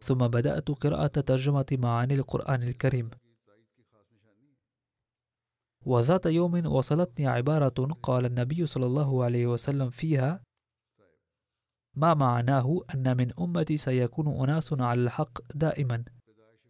ثم 0.00 0.18
بدأت 0.18 0.70
قراءة 0.70 1.20
ترجمة 1.20 1.66
معاني 1.72 2.14
القرآن 2.14 2.62
الكريم. 2.62 3.10
وذات 5.86 6.26
يوم 6.26 6.66
وصلتني 6.66 7.26
عبارة 7.26 7.98
قال 8.02 8.24
النبي 8.26 8.66
صلى 8.66 8.86
الله 8.86 9.24
عليه 9.24 9.46
وسلم 9.46 9.90
فيها 9.90 10.42
ما 11.94 12.14
معناه 12.14 12.80
أن 12.94 13.16
من 13.16 13.32
أمتي 13.40 13.76
سيكون 13.76 14.28
أناس 14.28 14.72
على 14.72 15.00
الحق 15.00 15.38
دائما 15.54 16.04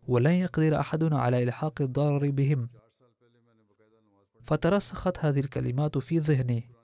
ولن 0.08 0.32
يقدر 0.32 0.80
أحد 0.80 1.02
على 1.12 1.42
إلحاق 1.42 1.82
الضرر 1.82 2.30
بهم. 2.30 2.68
فترسخت 4.44 5.18
هذه 5.18 5.40
الكلمات 5.40 5.98
في 5.98 6.18
ذهني. 6.18 6.77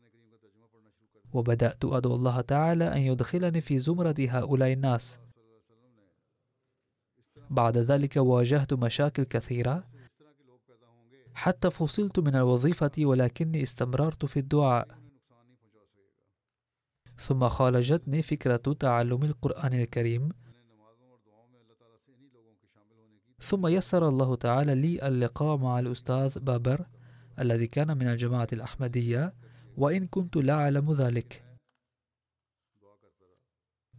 وبدأت 1.35 1.85
أدعو 1.85 2.15
الله 2.15 2.41
تعالى 2.41 2.93
أن 2.93 2.99
يدخلني 2.99 3.61
في 3.61 3.79
زمرة 3.79 4.15
هؤلاء 4.19 4.73
الناس. 4.73 5.19
بعد 7.51 7.79
ذلك 7.79 8.17
واجهت 8.17 8.75
مشاكل 8.75 9.23
كثيرة 9.23 9.85
حتى 11.35 11.71
فصلت 11.71 12.19
من 12.19 12.37
الوظيفة 12.37 12.93
ولكني 12.99 13.63
استمررت 13.63 14.25
في 14.25 14.39
الدعاء. 14.39 14.99
ثم 17.19 17.49
خالجتني 17.49 18.23
فكرة 18.23 18.57
تعلم 18.57 19.23
القرآن 19.23 19.73
الكريم. 19.73 20.29
ثم 23.41 23.67
يسر 23.67 24.09
الله 24.09 24.37
تعالى 24.37 24.75
لي 24.75 25.09
اللقاء 25.09 25.57
مع 25.57 25.79
الأستاذ 25.79 26.39
بابر 26.39 26.87
الذي 27.39 27.67
كان 27.67 27.99
من 27.99 28.09
الجماعة 28.09 28.49
الأحمدية. 28.53 29.35
وإن 29.77 30.07
كنت 30.07 30.37
لا 30.37 30.53
أعلم 30.53 30.93
ذلك. 30.93 31.45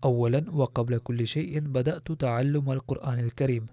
أولا 0.04 0.52
وقبل 0.52 0.98
كل 0.98 1.28
شيء 1.28 1.60
بدأت 1.60 2.12
تعلم 2.12 2.72
القرآن 2.72 3.20
الكريم. 3.20 3.68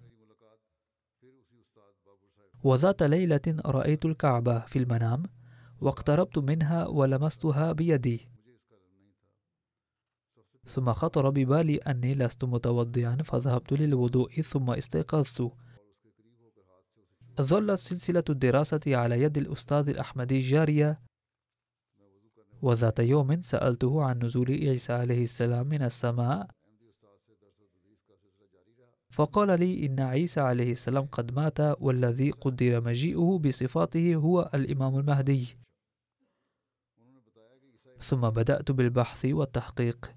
وذات 2.64 3.02
ليلة 3.02 3.60
رأيت 3.66 4.04
الكعبة 4.04 4.60
في 4.60 4.78
المنام 4.78 5.22
واقتربت 5.80 6.38
منها 6.38 6.86
ولمستها 6.86 7.72
بيدي. 7.72 8.28
ثم 10.66 10.92
خطر 10.92 11.30
ببالي 11.30 11.76
أني 11.76 12.14
لست 12.14 12.44
متوضئا 12.44 13.16
فذهبت 13.16 13.72
للوضوء 13.72 14.30
ثم 14.30 14.70
استيقظت. 14.70 15.52
ظلت 17.40 17.78
سلسلة 17.78 18.24
الدراسة 18.30 18.80
على 18.86 19.22
يد 19.22 19.38
الأستاذ 19.38 19.88
الأحمدي 19.88 20.40
جارية 20.40 21.00
وذات 22.62 22.98
يوم 22.98 23.40
سألته 23.40 24.02
عن 24.04 24.18
نزول 24.18 24.50
عيسى 24.50 24.92
عليه 24.92 25.22
السلام 25.22 25.66
من 25.66 25.82
السماء. 25.82 26.50
فقال 29.10 29.60
لي 29.60 29.86
إن 29.86 30.00
عيسى 30.00 30.40
عليه 30.40 30.72
السلام 30.72 31.04
قد 31.06 31.32
مات 31.32 31.60
والذي 31.60 32.30
قدر 32.30 32.80
مجيئه 32.80 33.38
بصفاته 33.38 34.14
هو 34.14 34.50
الإمام 34.54 34.98
المهدي. 34.98 35.58
ثم 37.98 38.30
بدأت 38.30 38.70
بالبحث 38.70 39.24
والتحقيق. 39.24 40.12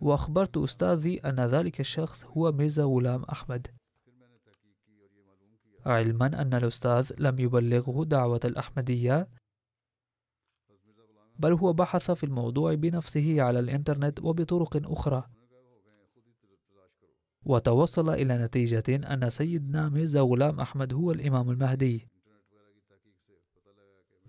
وأخبرت 0.00 0.56
أستاذي 0.56 1.18
أن 1.18 1.40
ذلك 1.40 1.80
الشخص 1.80 2.24
هو 2.24 2.52
ميرزا 2.52 2.84
غلام 2.84 3.22
أحمد. 3.22 3.66
علما 5.86 6.26
أن 6.26 6.54
الأستاذ 6.54 7.12
لم 7.18 7.38
يبلغه 7.38 8.04
دعوة 8.04 8.40
الأحمدية. 8.44 9.28
بل 11.38 11.52
هو 11.52 11.72
بحث 11.72 12.10
في 12.10 12.24
الموضوع 12.24 12.74
بنفسه 12.74 13.42
على 13.42 13.58
الإنترنت 13.58 14.20
وبطرق 14.20 14.90
أخرى. 14.90 15.24
وتوصل 17.44 18.10
إلى 18.10 18.38
نتيجة 18.38 18.84
أن 18.88 19.30
سيدنا 19.30 19.88
ميرزا 19.88 20.20
غلام 20.20 20.60
أحمد 20.60 20.92
هو 20.94 21.12
الإمام 21.12 21.50
المهدي. 21.50 22.08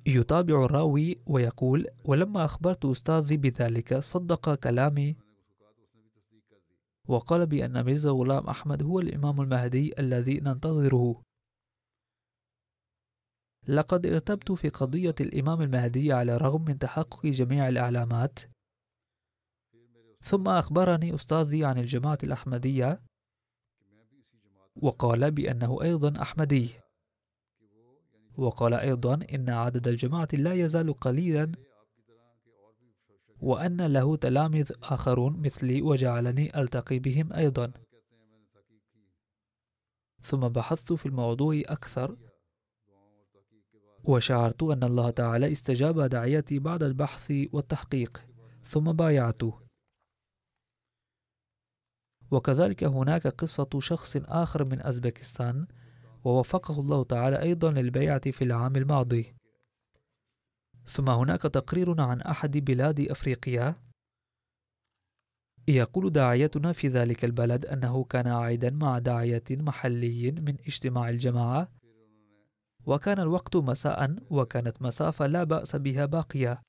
يتابع 0.08 0.66
الراوي 0.66 1.20
ويقول 1.28 1.88
ولما 2.06 2.46
أخبرت 2.46 2.86
أستاذي 2.86 3.38
بذلك 3.38 4.00
صدق 4.00 4.56
كلامي 4.56 5.16
وقال 7.08 7.46
بأن 7.46 7.84
ميرزا 7.84 8.10
غلام 8.10 8.48
أحمد 8.48 8.84
هو 8.84 9.00
الإمام 9.00 9.42
المهدي 9.42 10.00
الذي 10.00 10.40
ننتظره. 10.40 11.22
لقد 13.70 14.08
ارتبت 14.08 14.52
في 14.52 14.70
قضية 14.70 15.16
الإمام 15.22 15.62
المهدي 15.62 16.14
على 16.14 16.36
الرغم 16.36 16.66
من 16.66 16.80
تحقق 16.80 17.26
جميع 17.26 17.68
الإعلامات. 17.68 18.40
ثم 20.22 20.48
أخبرني 20.48 21.16
أستاذي 21.16 21.66
عن 21.66 21.78
الجماعة 21.78 22.18
الأحمدية 22.24 23.02
وقال 24.76 25.32
بأنه 25.32 25.82
أيضا 25.82 26.22
أحمدي. 26.22 26.70
وقال 28.38 28.74
أيضا 28.74 29.20
إن 29.34 29.50
عدد 29.50 29.88
الجماعة 29.88 30.28
لا 30.34 30.54
يزال 30.54 30.94
قليلا 30.94 31.52
وأن 33.42 33.82
له 33.82 34.16
تلاميذ 34.16 34.72
آخرون 34.84 35.40
مثلي 35.40 35.82
وجعلني 35.82 36.62
ألتقي 36.62 37.00
بهم 37.00 37.34
أيضا. 37.34 37.72
ثم 40.22 40.48
بحثت 40.48 40.94
في 40.94 41.06
الموضوع 41.06 41.62
أكثر 41.66 42.29
وشعرت 44.04 44.64
أن 44.64 44.84
الله 44.84 45.10
تعالى 45.10 45.52
استجاب 45.52 46.02
دعيتي 46.02 46.60
بعد 46.60 46.84
البحث 46.84 47.34
والتحقيق 47.54 48.26
ثم 48.64 48.84
بايعته. 48.84 49.60
وكذلك 52.32 52.84
هناك 52.84 53.28
قصة 53.28 53.70
شخص 53.80 54.18
آخر 54.18 54.66
من 54.66 54.86
أزبكستان 54.86 55.68
ووفقه 56.24 56.80
الله 56.80 57.04
تعالى 57.04 57.42
أيضا 57.42 57.72
للبيعة 57.72 58.32
في 58.32 58.44
العام 58.44 58.76
الماضي. 58.76 59.36
ثم 60.86 61.10
هناك 61.10 61.42
تقرير 61.42 62.02
عن 62.02 62.22
أحد 62.22 62.58
بلاد 62.58 63.00
أفريقيا. 63.00 63.76
يقول 65.68 66.12
داعيتنا 66.12 66.74
في 66.74 66.88
ذلك 66.88 67.26
البلد 67.26 67.66
أنه 67.66 68.04
كان 68.04 68.28
عائدا 68.28 68.70
مع 68.70 69.00
داعية 69.00 69.44
محلي 69.52 70.32
من 70.32 70.58
اجتماع 70.68 71.10
الجماعة 71.10 71.79
وكان 72.90 73.20
الوقت 73.20 73.56
مساء 73.56 74.16
وكانت 74.30 74.82
مسافة 74.82 75.28
لا 75.28 75.44
بأس 75.44 75.76
بها 75.76 76.06
باقية. 76.06 76.62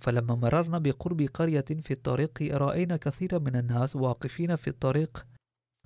فلما 0.00 0.34
مررنا 0.34 0.78
بقرب 0.78 1.22
قرية 1.22 1.64
في 1.80 1.90
الطريق 1.90 2.42
رأينا 2.42 2.96
كثيرا 2.96 3.38
من 3.38 3.56
الناس 3.56 3.96
واقفين 3.96 4.56
في 4.56 4.68
الطريق 4.68 5.26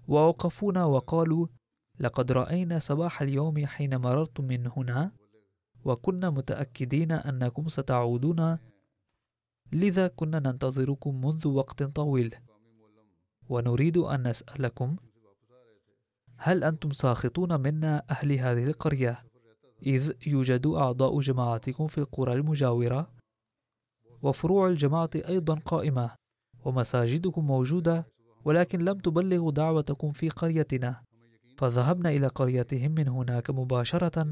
ووقفونا 0.09 0.85
وقالوا 0.85 1.47
لقد 2.01 2.33
رأينا 2.33 2.79
صباح 2.79 3.23
اليوم 3.23 3.67
حين 3.67 3.97
مررتم 3.97 4.45
من 4.45 4.67
هنا 4.77 5.13
وكنا 5.85 6.31
متأكدين 6.31 7.13
أنكم 7.13 7.69
ستعودون 7.69 8.59
لذا 9.73 10.09
كنا 10.09 10.39
ننتظركم 10.39 11.21
منذ 11.27 11.49
وقت 11.49 11.83
طويل. 11.83 12.35
ونريد 13.49 13.99
أن 13.99 14.29
نسألكم 14.29 14.97
هل 16.45 16.65
أنتم 16.65 16.91
ساخطون 16.91 17.61
منا 17.61 18.03
أهل 18.11 18.33
هذه 18.33 18.65
القرية؟ 18.65 19.19
إذ 19.87 20.13
يوجد 20.27 20.67
أعضاء 20.67 21.21
جماعتكم 21.21 21.87
في 21.87 21.99
القرى 21.99 22.33
المجاورة 22.33 23.11
وفروع 24.23 24.69
الجماعة 24.69 25.11
أيضا 25.15 25.55
قائمة 25.55 26.11
ومساجدكم 26.65 27.47
موجودة 27.47 28.07
ولكن 28.45 28.85
لم 28.85 28.99
تبلغوا 28.99 29.53
دعوتكم 29.53 30.11
في 30.11 30.29
قريتنا. 30.29 31.03
فذهبنا 31.59 32.11
إلى 32.11 32.27
قريتهم 32.27 32.91
من 32.91 33.09
هناك 33.09 33.51
مباشرة 33.51 34.31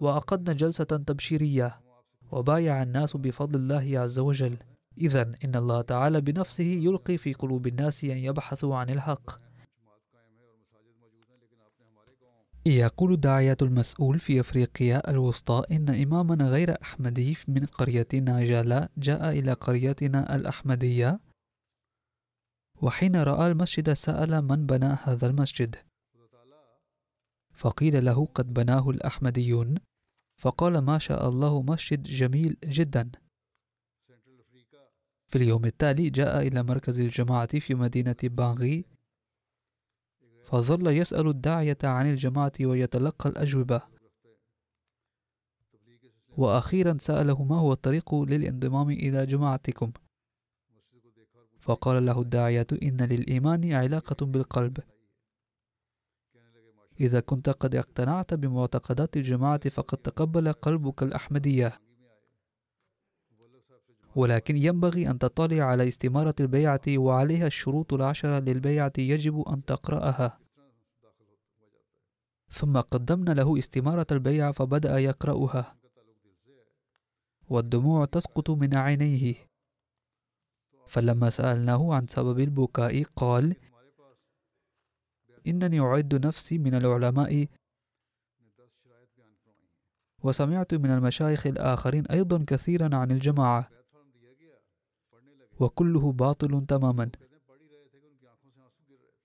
وأقدنا 0.00 0.52
جلسة 0.52 0.84
تبشيرية 0.84 1.80
وبايع 2.30 2.82
الناس 2.82 3.16
بفضل 3.16 3.60
الله 3.60 4.00
عز 4.00 4.18
وجل. 4.18 4.56
إذا 4.98 5.22
إن 5.44 5.56
الله 5.56 5.82
تعالى 5.82 6.20
بنفسه 6.20 6.64
يلقي 6.64 7.16
في 7.16 7.32
قلوب 7.32 7.66
الناس 7.66 8.04
أن 8.04 8.16
يبحثوا 8.16 8.76
عن 8.76 8.90
الحق. 8.90 9.51
يقول 12.66 13.12
الداعية 13.12 13.56
المسؤول 13.62 14.18
في 14.20 14.40
أفريقيا 14.40 15.10
الوسطى 15.10 15.62
إن 15.70 15.88
إمامنا 15.88 16.48
غير 16.48 16.82
أحمدي 16.82 17.36
من 17.48 17.66
قرية 17.66 18.06
ناجالا 18.14 18.88
جاء 18.96 19.28
إلى 19.38 19.52
قريتنا 19.52 20.36
الأحمدية 20.36 21.20
وحين 22.82 23.16
رأى 23.16 23.50
المسجد 23.52 23.92
سأل 23.92 24.42
من 24.42 24.66
بنى 24.66 24.96
هذا 25.02 25.26
المسجد. 25.26 25.76
فقيل 27.54 28.04
له 28.04 28.26
قد 28.26 28.54
بناه 28.54 28.90
الأحمديون. 28.90 29.74
فقال 30.40 30.78
ما 30.78 30.98
شاء 30.98 31.28
الله 31.28 31.62
مسجد 31.62 32.02
جميل 32.02 32.56
جدا. 32.64 33.10
في 35.28 35.36
اليوم 35.38 35.64
التالي 35.64 36.10
جاء 36.10 36.46
إلى 36.46 36.62
مركز 36.62 37.00
الجماعة 37.00 37.58
في 37.58 37.74
مدينة 37.74 38.16
بانغي 38.22 38.84
فظل 40.52 40.86
يسأل 40.86 41.28
الداعية 41.28 41.78
عن 41.84 42.10
الجماعة 42.10 42.52
ويتلقى 42.60 43.28
الأجوبة. 43.28 43.82
وأخيرا 46.36 46.96
سأله 47.00 47.44
ما 47.44 47.58
هو 47.58 47.72
الطريق 47.72 48.14
للانضمام 48.14 48.90
إلى 48.90 49.26
جماعتكم. 49.26 49.92
فقال 51.60 52.06
له 52.06 52.20
الداعية 52.20 52.66
إن 52.82 52.96
للإيمان 53.02 53.72
علاقة 53.72 54.26
بالقلب. 54.26 54.78
إذا 57.00 57.20
كنت 57.20 57.48
قد 57.48 57.74
اقتنعت 57.74 58.34
بمعتقدات 58.34 59.16
الجماعة 59.16 59.68
فقد 59.68 59.98
تقبل 59.98 60.52
قلبك 60.52 61.02
الأحمدية. 61.02 61.80
ولكن 64.16 64.56
ينبغي 64.56 65.10
أن 65.10 65.18
تطلع 65.18 65.64
على 65.64 65.88
استمارة 65.88 66.34
البيعة 66.40 66.80
وعليها 66.88 67.46
الشروط 67.46 67.92
العشرة 67.92 68.38
للبيعة 68.38 68.92
يجب 68.98 69.40
أن 69.48 69.64
تقرأها. 69.64 70.38
ثم 72.48 72.80
قدمنا 72.80 73.30
له 73.30 73.58
استمارة 73.58 74.06
البيعة 74.12 74.52
فبدأ 74.52 74.98
يقرأها. 74.98 75.76
والدموع 77.48 78.04
تسقط 78.04 78.50
من 78.50 78.74
عينيه. 78.74 79.34
فلما 80.86 81.30
سألناه 81.30 81.94
عن 81.94 82.06
سبب 82.06 82.40
البكاء 82.40 83.02
قال 83.02 83.56
إنني 85.46 85.80
أعد 85.80 86.26
نفسي 86.26 86.58
من 86.58 86.74
العلماء. 86.74 87.46
وسمعت 90.22 90.74
من 90.74 90.90
المشايخ 90.90 91.46
الآخرين 91.46 92.06
أيضا 92.06 92.44
كثيرا 92.46 92.96
عن 92.96 93.10
الجماعة. 93.10 93.81
وكله 95.60 96.12
باطل 96.12 96.66
تماما. 96.66 97.10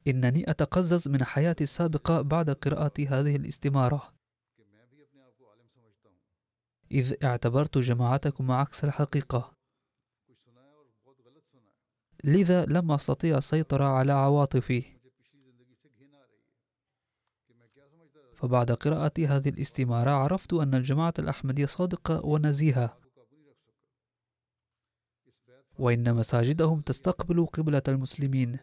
إنني 0.07 0.51
أتقزز 0.51 1.07
من 1.07 1.23
حياتي 1.23 1.63
السابقة 1.63 2.21
بعد 2.21 2.49
قراءة 2.49 2.93
هذه 2.99 3.35
الاستمارة. 3.35 4.13
إذ 6.91 7.13
اعتبرت 7.23 7.77
جماعتكم 7.77 8.51
عكس 8.51 8.83
الحقيقة. 8.83 9.53
لذا 12.23 12.65
لم 12.65 12.91
أستطيع 12.91 13.37
السيطرة 13.37 13.85
على 13.85 14.11
عواطفي. 14.11 14.83
فبعد 18.33 18.71
قراءة 18.71 19.13
هذه 19.19 19.49
الاستمارة 19.49 20.09
عرفت 20.11 20.53
أن 20.53 20.75
الجماعة 20.75 21.13
الأحمدية 21.19 21.65
صادقة 21.65 22.25
ونزيهة. 22.25 23.06
وإن 25.79 26.15
مساجدهم 26.15 26.79
تستقبل 26.79 27.45
قبلة 27.45 27.81
المسلمين. 27.87 28.59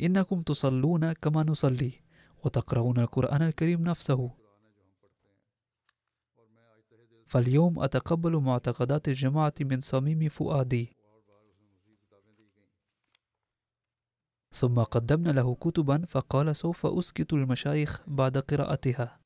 إنكم 0.00 0.42
تصلون 0.42 1.12
كما 1.12 1.42
نصلي 1.42 1.92
وتقرؤون 2.44 2.98
القرآن 2.98 3.42
الكريم 3.42 3.84
نفسه. 3.84 4.30
فاليوم 7.26 7.82
أتقبل 7.82 8.36
معتقدات 8.36 9.08
الجماعة 9.08 9.54
من 9.60 9.80
صميم 9.80 10.28
فؤادي. 10.28 10.96
ثم 14.52 14.82
قدمنا 14.82 15.30
له 15.30 15.54
كتبا 15.54 16.04
فقال 16.04 16.56
سوف 16.56 16.86
أسكت 16.86 17.32
المشايخ 17.32 18.02
بعد 18.06 18.38
قراءتها. 18.38 19.23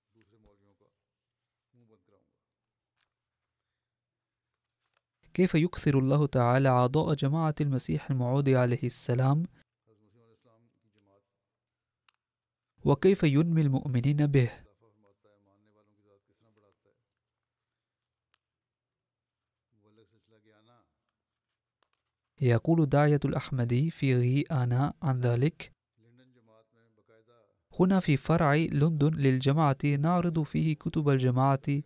كيف 5.34 5.54
يكثر 5.54 5.98
الله 5.98 6.26
تعالى 6.26 6.68
أعضاء 6.68 7.14
جماعة 7.14 7.54
المسيح 7.60 8.10
الموعود 8.10 8.48
عليه 8.48 8.82
السلام؟ 8.82 9.42
وكيف 12.84 13.22
ينمي 13.22 13.60
المؤمنين 13.62 14.26
به؟ 14.26 14.50
يقول 22.40 22.86
داعية 22.86 23.20
الأحمدي 23.24 23.90
في 23.90 24.14
غي 24.14 24.42
آنا 24.42 24.94
عن 25.02 25.20
ذلك 25.20 25.72
هنا 27.80 28.00
في 28.00 28.16
فرع 28.16 28.54
لندن 28.54 29.14
للجماعة 29.14 29.76
نعرض 29.84 30.42
فيه 30.42 30.74
كتب 30.74 31.08
الجماعة 31.08 31.82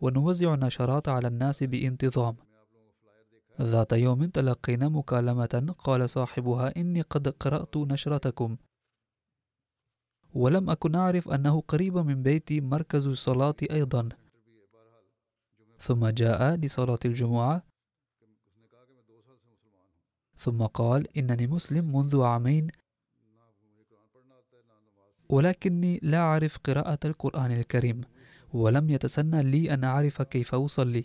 ونوزع 0.00 0.54
نشرات 0.54 1.08
على 1.08 1.28
الناس 1.28 1.62
بانتظام. 1.62 2.36
ذات 3.60 3.92
يوم 3.92 4.24
تلقينا 4.24 4.88
مكالمة 4.88 5.74
قال 5.78 6.10
صاحبها 6.10 6.76
إني 6.76 7.00
قد 7.00 7.28
قرأت 7.28 7.76
نشرتكم. 7.76 8.56
ولم 10.34 10.70
أكن 10.70 10.94
أعرف 10.94 11.28
أنه 11.28 11.60
قريب 11.60 11.98
من 11.98 12.22
بيتي 12.22 12.60
مركز 12.60 13.06
الصلاة 13.06 13.56
أيضا. 13.70 14.08
ثم 15.78 16.06
جاء 16.06 16.54
لصلاة 16.54 16.98
الجمعة. 17.04 17.62
ثم 20.36 20.66
قال 20.66 21.18
إنني 21.18 21.46
مسلم 21.46 21.96
منذ 21.96 22.22
عامين. 22.22 22.70
ولكني 25.28 26.00
لا 26.02 26.18
أعرف 26.18 26.58
قراءة 26.58 26.98
القرآن 27.04 27.50
الكريم. 27.50 28.00
ولم 28.54 28.90
يتسنى 28.90 29.42
لي 29.42 29.74
أن 29.74 29.84
أعرف 29.84 30.22
كيف 30.22 30.54
أصلي. 30.54 31.04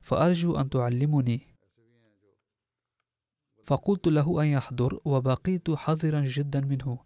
فأرجو 0.00 0.60
أن 0.60 0.70
تعلمني. 0.70 1.40
فقلت 3.64 4.06
له 4.06 4.42
أن 4.42 4.46
يحضر 4.46 5.00
وبقيت 5.04 5.70
حذرا 5.70 6.24
جدا 6.26 6.60
منه. 6.60 6.98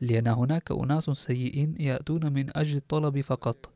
لأن 0.00 0.26
هناك 0.26 0.72
أناس 0.72 1.04
سيئين 1.04 1.80
يأتون 1.80 2.32
من 2.32 2.56
أجل 2.56 2.76
الطلب 2.76 3.20
فقط. 3.20 3.74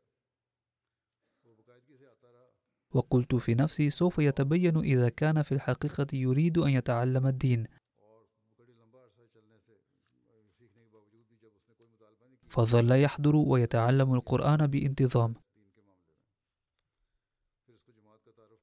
وقلت 2.94 3.34
في 3.34 3.54
نفسي 3.54 3.90
سوف 3.90 4.18
يتبين 4.18 4.76
إذا 4.76 5.08
كان 5.08 5.42
في 5.42 5.52
الحقيقة 5.52 6.06
يريد 6.12 6.58
أن 6.58 6.70
يتعلم 6.70 7.26
الدين. 7.26 7.66
فظل 12.58 12.90
يحضر 12.92 13.36
ويتعلم 13.36 14.14
القرآن 14.14 14.66
بانتظام. 14.66 15.34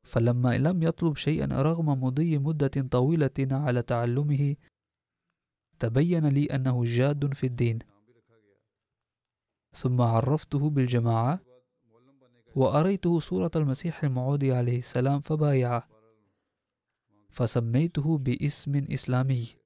فلما 0.03 0.57
لم 0.57 0.83
يطلب 0.83 1.15
شيئا 1.17 1.61
رغم 1.61 2.03
مضي 2.03 2.37
مدة 2.37 2.87
طويلة 2.91 3.39
على 3.39 3.81
تعلمه 3.81 4.55
تبين 5.79 6.27
لي 6.27 6.45
أنه 6.45 6.83
جاد 6.85 7.33
في 7.33 7.47
الدين. 7.47 7.79
ثم 9.73 10.01
عرفته 10.01 10.69
بالجماعة 10.69 11.39
وأريته 12.55 13.19
صورة 13.19 13.51
المسيح 13.55 14.03
الموعود 14.03 14.45
عليه 14.45 14.79
السلام 14.79 15.19
فبايعه 15.19 15.87
فسميته 17.29 18.17
باسم 18.17 18.75
إسلامي. 18.91 19.64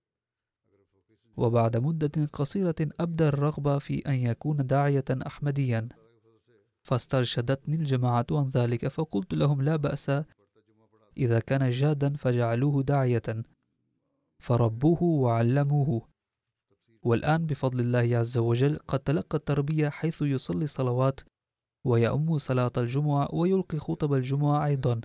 وبعد 1.40 1.78
مدة 1.78 2.26
قصيرة 2.34 2.76
أبدى 3.00 3.28
الرغبة 3.28 3.78
في 3.78 4.00
أن 4.00 4.14
يكون 4.14 4.68
داعية 4.68 5.06
أحمديا. 5.28 5.90
فاسترشدتني 6.84 7.76
الجماعة 7.76 8.26
عن 8.32 8.46
ذلك 8.46 8.88
فقلت 8.88 9.34
لهم 9.34 9.62
لا 9.62 9.76
بأس 9.76 10.12
إذا 11.18 11.40
كان 11.40 11.70
جادا 11.70 12.14
فجعلوه 12.14 12.84
داعية. 12.84 13.44
فربوه 14.40 15.04
وعلموه. 15.04 16.08
والآن 17.04 17.46
بفضل 17.46 17.80
الله 17.80 18.18
عز 18.18 18.38
وجل 18.38 18.80
قد 18.88 19.00
تلقى 19.00 19.38
التربية 19.38 19.90
حيث 19.90 20.22
يصلي 20.22 20.68
صلوات 20.68 21.20
ويؤم 21.84 22.38
صلاة 22.38 22.72
الجمعة 22.78 23.36
ويلقي 23.36 23.78
خطب 23.78 24.14
الجمعة 24.14 24.66
أيضا. 24.66 25.02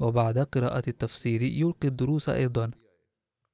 وبعد 0.00 0.38
قراءة 0.38 0.82
التفسير 0.88 1.42
يلقي 1.42 1.88
الدروس 1.88 2.28
أيضا. 2.28 2.70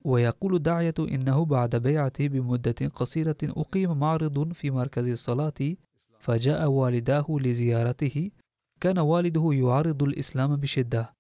ويقول 0.05 0.55
الداعية 0.55 0.95
إنه 0.99 1.45
بعد 1.45 1.77
بيعته 1.77 2.29
بمدة 2.29 2.89
قصيرة 2.95 3.37
أقيم 3.43 3.99
معرض 3.99 4.53
في 4.53 4.71
مركز 4.71 5.09
الصلاة 5.09 5.77
فجاء 6.19 6.67
والداه 6.71 7.27
لزيارته. 7.31 8.31
كان 8.81 8.99
والده 8.99 9.51
يعارض 9.53 10.03
الإسلام 10.03 10.57
بشدة. 10.57 11.15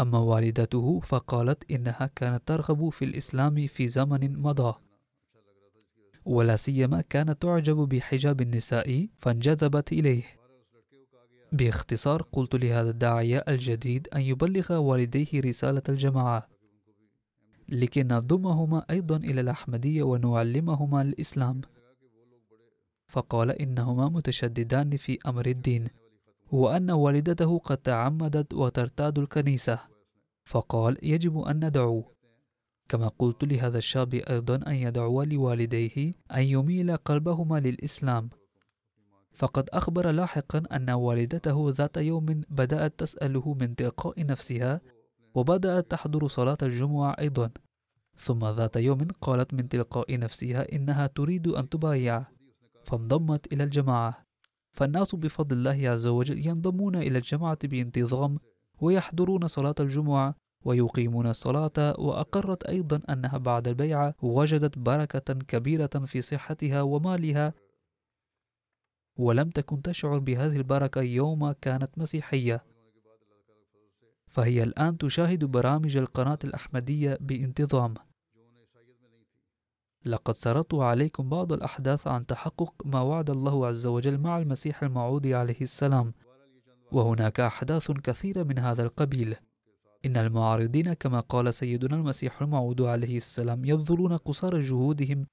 أما 0.00 0.18
والدته 0.18 1.00
فقالت 1.00 1.70
إنها 1.70 2.10
كانت 2.16 2.42
ترغب 2.46 2.88
في 2.88 3.04
الإسلام 3.04 3.66
في 3.66 3.88
زمن 3.88 4.42
مضى. 4.42 4.74
ولا 6.24 6.56
سيما 6.56 7.00
كانت 7.00 7.42
تعجب 7.42 7.76
بحجاب 7.76 8.40
النساء 8.40 9.08
فانجذبت 9.18 9.92
إليه. 9.92 10.22
باختصار 11.52 12.22
قلت 12.32 12.54
لهذا 12.54 12.90
الداعية 12.90 13.44
الجديد 13.48 14.08
أن 14.14 14.20
يبلغ 14.20 14.72
والديه 14.72 15.40
رسالة 15.40 15.82
الجماعة. 15.88 16.48
لكي 17.68 18.02
نضمهما 18.02 18.84
أيضا 18.90 19.16
إلى 19.16 19.40
الأحمدية 19.40 20.02
ونعلمهما 20.02 21.02
الإسلام. 21.02 21.60
فقال 23.08 23.50
إنهما 23.50 24.08
متشددان 24.08 24.96
في 24.96 25.18
أمر 25.26 25.46
الدين 25.46 25.88
وأن 26.52 26.90
والدته 26.90 27.58
قد 27.58 27.76
تعمدت 27.76 28.54
وترتاد 28.54 29.18
الكنيسة. 29.18 29.78
فقال 30.44 30.96
يجب 31.02 31.38
أن 31.38 31.66
ندعو. 31.66 32.04
كما 32.88 33.08
قلت 33.08 33.44
لهذا 33.44 33.78
الشاب 33.78 34.14
أيضا 34.14 34.56
أن 34.66 34.74
يدعو 34.74 35.22
لوالديه 35.22 36.14
أن 36.34 36.42
يميل 36.42 36.96
قلبهما 36.96 37.60
للإسلام. 37.60 38.28
فقد 39.34 39.68
أخبر 39.72 40.10
لاحقا 40.10 40.62
أن 40.72 40.90
والدته 40.90 41.72
ذات 41.76 41.96
يوم 41.96 42.26
بدأت 42.50 42.98
تسأله 42.98 43.56
من 43.60 43.74
تلقاء 43.76 44.26
نفسها 44.26 44.80
وبدأت 45.34 45.90
تحضر 45.90 46.28
صلاة 46.28 46.58
الجمعة 46.62 47.16
أيضا. 47.18 47.50
ثم 48.16 48.46
ذات 48.46 48.76
يوم 48.76 49.08
قالت 49.20 49.54
من 49.54 49.68
تلقاء 49.68 50.18
نفسها 50.18 50.72
إنها 50.72 51.06
تريد 51.06 51.48
أن 51.48 51.68
تبايع. 51.68 52.24
فانضمت 52.84 53.52
إلى 53.52 53.64
الجماعة. 53.64 54.26
فالناس 54.72 55.14
بفضل 55.14 55.56
الله 55.56 55.90
عز 55.90 56.06
وجل 56.06 56.46
ينضمون 56.46 56.96
إلى 56.96 57.18
الجماعة 57.18 57.58
بانتظام 57.64 58.38
ويحضرون 58.80 59.48
صلاة 59.48 59.74
الجمعة 59.80 60.34
ويقيمون 60.64 61.26
الصلاة 61.26 61.94
وأقرت 61.98 62.62
أيضا 62.64 63.00
أنها 63.10 63.38
بعد 63.38 63.68
البيعة 63.68 64.14
وجدت 64.22 64.78
بركة 64.78 65.34
كبيرة 65.34 65.86
في 65.86 66.22
صحتها 66.22 66.82
ومالها. 66.82 67.54
ولم 69.16 69.50
تكن 69.50 69.82
تشعر 69.82 70.18
بهذه 70.18 70.56
البركة 70.56 71.00
يوم 71.00 71.52
كانت 71.52 71.98
مسيحية. 71.98 72.64
فهي 74.32 74.62
الآن 74.62 74.98
تشاهد 74.98 75.44
برامج 75.44 75.96
القناة 75.96 76.38
الأحمدية 76.44 77.18
بانتظام. 77.20 77.94
لقد 80.04 80.34
سردت 80.34 80.74
عليكم 80.74 81.28
بعض 81.28 81.52
الأحداث 81.52 82.06
عن 82.06 82.26
تحقق 82.26 82.74
ما 82.84 83.00
وعد 83.00 83.30
الله 83.30 83.66
عز 83.66 83.86
وجل 83.86 84.18
مع 84.18 84.38
المسيح 84.38 84.82
الموعود 84.82 85.26
عليه 85.26 85.60
السلام 85.60 86.14
وهناك 86.92 87.40
أحداث 87.40 87.90
كثيرة 87.90 88.42
من 88.42 88.58
هذا 88.58 88.82
القبيل. 88.82 89.36
إن 90.06 90.16
المعارضين 90.16 90.92
كما 90.92 91.20
قال 91.20 91.54
سيدنا 91.54 91.96
المسيح 91.96 92.42
الموعود 92.42 92.80
عليه 92.80 93.16
السلام 93.16 93.64
يبذلون 93.64 94.16
قصارى 94.16 94.60
جهودهم 94.60 95.26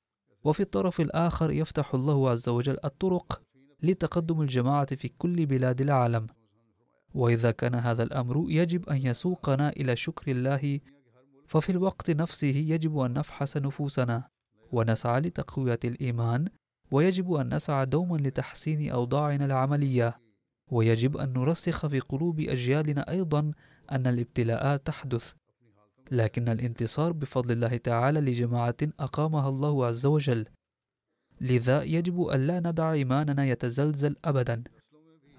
وفي 0.44 0.60
الطرف 0.60 1.02
الآخر 1.02 1.52
يفتح 1.52 1.96
الله 1.96 2.30
عز 2.30 2.50
وجل 2.50 2.78
الطرق 2.86 3.42
لتقدم 3.84 4.42
الجماعة 4.42 4.96
في 4.96 5.08
كل 5.08 5.46
بلاد 5.46 5.82
العالم. 5.82 6.28
وإذا 7.14 7.52
كان 7.52 7.76
هذا 7.76 8.04
الأمر 8.04 8.46
يجب 8.50 8.90
أن 8.90 8.98
يسوقنا 8.98 9.70
إلى 9.70 9.96
شكر 9.96 10.32
الله 10.32 10.80
ففي 11.48 11.72
الوقت 11.72 12.12
نفسه 12.12 12.48
يجب 12.48 13.00
أن 13.00 13.14
نفحص 13.14 13.58
نفوسنا 13.58 14.28
ونسعى 14.72 15.20
لتقوية 15.22 15.80
الإيمان 15.84 16.48
ويجب 16.92 17.34
أن 17.34 17.56
نسعى 17.56 17.86
دوما 17.86 18.18
لتحسين 18.18 18.90
أوضاعنا 18.90 19.46
العملية 19.46 20.20
ويجب 20.72 21.18
أن 21.18 21.34
نرسخ 21.34 21.88
في 21.88 22.00
قلوب 22.00 22.40
أجيالنا 22.40 23.12
أيضا 23.12 23.52
أن 23.92 24.08
الابتلاءات 24.08 24.88
تحدث. 24.88 25.34
لكن 26.12 26.50
الانتصار 26.50 27.12
بفضل 27.12 27.52
الله 27.52 27.78
تعالى 27.78 28.22
لجماعة 28.22 28.78
أقامها 29.00 29.50
الله 29.50 29.86
عز 29.86 30.06
وجل. 30.06 30.46
لذا 31.42 31.84
يجب 31.84 32.30
ألا 32.30 32.60
ندع 32.60 32.92
إيماننا 32.92 33.46
يتزلزل 33.46 34.16
أبدا. 34.26 34.64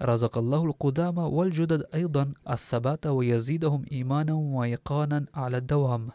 رزق 0.01 0.37
الله 0.37 0.65
القدامى 0.65 1.23
والجدد 1.23 1.85
أيضا 1.93 2.33
الثبات 2.49 3.07
ويزيدهم 3.07 3.85
إيمانا 3.91 4.33
وإيقانا 4.33 5.25
على 5.33 5.57
الدوام. 5.57 6.11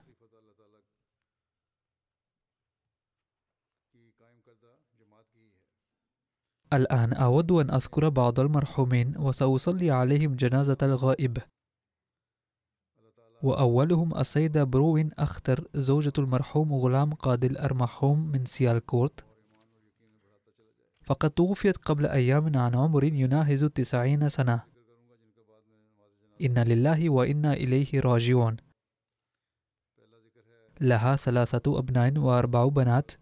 الآن 6.73 7.13
أود 7.13 7.53
أن 7.53 7.71
أذكر 7.71 8.09
بعض 8.09 8.41
المرحومين 8.41 9.17
وسأصلي 9.17 9.91
عليهم 9.91 10.35
جنازة 10.35 10.77
الغائب. 10.83 11.39
وأولهم 13.43 14.19
السيدة 14.19 14.65
بروين 14.65 15.11
أختر 15.19 15.65
زوجة 15.75 16.13
المرحوم 16.19 16.75
غلام 16.75 17.15
قادل 17.15 17.59
المرحوم 17.59 18.19
من 18.19 18.47
سيالكورت. 18.47 19.26
فقد 21.07 21.31
توفيت 21.31 21.77
قبل 21.77 22.07
أيام 22.07 22.57
عن 22.59 22.75
عمر 22.75 23.05
يناهز 23.05 23.63
التسعين 23.63 24.29
سنة. 24.29 24.63
إن 26.43 26.59
لله 26.59 27.11
وإنا 27.11 27.53
إليه 27.53 28.01
راجعون. 28.01 28.57
لها 30.81 31.17
ثلاثة 31.17 31.79
أبناء 31.79 32.19
وأربع 32.19 32.67
بنات. 32.67 33.13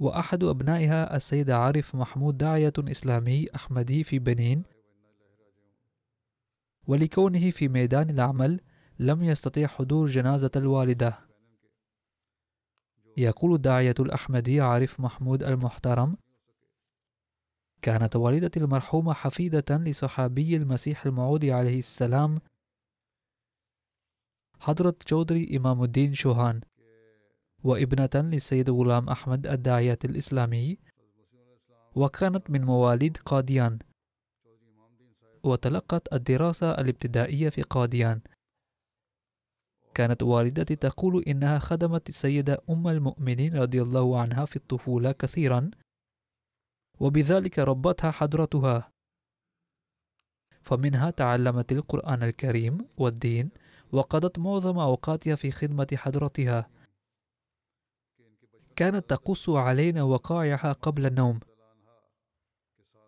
وأحد 0.00 0.44
أبنائها 0.44 1.16
السيد 1.16 1.50
عارف 1.50 1.94
محمود 1.94 2.38
داعية 2.38 2.72
إسلامي 2.78 3.46
أحمدي 3.54 4.04
في 4.04 4.18
بنين. 4.18 4.62
ولكونه 6.86 7.50
في 7.50 7.68
ميدان 7.68 8.10
العمل 8.10 8.60
لم 8.98 9.24
يستطيع 9.24 9.66
حضور 9.66 10.06
جنازة 10.06 10.50
الوالدة. 10.56 11.18
يقول 13.16 13.54
الداعية 13.54 13.94
الأحمدي 14.00 14.60
عارف 14.60 15.00
محمود 15.00 15.42
المحترم 15.42 16.16
كانت 17.82 18.16
والدتي 18.16 18.60
المرحومة 18.60 19.12
حفيدة 19.12 19.76
لصحابي 19.76 20.56
المسيح 20.56 21.06
الموعود 21.06 21.44
عليه 21.44 21.78
السلام 21.78 22.40
حضرة 24.60 24.94
چودري 25.10 25.56
إمام 25.56 25.84
الدين 25.84 26.14
شوهان 26.14 26.60
وابنة 27.64 28.10
للسيد 28.14 28.70
غلام 28.70 29.08
أحمد 29.08 29.46
الداعية 29.46 29.98
الإسلامي 30.04 30.78
وكانت 31.94 32.50
من 32.50 32.64
مواليد 32.64 33.16
قاديان 33.16 33.78
وتلقت 35.44 36.12
الدراسة 36.12 36.70
الابتدائية 36.70 37.48
في 37.48 37.62
قاديان. 37.62 38.20
كانت 39.94 40.22
والدتي 40.22 40.76
تقول 40.76 41.22
إنها 41.22 41.58
خدمت 41.58 42.08
السيدة 42.08 42.58
أم 42.70 42.88
المؤمنين 42.88 43.56
رضي 43.56 43.82
الله 43.82 44.20
عنها 44.20 44.44
في 44.44 44.56
الطفولة 44.56 45.12
كثيرا 45.12 45.70
وبذلك 47.00 47.58
ربتها 47.58 48.10
حضرتها. 48.10 48.90
فمنها 50.62 51.10
تعلمت 51.10 51.72
القرآن 51.72 52.22
الكريم 52.22 52.78
والدين 52.96 53.50
وقضت 53.92 54.38
معظم 54.38 54.78
أوقاتها 54.78 55.34
في 55.34 55.50
خدمة 55.50 55.86
حضرتها. 55.94 56.70
كانت 58.76 59.10
تقص 59.10 59.48
علينا 59.48 60.02
وقائعها 60.02 60.72
قبل 60.72 61.06
النوم. 61.06 61.40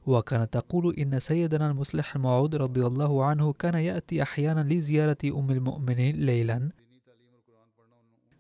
وكانت 0.06 0.58
تقول 0.58 0.94
إن 0.94 1.18
سيدنا 1.18 1.70
المصلح 1.70 2.16
الموعود 2.16 2.56
رضي 2.56 2.86
الله 2.86 3.24
عنه 3.24 3.52
كان 3.52 3.74
يأتي 3.74 4.22
أحيانا 4.22 4.74
لزيارة 4.74 5.18
أم 5.24 5.50
المؤمنين 5.50 6.14
ليلا. 6.14 6.70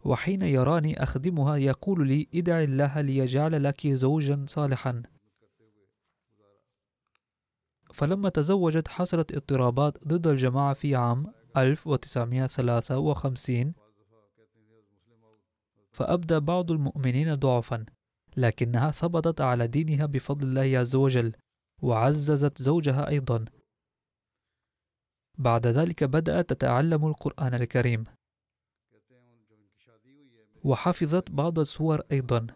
وحين 0.04 0.42
يراني 0.42 1.02
أخدمها 1.02 1.56
يقول 1.56 2.08
لي 2.08 2.28
ادع 2.34 2.62
الله 2.62 3.00
ليجعل 3.00 3.64
لك 3.64 3.86
زوجا 3.86 4.44
صالحا. 4.48 5.02
فلما 7.92 8.28
تزوجت 8.28 8.88
حصلت 8.88 9.32
اضطرابات 9.32 10.08
ضد 10.08 10.26
الجماعة 10.26 10.74
في 10.74 10.96
عام 10.96 11.26
1953 11.56 13.74
فأبدى 15.92 16.40
بعض 16.40 16.72
المؤمنين 16.72 17.34
ضعفا 17.34 17.86
لكنها 18.36 18.90
ثبتت 18.90 19.40
على 19.40 19.66
دينها 19.66 20.06
بفضل 20.06 20.48
الله 20.48 20.78
عز 20.78 20.96
وجل. 20.96 21.32
وعززت 21.82 22.62
زوجها 22.62 23.08
أيضا. 23.08 23.44
بعد 25.38 25.66
ذلك 25.66 26.04
بدأت 26.04 26.50
تتعلم 26.50 27.06
القرآن 27.06 27.54
الكريم. 27.54 28.04
وحفظت 30.64 31.30
بعض 31.30 31.58
السور 31.58 32.02
أيضا. 32.12 32.46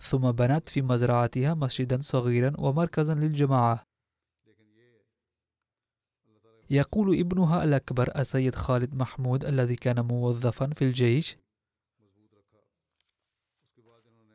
ثم 0.00 0.32
بنت 0.32 0.68
في 0.68 0.82
مزرعتها 0.82 1.54
مسجدا 1.54 2.00
صغيرا 2.00 2.52
ومركزا 2.58 3.14
للجماعة. 3.14 3.86
يقول 6.70 7.20
ابنها 7.20 7.64
الأكبر 7.64 8.20
السيد 8.20 8.54
خالد 8.54 8.94
محمود 8.94 9.44
الذي 9.44 9.76
كان 9.76 10.00
موظفا 10.00 10.66
في 10.66 10.84
الجيش 10.84 11.36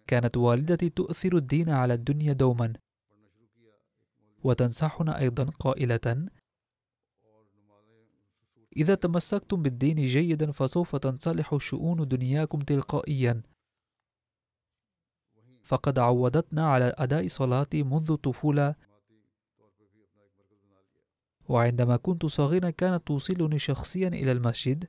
كانت 0.07 0.37
والدتي 0.37 0.89
تؤثر 0.89 1.37
الدين 1.37 1.69
على 1.69 1.93
الدنيا 1.93 2.33
دوما. 2.33 2.73
وتنصحنا 4.43 5.19
أيضا 5.19 5.43
قائلة 5.43 6.29
إذا 8.77 8.95
تمسكتم 8.95 9.61
بالدين 9.61 9.95
جيدا 9.95 10.51
فسوف 10.51 10.95
تنصلح 10.95 11.57
شؤون 11.57 12.07
دنياكم 12.07 12.59
تلقائيا. 12.59 13.41
فقد 15.63 15.99
عودتنا 15.99 16.71
على 16.71 16.93
أداء 16.97 17.27
صلاتي 17.27 17.83
منذ 17.83 18.11
الطفولة 18.11 18.75
وعندما 21.49 21.97
كنت 21.97 22.25
صغيرا 22.25 22.69
كانت 22.69 23.07
توصلني 23.07 23.59
شخصيا 23.59 24.07
إلى 24.07 24.31
المسجد 24.31 24.87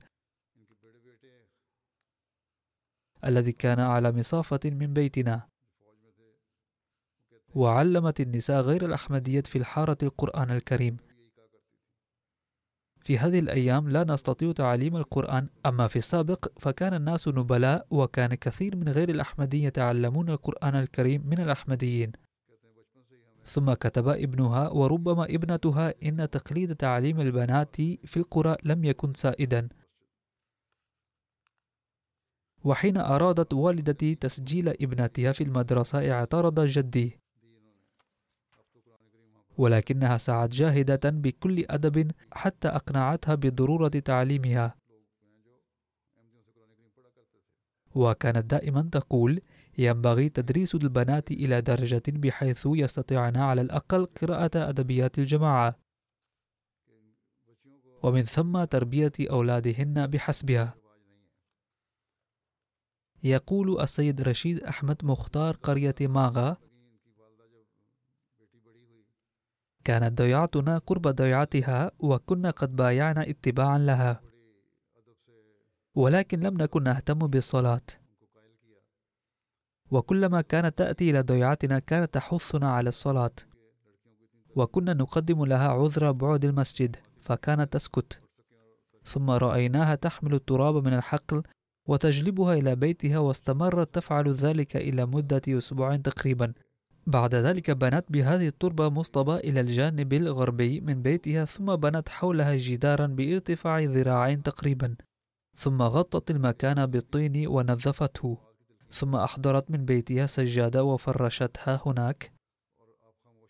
الذي 3.24 3.53
كان 3.53 3.80
على 3.80 4.12
مسافة 4.12 4.61
من 4.64 4.92
بيتنا. 4.92 5.51
وعلمت 7.55 8.20
النساء 8.20 8.61
غير 8.62 8.84
الأحمدية 8.84 9.40
في 9.40 9.59
الحارة 9.59 9.98
القرآن 10.03 10.50
الكريم. 10.50 10.96
في 13.00 13.18
هذه 13.18 13.38
الأيام 13.38 13.88
لا 13.88 14.05
نستطيع 14.05 14.53
تعليم 14.53 14.96
القرآن 14.96 15.48
أما 15.66 15.88
في 15.88 15.96
السابق 15.96 16.46
فكان 16.61 16.94
الناس 16.94 17.28
نبلاء 17.28 17.86
وكان 17.90 18.34
كثير 18.34 18.76
من 18.76 18.88
غير 18.88 19.09
الأحمدية 19.09 19.66
يتعلمون 19.66 20.30
القرآن 20.30 20.76
الكريم 20.76 21.26
من 21.26 21.40
الأحمديين. 21.40 22.12
ثم 23.44 23.72
كتب 23.72 24.09
ابنها 24.09 24.68
وربما 24.68 25.24
ابنتها 25.24 25.94
إن 26.03 26.30
تقليد 26.30 26.76
تعليم 26.76 27.20
البنات 27.20 27.76
في 27.80 28.16
القرى 28.16 28.57
لم 28.62 28.84
يكن 28.84 29.14
سائدا. 29.14 29.68
وحين 32.64 32.96
أرادت 32.96 33.55
والدتي 33.55 34.14
تسجيل 34.14 34.68
ابنتها 34.68 35.32
في 35.32 35.44
المدرسة 35.44 36.12
اعترض 36.12 36.61
جدي. 36.61 37.21
ولكنها 39.59 40.16
سعت 40.16 40.48
جاهدة 40.48 41.11
بكل 41.11 41.64
أدب 41.70 42.11
حتى 42.32 42.68
أقنعتها 42.68 43.34
بضرورة 43.34 43.88
تعليمها. 43.88 44.74
وكانت 47.94 48.50
دائما 48.50 48.88
تقول 48.92 49.40
ينبغي 49.78 50.28
تدريس 50.28 50.74
البنات 50.74 51.30
إلى 51.30 51.61
درجة 51.61 52.03
بحيث 52.09 52.68
يستطيعن 52.70 53.36
على 53.36 53.61
الأقل 53.61 54.07
قراءة 54.07 54.68
أدبيات 54.68 55.18
الجماعة. 55.18 55.76
ومن 58.03 58.22
ثم 58.22 58.64
تربية 58.64 59.12
أولادهن 59.20 60.07
بحسبها. 60.07 60.74
يقول 63.24 63.80
السيد 63.80 64.20
رشيد 64.20 64.61
أحمد 64.62 65.05
مختار 65.05 65.57
قرية 65.57 65.94
ماغا 66.00 66.57
كانت 69.85 70.18
ضيعتنا 70.18 70.78
قرب 70.78 71.09
ضيعتها 71.09 71.91
وكنا 71.99 72.51
قد 72.51 72.76
بايعنا 72.76 73.30
اتباعا 73.30 73.78
لها. 73.78 74.20
ولكن 75.95 76.41
لم 76.41 76.57
نكن 76.57 76.83
نهتم 76.83 77.18
بالصلاة. 77.18 77.87
وكلما 79.91 80.41
كانت 80.41 80.78
تأتي 80.78 81.11
إلى 81.11 81.20
ضيعتنا 81.20 81.78
كانت 81.78 82.14
تحثنا 82.14 82.72
على 82.72 82.89
الصلاة. 82.89 83.30
وكنا 84.57 84.95
نقدم 84.95 85.45
لها 85.45 85.68
عذر 85.68 86.12
بعد 86.12 86.45
المسجد 86.45 86.97
فكانت 87.20 87.72
تسكت. 87.72 88.20
ثم 89.05 89.30
رأيناها 89.30 89.95
تحمل 89.95 90.35
التراب 90.35 90.85
من 90.85 90.95
الحقل 90.95 91.43
وتجلبها 91.89 92.55
إلى 92.55 92.76
بيتها 92.76 93.18
واستمرت 93.18 93.95
تفعل 93.95 94.33
ذلك 94.33 94.76
إلى 94.76 95.07
مدة 95.07 95.43
أسبوع 95.49 95.97
تقريبا. 95.97 96.53
بعد 97.07 97.34
ذلك 97.34 97.70
بنت 97.70 98.05
بهذه 98.09 98.48
التربة 98.48 98.88
مصطبة 98.88 99.36
إلى 99.36 99.61
الجانب 99.61 100.12
الغربي 100.12 100.80
من 100.80 101.03
بيتها 101.03 101.44
ثم 101.44 101.76
بنت 101.76 102.09
حولها 102.09 102.57
جدارا 102.57 103.07
بارتفاع 103.07 103.80
ذراعين 103.80 104.42
تقريبا 104.42 104.96
ثم 105.57 105.82
غطت 105.82 106.30
المكان 106.30 106.86
بالطين 106.86 107.46
ونظفته 107.46 108.38
ثم 108.90 109.16
أحضرت 109.16 109.70
من 109.70 109.84
بيتها 109.84 110.26
سجادة 110.26 110.84
وفرشتها 110.84 111.80
هناك. 111.86 112.32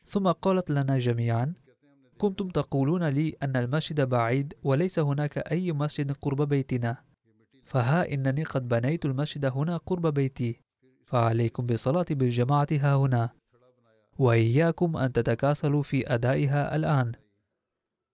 ثم 0.05 0.29
قالت 0.29 0.71
لنا 0.71 0.99
جميعا 0.99 1.55
كنتم 2.19 2.49
تقولون 2.49 3.05
لي 3.05 3.35
أن 3.43 3.57
المسجد 3.57 4.01
بعيد 4.01 4.55
وليس 4.63 4.99
هناك 4.99 5.39
أي 5.39 5.73
مسجد 5.73 6.13
قرب 6.13 6.43
بيتنا 6.43 6.97
فها 7.65 8.13
إنني 8.13 8.45
قد 8.45 8.69
بنيت 8.69 9.05
المسجد 9.05 9.45
هنا 9.45 9.77
قرب 9.77 10.07
بيتي 10.07 10.61
فعليكم 11.07 11.67
بالصلاة 11.67 12.07
بالجماعة 12.11 12.69
ها 12.73 12.95
هنا. 12.95 13.42
وإياكم 14.23 14.97
أن 14.97 15.13
تتكاسلوا 15.13 15.83
في 15.83 16.15
أدائها 16.15 16.77
الآن. 16.77 17.13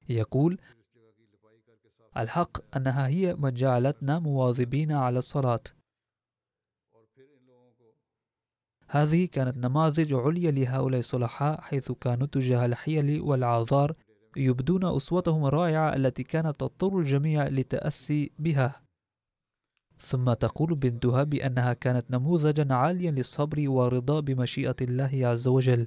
يقول 0.09 0.59
الحق 2.17 2.77
أنها 2.77 3.07
هي 3.07 3.35
من 3.35 3.55
جعلتنا 3.55 4.19
مواظبين 4.19 4.93
على 4.93 5.19
الصلاة. 5.19 5.61
هذه 8.91 9.27
كانت 9.27 9.59
نماذج 9.59 10.15
عليا 10.15 10.51
لهؤلاء 10.51 11.01
الصلحاء 11.01 11.61
حيث 11.61 11.93
كانوا 11.93 12.27
تجاه 12.27 12.67
الحيل 12.67 13.21
والعذار 13.21 13.93
يبدون 14.37 14.85
أسوتهم 14.97 15.47
الرائعة 15.47 15.97
التي 15.97 16.23
كانت 16.23 16.61
تضطر 16.61 16.99
الجميع 16.99 17.49
للتأسي 17.49 18.31
بها. 18.39 18.88
ثم 19.99 20.33
تقول 20.33 20.75
بنتها 20.75 21.23
بأنها 21.23 21.73
كانت 21.73 22.11
نموذجا 22.11 22.75
عاليا 22.75 23.11
للصبر 23.11 23.69
والرضا 23.69 24.21
بمشيئة 24.21 24.77
الله 24.81 25.27
عز 25.27 25.49
وجل 25.49 25.87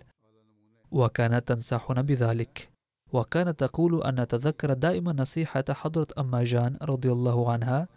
وكانت 0.91 1.47
تنصحنا 1.47 2.01
بذلك. 2.01 2.69
وكانت 3.13 3.59
تقول 3.59 4.03
أن 4.03 4.21
نتذكر 4.21 4.73
دائما 4.73 5.13
نصيحة 5.13 5.63
حضرة 5.69 6.07
أما 6.17 6.43
جان 6.43 6.77
رضي 6.81 7.11
الله 7.11 7.51
عنها 7.51 7.87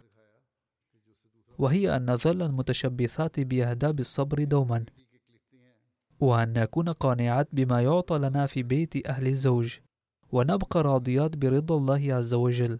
وهي 1.59 1.95
أن 1.95 2.11
نظل 2.11 2.51
متشبثات 2.51 3.39
بأهداب 3.39 3.99
الصبر 3.99 4.43
دوما 4.43 4.85
وأن 6.19 6.53
نكون 6.53 6.89
قانعات 6.89 7.47
بما 7.53 7.81
يعطى 7.81 8.17
لنا 8.17 8.45
في 8.45 8.63
بيت 8.63 9.07
أهل 9.07 9.27
الزوج 9.27 9.77
ونبقى 10.31 10.81
راضيات 10.81 11.37
برضا 11.37 11.77
الله 11.77 12.13
عز 12.13 12.33
وجل. 12.33 12.79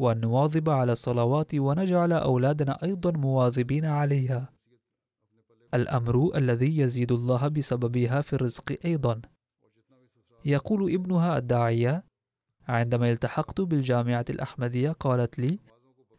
وأن 0.00 0.20
نواظب 0.20 0.70
على 0.70 0.92
الصلوات 0.92 1.54
ونجعل 1.54 2.12
أولادنا 2.12 2.82
أيضا 2.82 3.10
مواظبين 3.10 3.84
عليها. 3.84 4.52
الأمر 5.74 6.30
الذي 6.34 6.78
يزيد 6.78 7.12
الله 7.12 7.48
بسببها 7.48 8.20
في 8.20 8.32
الرزق 8.32 8.78
أيضا. 8.84 9.20
يقول 10.44 10.94
ابنها 10.94 11.38
الداعية 11.38 12.04
عندما 12.68 13.10
التحقت 13.10 13.60
بالجامعة 13.60 14.24
الأحمدية 14.30 14.90
قالت 14.90 15.38
لي 15.38 15.58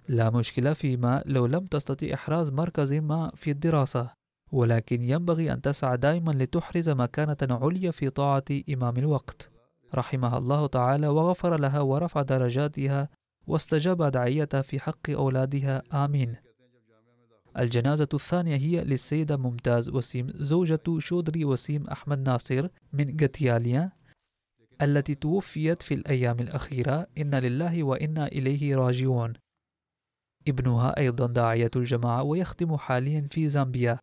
لا 0.07 0.29
مشكلة 0.29 0.73
فيما 0.73 1.23
لو 1.25 1.45
لم 1.45 1.65
تستطيع 1.65 2.13
إحراز 2.13 2.49
مركز 2.49 2.93
ما 2.93 3.31
في 3.35 3.51
الدراسة 3.51 4.09
ولكن 4.51 5.01
ينبغي 5.01 5.53
أن 5.53 5.61
تسعى 5.61 5.97
دائما 5.97 6.31
لتحرز 6.31 6.89
مكانة 6.89 7.37
عليا 7.41 7.91
في 7.91 8.09
طاعة 8.09 8.45
إمام 8.69 8.97
الوقت. 8.97 9.49
رحمها 9.95 10.37
الله 10.37 10.67
تعالى 10.67 11.07
وغفر 11.07 11.59
لها 11.59 11.79
ورفع 11.79 12.21
درجاتها 12.21 13.09
واستجاب 13.51 14.03
دعيتها 14.03 14.61
في 14.61 14.79
حق 14.79 15.09
أولادها 15.09 15.83
آمين. 16.05 16.35
الجنازة 17.57 18.07
الثانية 18.13 18.55
هي 18.55 18.83
للسيدة 18.83 19.37
ممتاز 19.37 19.89
وسيم 19.89 20.31
زوجة 20.35 20.99
شودري 20.99 21.45
وسيم 21.45 21.87
أحمد 21.87 22.29
ناصر 22.29 22.67
من 22.93 23.15
جتياليا 23.15 23.91
التي 24.81 25.15
توفيت 25.15 25.81
في 25.81 25.93
الأيام 25.93 26.39
الأخيرة. 26.39 27.07
إن 27.17 27.35
لله 27.35 27.83
وإنا 27.83 28.27
إليه 28.27 28.75
راجعون. 28.75 29.33
ابنها 30.47 30.97
أيضا 30.97 31.27
داعية 31.27 31.71
الجماعة 31.75 32.23
ويخدم 32.23 32.77
حاليا 32.77 33.27
في 33.31 33.49
زامبيا. 33.49 33.99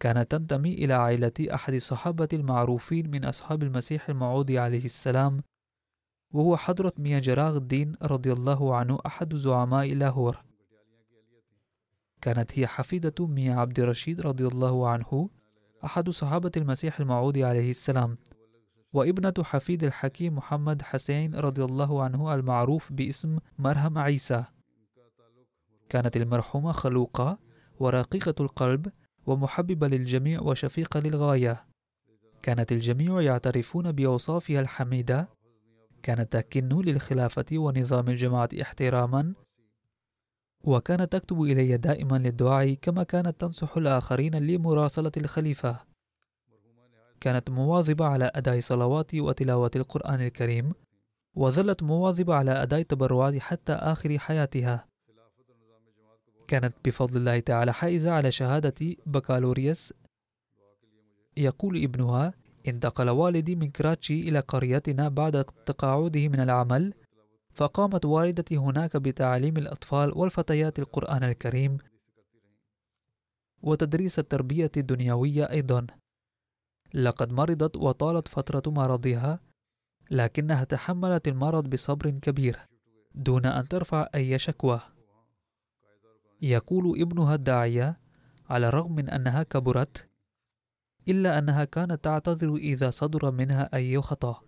كانت 0.00 0.30
تنتمي 0.30 0.74
إلى 0.74 0.94
عائلة 0.94 1.32
أحد 1.40 1.74
الصحابة 1.74 2.28
المعروفين 2.32 3.10
من 3.10 3.24
أصحاب 3.24 3.62
المسيح 3.62 4.08
الموعود 4.08 4.52
عليه 4.52 4.84
السلام. 4.84 5.42
وهو 6.36 6.56
حضرة 6.56 6.92
ميا 6.98 7.18
جراغ 7.18 7.56
الدين 7.56 7.96
رضي 8.02 8.32
الله 8.32 8.76
عنه 8.76 8.98
أحد 9.06 9.34
زعماء 9.34 9.94
لاهور. 9.94 10.44
كانت 12.20 12.58
هي 12.58 12.66
حفيدة 12.66 13.26
ميا 13.26 13.54
عبد 13.54 13.80
الرشيد 13.80 14.20
رضي 14.20 14.46
الله 14.46 14.88
عنه 14.88 15.30
أحد 15.84 16.10
صحابة 16.10 16.50
المسيح 16.56 17.00
الموعود 17.00 17.38
عليه 17.38 17.70
السلام 17.70 18.18
وابنة 18.92 19.34
حفيد 19.42 19.84
الحكيم 19.84 20.36
محمد 20.36 20.82
حسين 20.82 21.34
رضي 21.34 21.64
الله 21.64 22.02
عنه 22.02 22.34
المعروف 22.34 22.92
باسم 22.92 23.38
مرهم 23.58 23.98
عيسى. 23.98 24.44
كانت 25.88 26.16
المرحومة 26.16 26.72
خلوقة 26.72 27.38
ورقيقة 27.80 28.34
القلب 28.40 28.92
ومحببة 29.26 29.88
للجميع 29.88 30.40
وشفيقة 30.40 31.00
للغاية. 31.00 31.66
كانت 32.42 32.72
الجميع 32.72 33.20
يعترفون 33.20 33.92
بأوصافها 33.92 34.60
الحميدة 34.60 35.35
كانت 36.06 36.32
تكن 36.32 36.68
للخلافة 36.68 37.44
ونظام 37.52 38.08
الجماعة 38.08 38.48
احتراما 38.62 39.34
وكانت 40.64 41.12
تكتب 41.12 41.42
إلي 41.42 41.76
دائما 41.76 42.16
للدعاء 42.16 42.74
كما 42.74 43.02
كانت 43.02 43.40
تنصح 43.40 43.76
الآخرين 43.76 44.34
لمراسلة 44.34 45.12
الخليفة. 45.16 45.80
كانت 47.20 47.50
مواظبة 47.50 48.04
على 48.04 48.30
أداء 48.34 48.60
صلوات 48.60 49.14
وتلاوة 49.14 49.70
القرآن 49.76 50.20
الكريم 50.20 50.72
وظلت 51.34 51.82
مواظبة 51.82 52.34
على 52.34 52.62
أداء 52.62 52.82
تبرعات 52.82 53.38
حتى 53.38 53.72
آخر 53.72 54.18
حياتها. 54.18 54.86
كانت 56.48 56.74
بفضل 56.84 57.16
الله 57.16 57.40
تعالى 57.40 57.72
حائزة 57.72 58.10
على 58.10 58.30
شهادة 58.30 58.96
بكالوريوس 59.06 59.92
يقول 61.36 61.82
ابنها 61.84 62.34
انتقل 62.68 63.10
والدي 63.10 63.54
من 63.54 63.70
كراتشي 63.70 64.28
إلى 64.28 64.40
قريتنا 64.40 65.08
بعد 65.08 65.44
تقاعده 65.44 66.28
من 66.28 66.40
العمل 66.40 66.94
فقامت 67.54 68.04
والدتي 68.04 68.56
هناك 68.56 68.96
بتعليم 68.96 69.56
الأطفال 69.56 70.18
والفتيات 70.18 70.78
القرآن 70.78 71.24
الكريم 71.24 71.78
وتدريس 73.62 74.18
التربية 74.18 74.70
الدنيوية 74.76 75.50
أيضا. 75.50 75.86
لقد 76.94 77.32
مرضت 77.32 77.76
وطالت 77.76 78.28
فترة 78.28 78.62
مرضها 78.72 79.40
لكنها 80.10 80.64
تحملت 80.64 81.28
المرض 81.28 81.70
بصبر 81.70 82.10
كبير 82.10 82.58
دون 83.14 83.46
أن 83.46 83.68
ترفع 83.68 84.08
أي 84.14 84.38
شكوى. 84.38 84.80
يقول 86.42 87.00
ابنها 87.00 87.34
الداعية 87.34 88.00
على 88.50 88.68
الرغم 88.68 88.94
من 88.94 89.10
أنها 89.10 89.42
كبرت 89.42 90.08
إلا 91.08 91.38
أنها 91.38 91.64
كانت 91.64 92.04
تعتذر 92.04 92.56
إذا 92.56 92.90
صدر 92.90 93.30
منها 93.30 93.70
أي 93.74 94.00
خطأ. 94.00 94.42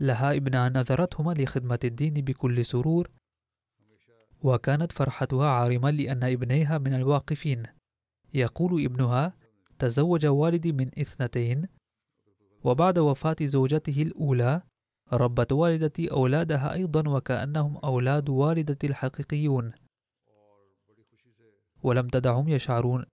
لها 0.00 0.32
ابنها 0.36 0.68
نذرتهما 0.68 1.32
لخدمة 1.32 1.78
الدين 1.84 2.14
بكل 2.14 2.64
سرور 2.64 3.10
وكانت 4.42 4.92
فرحتها 4.92 5.46
عارمة 5.46 5.90
لأن 5.90 6.24
ابنيها 6.24 6.78
من 6.78 6.94
الواقفين. 6.94 7.62
يقول 8.34 8.84
ابنها 8.84 9.34
تزوج 9.78 10.26
والدي 10.26 10.72
من 10.72 10.90
اثنتين 10.98 11.68
وبعد 12.64 12.98
وفاة 12.98 13.36
زوجته 13.42 14.02
الأولى 14.02 14.62
ربت 15.12 15.52
والدتي 15.52 16.10
أولادها 16.10 16.72
أيضا 16.72 17.08
وكأنهم 17.08 17.76
أولاد 17.76 18.28
والدتي 18.28 18.86
الحقيقيون. 18.86 19.72
ولم 21.82 22.08
تدعهم 22.08 22.48
يشعرون 22.48 23.04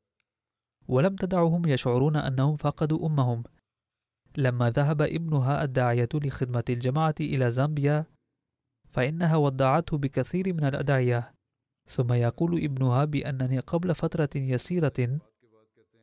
ولم 0.87 1.15
تدعهم 1.15 1.65
يشعرون 1.65 2.15
أنهم 2.15 2.55
فقدوا 2.55 3.07
أمهم. 3.07 3.43
لما 4.37 4.69
ذهب 4.69 5.01
ابنها 5.01 5.63
الداعية 5.63 6.09
لخدمة 6.13 6.63
الجماعة 6.69 7.15
إلى 7.19 7.51
زامبيا 7.51 8.05
فإنها 8.89 9.35
ودعته 9.35 9.97
بكثير 9.97 10.53
من 10.53 10.63
الأدعية. 10.63 11.33
ثم 11.87 12.13
يقول 12.13 12.63
ابنها 12.63 13.05
بأنني 13.05 13.59
قبل 13.59 13.95
فترة 13.95 14.29
يسيرة 14.35 15.19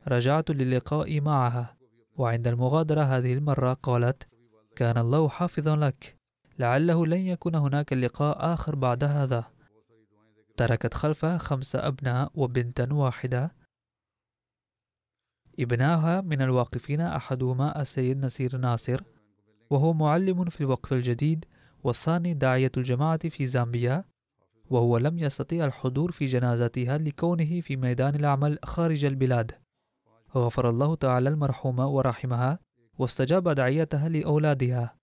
رجعت 0.07 0.51
للقاء 0.51 1.21
معها 1.21 1.77
وعند 2.17 2.47
المغادرة 2.47 3.01
هذه 3.01 3.33
المرة 3.33 3.73
قالت 3.73 4.27
كان 4.75 4.97
الله 4.97 5.29
حافظا 5.29 5.75
لك 5.75 6.15
لعله 6.59 7.05
لن 7.05 7.19
يكون 7.19 7.55
هناك 7.55 7.93
لقاء 7.93 8.53
آخر 8.53 8.75
بعد 8.75 9.03
هذا 9.03 9.45
تركت 10.57 10.93
خلفها 10.93 11.37
خمس 11.37 11.75
أبناء 11.75 12.31
وبنتا 12.35 12.93
واحدة 12.93 13.55
ابناها 15.59 16.21
من 16.21 16.41
الواقفين 16.41 17.01
أحدهما 17.01 17.81
السيد 17.81 18.25
نصير 18.25 18.57
ناصر 18.57 19.01
وهو 19.69 19.93
معلم 19.93 20.45
في 20.45 20.61
الوقف 20.61 20.93
الجديد 20.93 21.45
والثاني 21.83 22.33
داعية 22.33 22.71
الجماعة 22.77 23.29
في 23.29 23.47
زامبيا 23.47 24.03
وهو 24.69 24.97
لم 24.97 25.19
يستطيع 25.19 25.65
الحضور 25.65 26.11
في 26.11 26.25
جنازتها 26.25 26.97
لكونه 26.97 27.61
في 27.61 27.75
ميدان 27.75 28.15
العمل 28.15 28.59
خارج 28.63 29.05
البلاد. 29.05 29.51
غفر 30.35 30.69
الله 30.69 30.95
تعالى 30.95 31.29
المرحومة 31.29 31.87
ورحمها 31.87 32.59
واستجاب 32.97 33.49
دعيتها 33.49 34.09
لأولادها. 34.09 34.95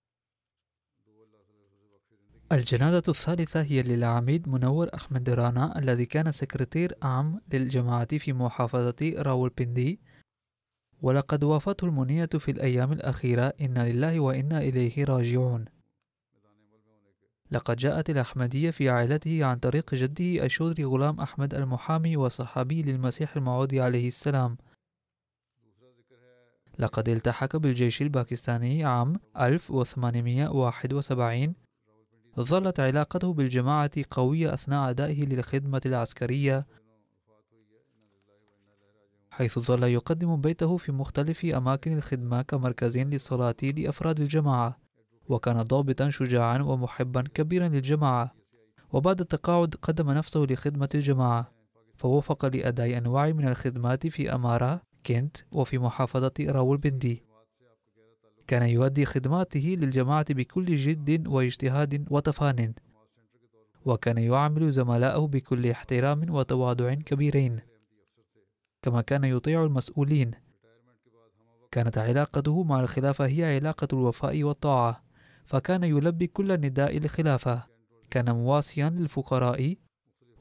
الجنازة 2.51 3.03
الثالثة 3.07 3.61
هي 3.61 3.81
للعميد 3.81 4.49
منور 4.49 4.89
أحمد 4.95 5.29
رانا 5.29 5.79
الذي 5.79 6.05
كان 6.05 6.31
سكرتير 6.31 6.95
عام 7.01 7.41
للجماعة 7.53 8.17
في 8.17 8.33
محافظة 8.33 9.13
راولبندي 9.17 9.99
ولقد 11.01 11.43
وافته 11.43 11.85
المنية 11.85 12.25
في 12.25 12.51
الأيام 12.51 12.91
الأخيرة. 12.91 13.53
إنا 13.61 13.91
لله 13.91 14.19
وإنا 14.19 14.59
إليه 14.59 15.05
راجعون. 15.05 15.65
لقد 17.51 17.75
جاءت 17.75 18.09
الأحمدية 18.09 18.71
في 18.71 18.89
عائلته 18.89 19.45
عن 19.45 19.57
طريق 19.57 19.95
جده 19.95 20.45
الشودري 20.45 20.85
غلام 20.85 21.19
أحمد 21.19 21.53
المحامي 21.53 22.17
وصحابي 22.17 22.83
للمسيح 22.83 23.35
الموعود 23.35 23.75
عليه 23.75 24.07
السلام. 24.07 24.57
لقد 26.79 27.09
التحق 27.09 27.57
بالجيش 27.57 28.01
الباكستاني 28.01 28.85
عام 28.85 29.19
1871 29.39 31.55
ظلت 32.39 32.79
علاقته 32.79 33.33
بالجماعة 33.33 33.91
قوية 34.11 34.53
أثناء 34.53 34.89
أدائه 34.89 35.25
للخدمة 35.25 35.81
العسكرية. 35.85 36.65
حيث 39.37 39.59
ظل 39.59 39.83
يقدم 39.83 40.41
بيته 40.41 40.77
في 40.77 40.91
مختلف 40.91 41.45
أماكن 41.45 41.97
الخدمة 41.97 42.41
كمركز 42.41 42.97
للصلاة 42.97 43.55
لأفراد 43.63 44.19
الجماعة 44.19 44.77
وكان 45.29 45.61
ضابطا 45.61 46.09
شجاعا 46.09 46.61
ومحبا 46.61 47.23
كبيرا 47.33 47.67
للجماعة. 47.67 48.33
وبعد 48.93 49.21
التقاعد 49.21 49.75
قدم 49.81 50.11
نفسه 50.11 50.39
لخدمة 50.39 50.89
الجماعة 50.95 51.51
فوفق 51.95 52.45
لأداء 52.45 52.97
أنواع 52.97 53.31
من 53.31 53.47
الخدمات 53.47 54.07
في 54.07 54.35
أمارة 54.35 54.81
كنت 55.05 55.37
وفي 55.51 55.77
محافظة 55.77 56.33
راولبندي 56.39 57.23
كان 58.47 58.69
يؤدي 58.69 59.05
خدماته 59.05 59.77
للجماعة 59.79 60.33
بكل 60.33 60.75
جد 60.75 61.27
واجتهاد 61.27 62.05
وتفان 62.09 62.73
وكان 63.85 64.17
يعامل 64.17 64.71
زملائه 64.71 65.27
بكل 65.27 65.69
احترام 65.69 66.29
وتواضع 66.29 66.93
كبيرين. 66.93 67.76
كما 68.87 69.01
كان 69.01 69.23
يطيع 69.23 69.63
المسؤولين. 69.63 70.31
كانت 71.71 71.97
علاقته 71.97 72.63
مع 72.63 72.79
الخلافة 72.79 73.25
هي 73.25 73.55
علاقة 73.55 73.87
الوفاء 73.93 74.43
والطاعة 74.43 75.03
فكان 75.45 75.83
يلبي 75.83 76.27
كل 76.27 76.53
نداء 76.53 76.97
الخلافة 76.97 77.63
كان 78.09 78.35
مواسيا 78.35 78.89
للفقراء 78.89 79.75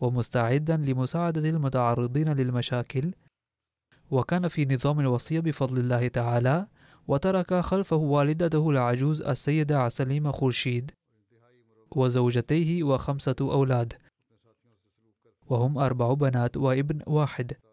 ومستعدا 0.01 0.77
لمساعدة 0.77 1.49
المتعرضين 1.49 2.29
للمشاكل. 2.29 3.13
وكان 4.11 4.49
في 4.49 4.65
نظام 4.65 5.01
الوصية 5.01 5.41
بفضل 5.41 5.79
الله 5.79 6.09
تعالى 6.09 6.67
وترك 7.09 7.55
خلفه 7.55 7.97
والدته 7.97 8.71
العجوز 8.71 9.23
السيدة 9.23 9.79
عسليمة 9.79 10.31
خورشيد 10.31 10.91
وزوجتيه 11.91 12.83
وخمسة 12.83 13.37
أولاد 13.41 13.93
وهم 15.47 15.79
أربع 15.79 16.13
بنات 16.13 16.57
وابن 16.57 17.01
واحد. 17.07 17.66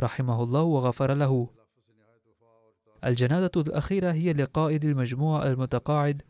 رحمه 0.00 0.42
الله 0.42 0.62
وغفر 0.62 1.14
له. 1.14 1.48
الجنازة 3.04 3.50
الأخيرة 3.56 4.12
هي 4.12 4.32
لقائد 4.32 4.84
المجموعة 4.84 5.46
المتقاعد 5.46 6.22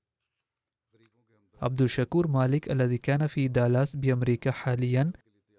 عبد 1.62 1.82
الشكور 1.82 2.28
مالك 2.28 2.70
الذي 2.70 2.98
كان 2.98 3.26
في 3.26 3.48
دالاس 3.48 3.96
بأمريكا 3.96 4.50
حاليا 4.50 5.12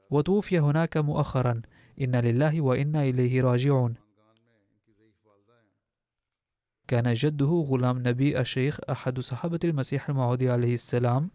وتوفي 0.10 0.60
هناك 0.60 0.98
مؤخرا. 0.98 1.62
إنا 2.02 2.22
لله 2.22 2.62
وإنا 2.62 3.04
إليه 3.04 3.42
راجعون. 3.42 3.94
كان 6.88 7.14
جده 7.14 7.66
غلام 7.68 8.08
نبي 8.08 8.40
الشيخ 8.40 8.80
أحد 8.90 9.20
صحابة 9.20 9.60
المسيح 9.64 10.10
الموعود 10.10 10.44
عليه 10.44 10.74
السلام. 10.74 11.32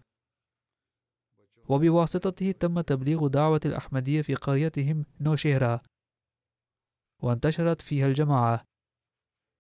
وبواسطته 1.69 2.51
تم 2.51 2.81
تبليغ 2.81 3.27
دعوة 3.27 3.61
الأحمدية 3.65 4.23
في 4.23 4.35
قريتهم 4.35 5.05
نوشيرا 5.21 5.81
وانتشرت 7.23 7.83
فيها 7.83 8.07
الجماعة. 8.07 8.65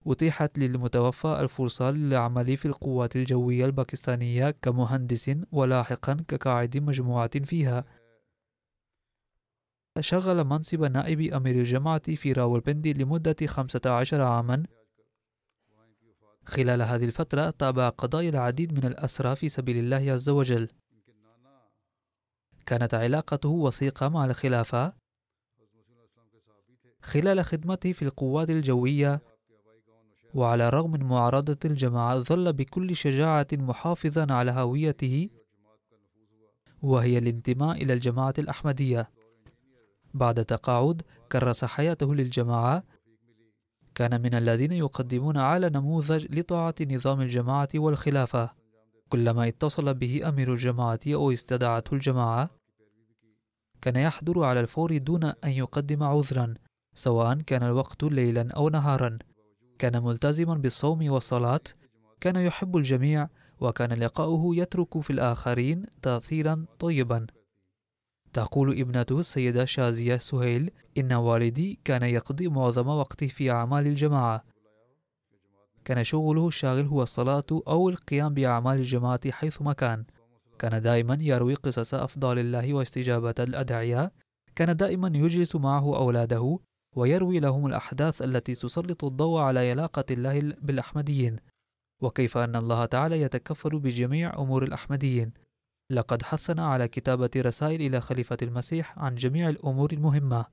أتيحت 0.06 0.58
للمتوفى 0.58 1.40
الفرصة 1.40 1.90
للعمل 1.90 2.56
في 2.56 2.66
القوات 2.66 3.16
الجوية 3.16 3.64
الباكستانية 3.64 4.50
كمهندس 4.50 5.36
ولاحقا 5.52 6.24
كقاعد 6.28 6.78
مجموعة 6.78 7.44
فيها. 7.44 7.84
شغل 10.00 10.44
منصب 10.44 10.84
نائب 10.84 11.20
أمير 11.20 11.54
الجماعة 11.54 12.14
في 12.14 12.32
راولبندي 12.32 12.92
لمدة 12.92 13.36
15 13.46 14.20
عاما. 14.22 14.62
خلال 16.44 16.82
هذه 16.82 17.04
الفترة 17.04 17.50
تابع 17.50 17.88
قضايا 17.88 18.28
العديد 18.28 18.72
من 18.72 18.84
الأسرى 18.84 19.36
في 19.36 19.48
سبيل 19.48 19.76
الله 19.76 20.12
عز 20.12 20.28
وجل. 20.28 20.68
كانت 22.66 22.94
علاقته 22.94 23.48
وثيقة 23.48 24.08
مع 24.08 24.24
الخلافة 24.24 24.99
خلال 27.03 27.44
خدمته 27.44 27.92
في 27.92 28.03
القوات 28.03 28.51
الجوية 28.51 29.22
وعلى 30.34 30.68
الرغم 30.68 30.90
من 30.90 31.03
معارضة 31.03 31.59
الجماعة 31.64 32.18
ظل 32.18 32.53
بكل 32.53 32.96
شجاعة 32.96 33.46
محافظا 33.53 34.32
على 34.32 34.51
هويته 34.51 35.28
وهي 36.82 37.18
الانتماء 37.18 37.82
إلى 37.82 37.92
الجماعة 37.92 38.34
الأحمدية. 38.38 39.11
بعد 40.14 40.44
تقاعد 40.44 41.03
كرس 41.32 41.64
حياته 41.64 42.14
للجماعة. 42.14 42.84
كان 43.94 44.22
من 44.22 44.34
الذين 44.34 44.72
يقدمون 44.72 45.36
أعلى 45.36 45.70
نموذج 45.70 46.38
لطاعة 46.38 46.74
نظام 46.90 47.20
الجماعة 47.20 47.68
والخلافة. 47.74 48.51
كلما 49.09 49.48
اتصل 49.48 49.94
به 49.94 50.28
أمير 50.28 50.53
الجماعة 50.53 51.01
أو 51.07 51.32
استدعته 51.32 51.94
الجماعة 51.94 52.51
كان 53.82 53.96
يحضر 53.96 54.44
على 54.44 54.61
الفور 54.61 54.98
دون 54.98 55.24
أن 55.24 55.51
يقدم 55.51 56.03
عذرا. 56.03 56.55
سواء 57.01 57.34
كان 57.34 57.62
الوقت 57.62 58.03
ليلا 58.03 58.48
أو 58.57 58.68
نهارا. 58.68 59.18
كان 59.78 60.03
ملتزما 60.03 60.55
بالصوم 60.55 61.11
والصلاة 61.11 61.61
كان 62.20 62.36
يحب 62.36 62.76
الجميع 62.76 63.28
وكان 63.61 63.92
لقاؤه 63.92 64.57
يترك 64.57 65.01
في 65.01 65.11
الآخرين 65.11 65.86
تأثيرا 66.03 66.66
طيبا. 66.78 67.26
تقول 68.32 68.80
ابنته 68.80 69.20
السيدة 69.20 69.64
شازية 69.64 70.16
سهيل 70.16 70.70
إن 70.98 71.12
والدي 71.12 71.78
كان 71.84 72.03
يقضي 72.03 72.48
معظم 72.48 72.88
وقته 72.88 73.28
في 73.28 73.51
أعمال 73.51 73.86
الجماعة. 73.86 74.44
كان 75.84 76.05
شغله 76.05 76.48
الشاغل 76.48 76.86
هو 76.86 77.03
الصلاة 77.03 77.46
أو 77.53 77.88
القيام 77.88 78.34
بأعمال 78.34 78.78
الجماعة 78.78 79.30
حيثما 79.30 79.72
كان. 79.72 80.05
كان 80.59 80.82
دائما 80.82 81.18
يروي 81.20 81.55
قصص 81.55 81.94
أفضال 81.94 82.38
الله 82.38 82.74
واستجابة 82.74 83.34
الأدعياء. 83.38 84.12
كان 84.57 84.76
دائما 84.76 85.09
يجلس 85.14 85.57
معه 85.57 85.96
أولاده. 85.96 86.59
ويروي 86.97 87.41
لهم 87.41 87.66
الأحداث 87.66 88.22
التي 88.22 88.55
تسلط 88.55 89.05
الضوء 89.05 89.41
على 89.41 89.70
علاقة 89.70 90.05
الله 90.11 90.41
بالأحمديين. 90.62 91.36
وكيف 92.03 92.38
أن 92.38 92.57
الله 92.57 92.84
تعالى 92.84 93.20
يتكفل 93.20 93.78
بجميع 93.78 94.38
أمور 94.38 94.64
الأحمديين. 94.64 95.32
لقد 95.91 96.22
حثنا 96.22 96.66
على 96.66 96.88
كتابة 96.88 97.30
رسائل 97.36 97.82
إلى 97.82 98.01
خليفة 98.01 98.36
المسيح 98.43 98.99
عن 98.99 99.14
جميع 99.14 99.49
الأمور 99.49 99.93
المهمة. 99.93 100.45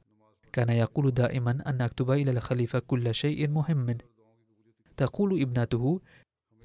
كان 0.53 0.69
يقول 0.69 1.11
دائما 1.11 1.63
أن 1.67 1.77
نكتب 1.77 2.11
إلى 2.11 2.31
الخليفة 2.31 2.79
كل 2.79 3.15
شيء 3.15 3.47
مهم. 3.47 3.97
تقول 4.97 5.41
ابنته 5.41 6.01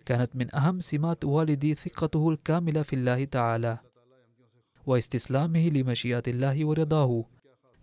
كانت 0.06 0.36
من 0.36 0.54
أهم 0.54 0.80
سمات 0.80 1.24
والدي 1.24 1.74
ثقته 1.74 2.30
الكاملة 2.30 2.82
في 2.82 2.92
الله 2.96 3.24
تعالى 3.24 3.78
واستسلامه 4.86 5.68
لمشيئة 5.68 6.22
الله 6.28 6.64
ورضاه. 6.64 7.24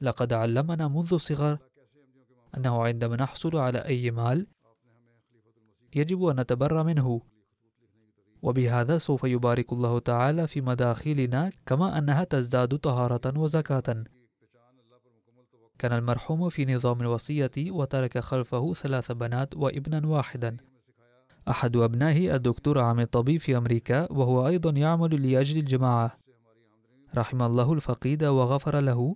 لقد 0.02 0.34
علمنا 0.34 0.88
منذ 0.88 1.14
الصغر 1.14 1.58
أنه 2.58 2.84
عندما 2.84 3.16
نحصل 3.16 3.58
على 3.58 3.80
أي 3.80 4.12
مال 4.12 4.48
يجب 5.96 6.26
أن 6.26 6.40
نتبرى 6.40 6.84
منه. 6.84 7.22
وبهذا 8.42 8.98
سوف 8.98 9.24
يبارك 9.24 9.74
الله 9.74 10.00
تعالى 10.00 10.48
في 10.48 10.62
مداخلنا 10.62 11.52
كما 11.66 11.98
أنها 11.98 12.24
تزداد 12.24 12.78
طهارة 12.78 13.40
وزكاة. 13.40 14.04
كان 15.80 15.94
المرحوم 15.94 16.50
في 16.50 16.66
نظام 16.66 17.02
الوصية 17.02 17.52
وترك 17.58 18.18
خلفه 18.18 18.74
ثلاث 18.74 19.12
بنات 19.12 19.56
وابنا 19.58 20.08
واحدا. 20.08 20.58
أحد 21.50 21.78
أبنائه 21.78 22.36
الدكتور 22.36 22.80
عامل 22.80 23.06
طبيب 23.06 23.40
في 23.40 23.58
أمريكا 23.58 24.12
وهو 24.12 24.48
أيضا 24.48 24.72
يعمل 24.72 25.32
لأجل 25.32 25.58
الجماعة. 25.58 26.18
رحم 27.16 27.42
الله 27.42 27.74
الفقيد 27.74 28.24
وغفر 28.24 28.80
له. 28.80 29.16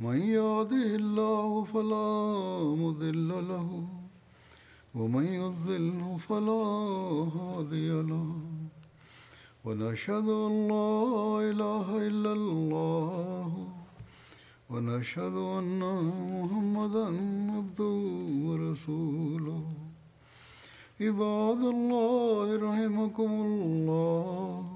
من 0.00 0.20
يهده 0.20 0.94
الله 1.00 1.64
فلا 1.64 2.08
مضل 2.84 3.28
له 3.28 3.88
ومن 4.94 5.24
يضلل 5.24 6.18
فلا 6.18 6.64
هادي 7.36 7.90
له. 8.02 8.28
ونشهد 9.64 10.28
أن 10.28 10.68
لا 10.68 10.92
إله 11.50 11.86
إلا 12.06 12.32
الله 12.32 13.68
ونشهد 14.70 15.36
أن 15.58 15.80
محمدا 16.42 17.06
عبده 17.56 17.96
ورسوله. 18.46 19.64
عباد 21.00 21.62
الله 21.76 22.46
رحمكم 22.68 23.30
الله. 23.30 24.75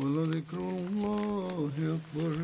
ولذكر 0.00 0.58
الله 0.58 1.70
أكبر 1.78 2.36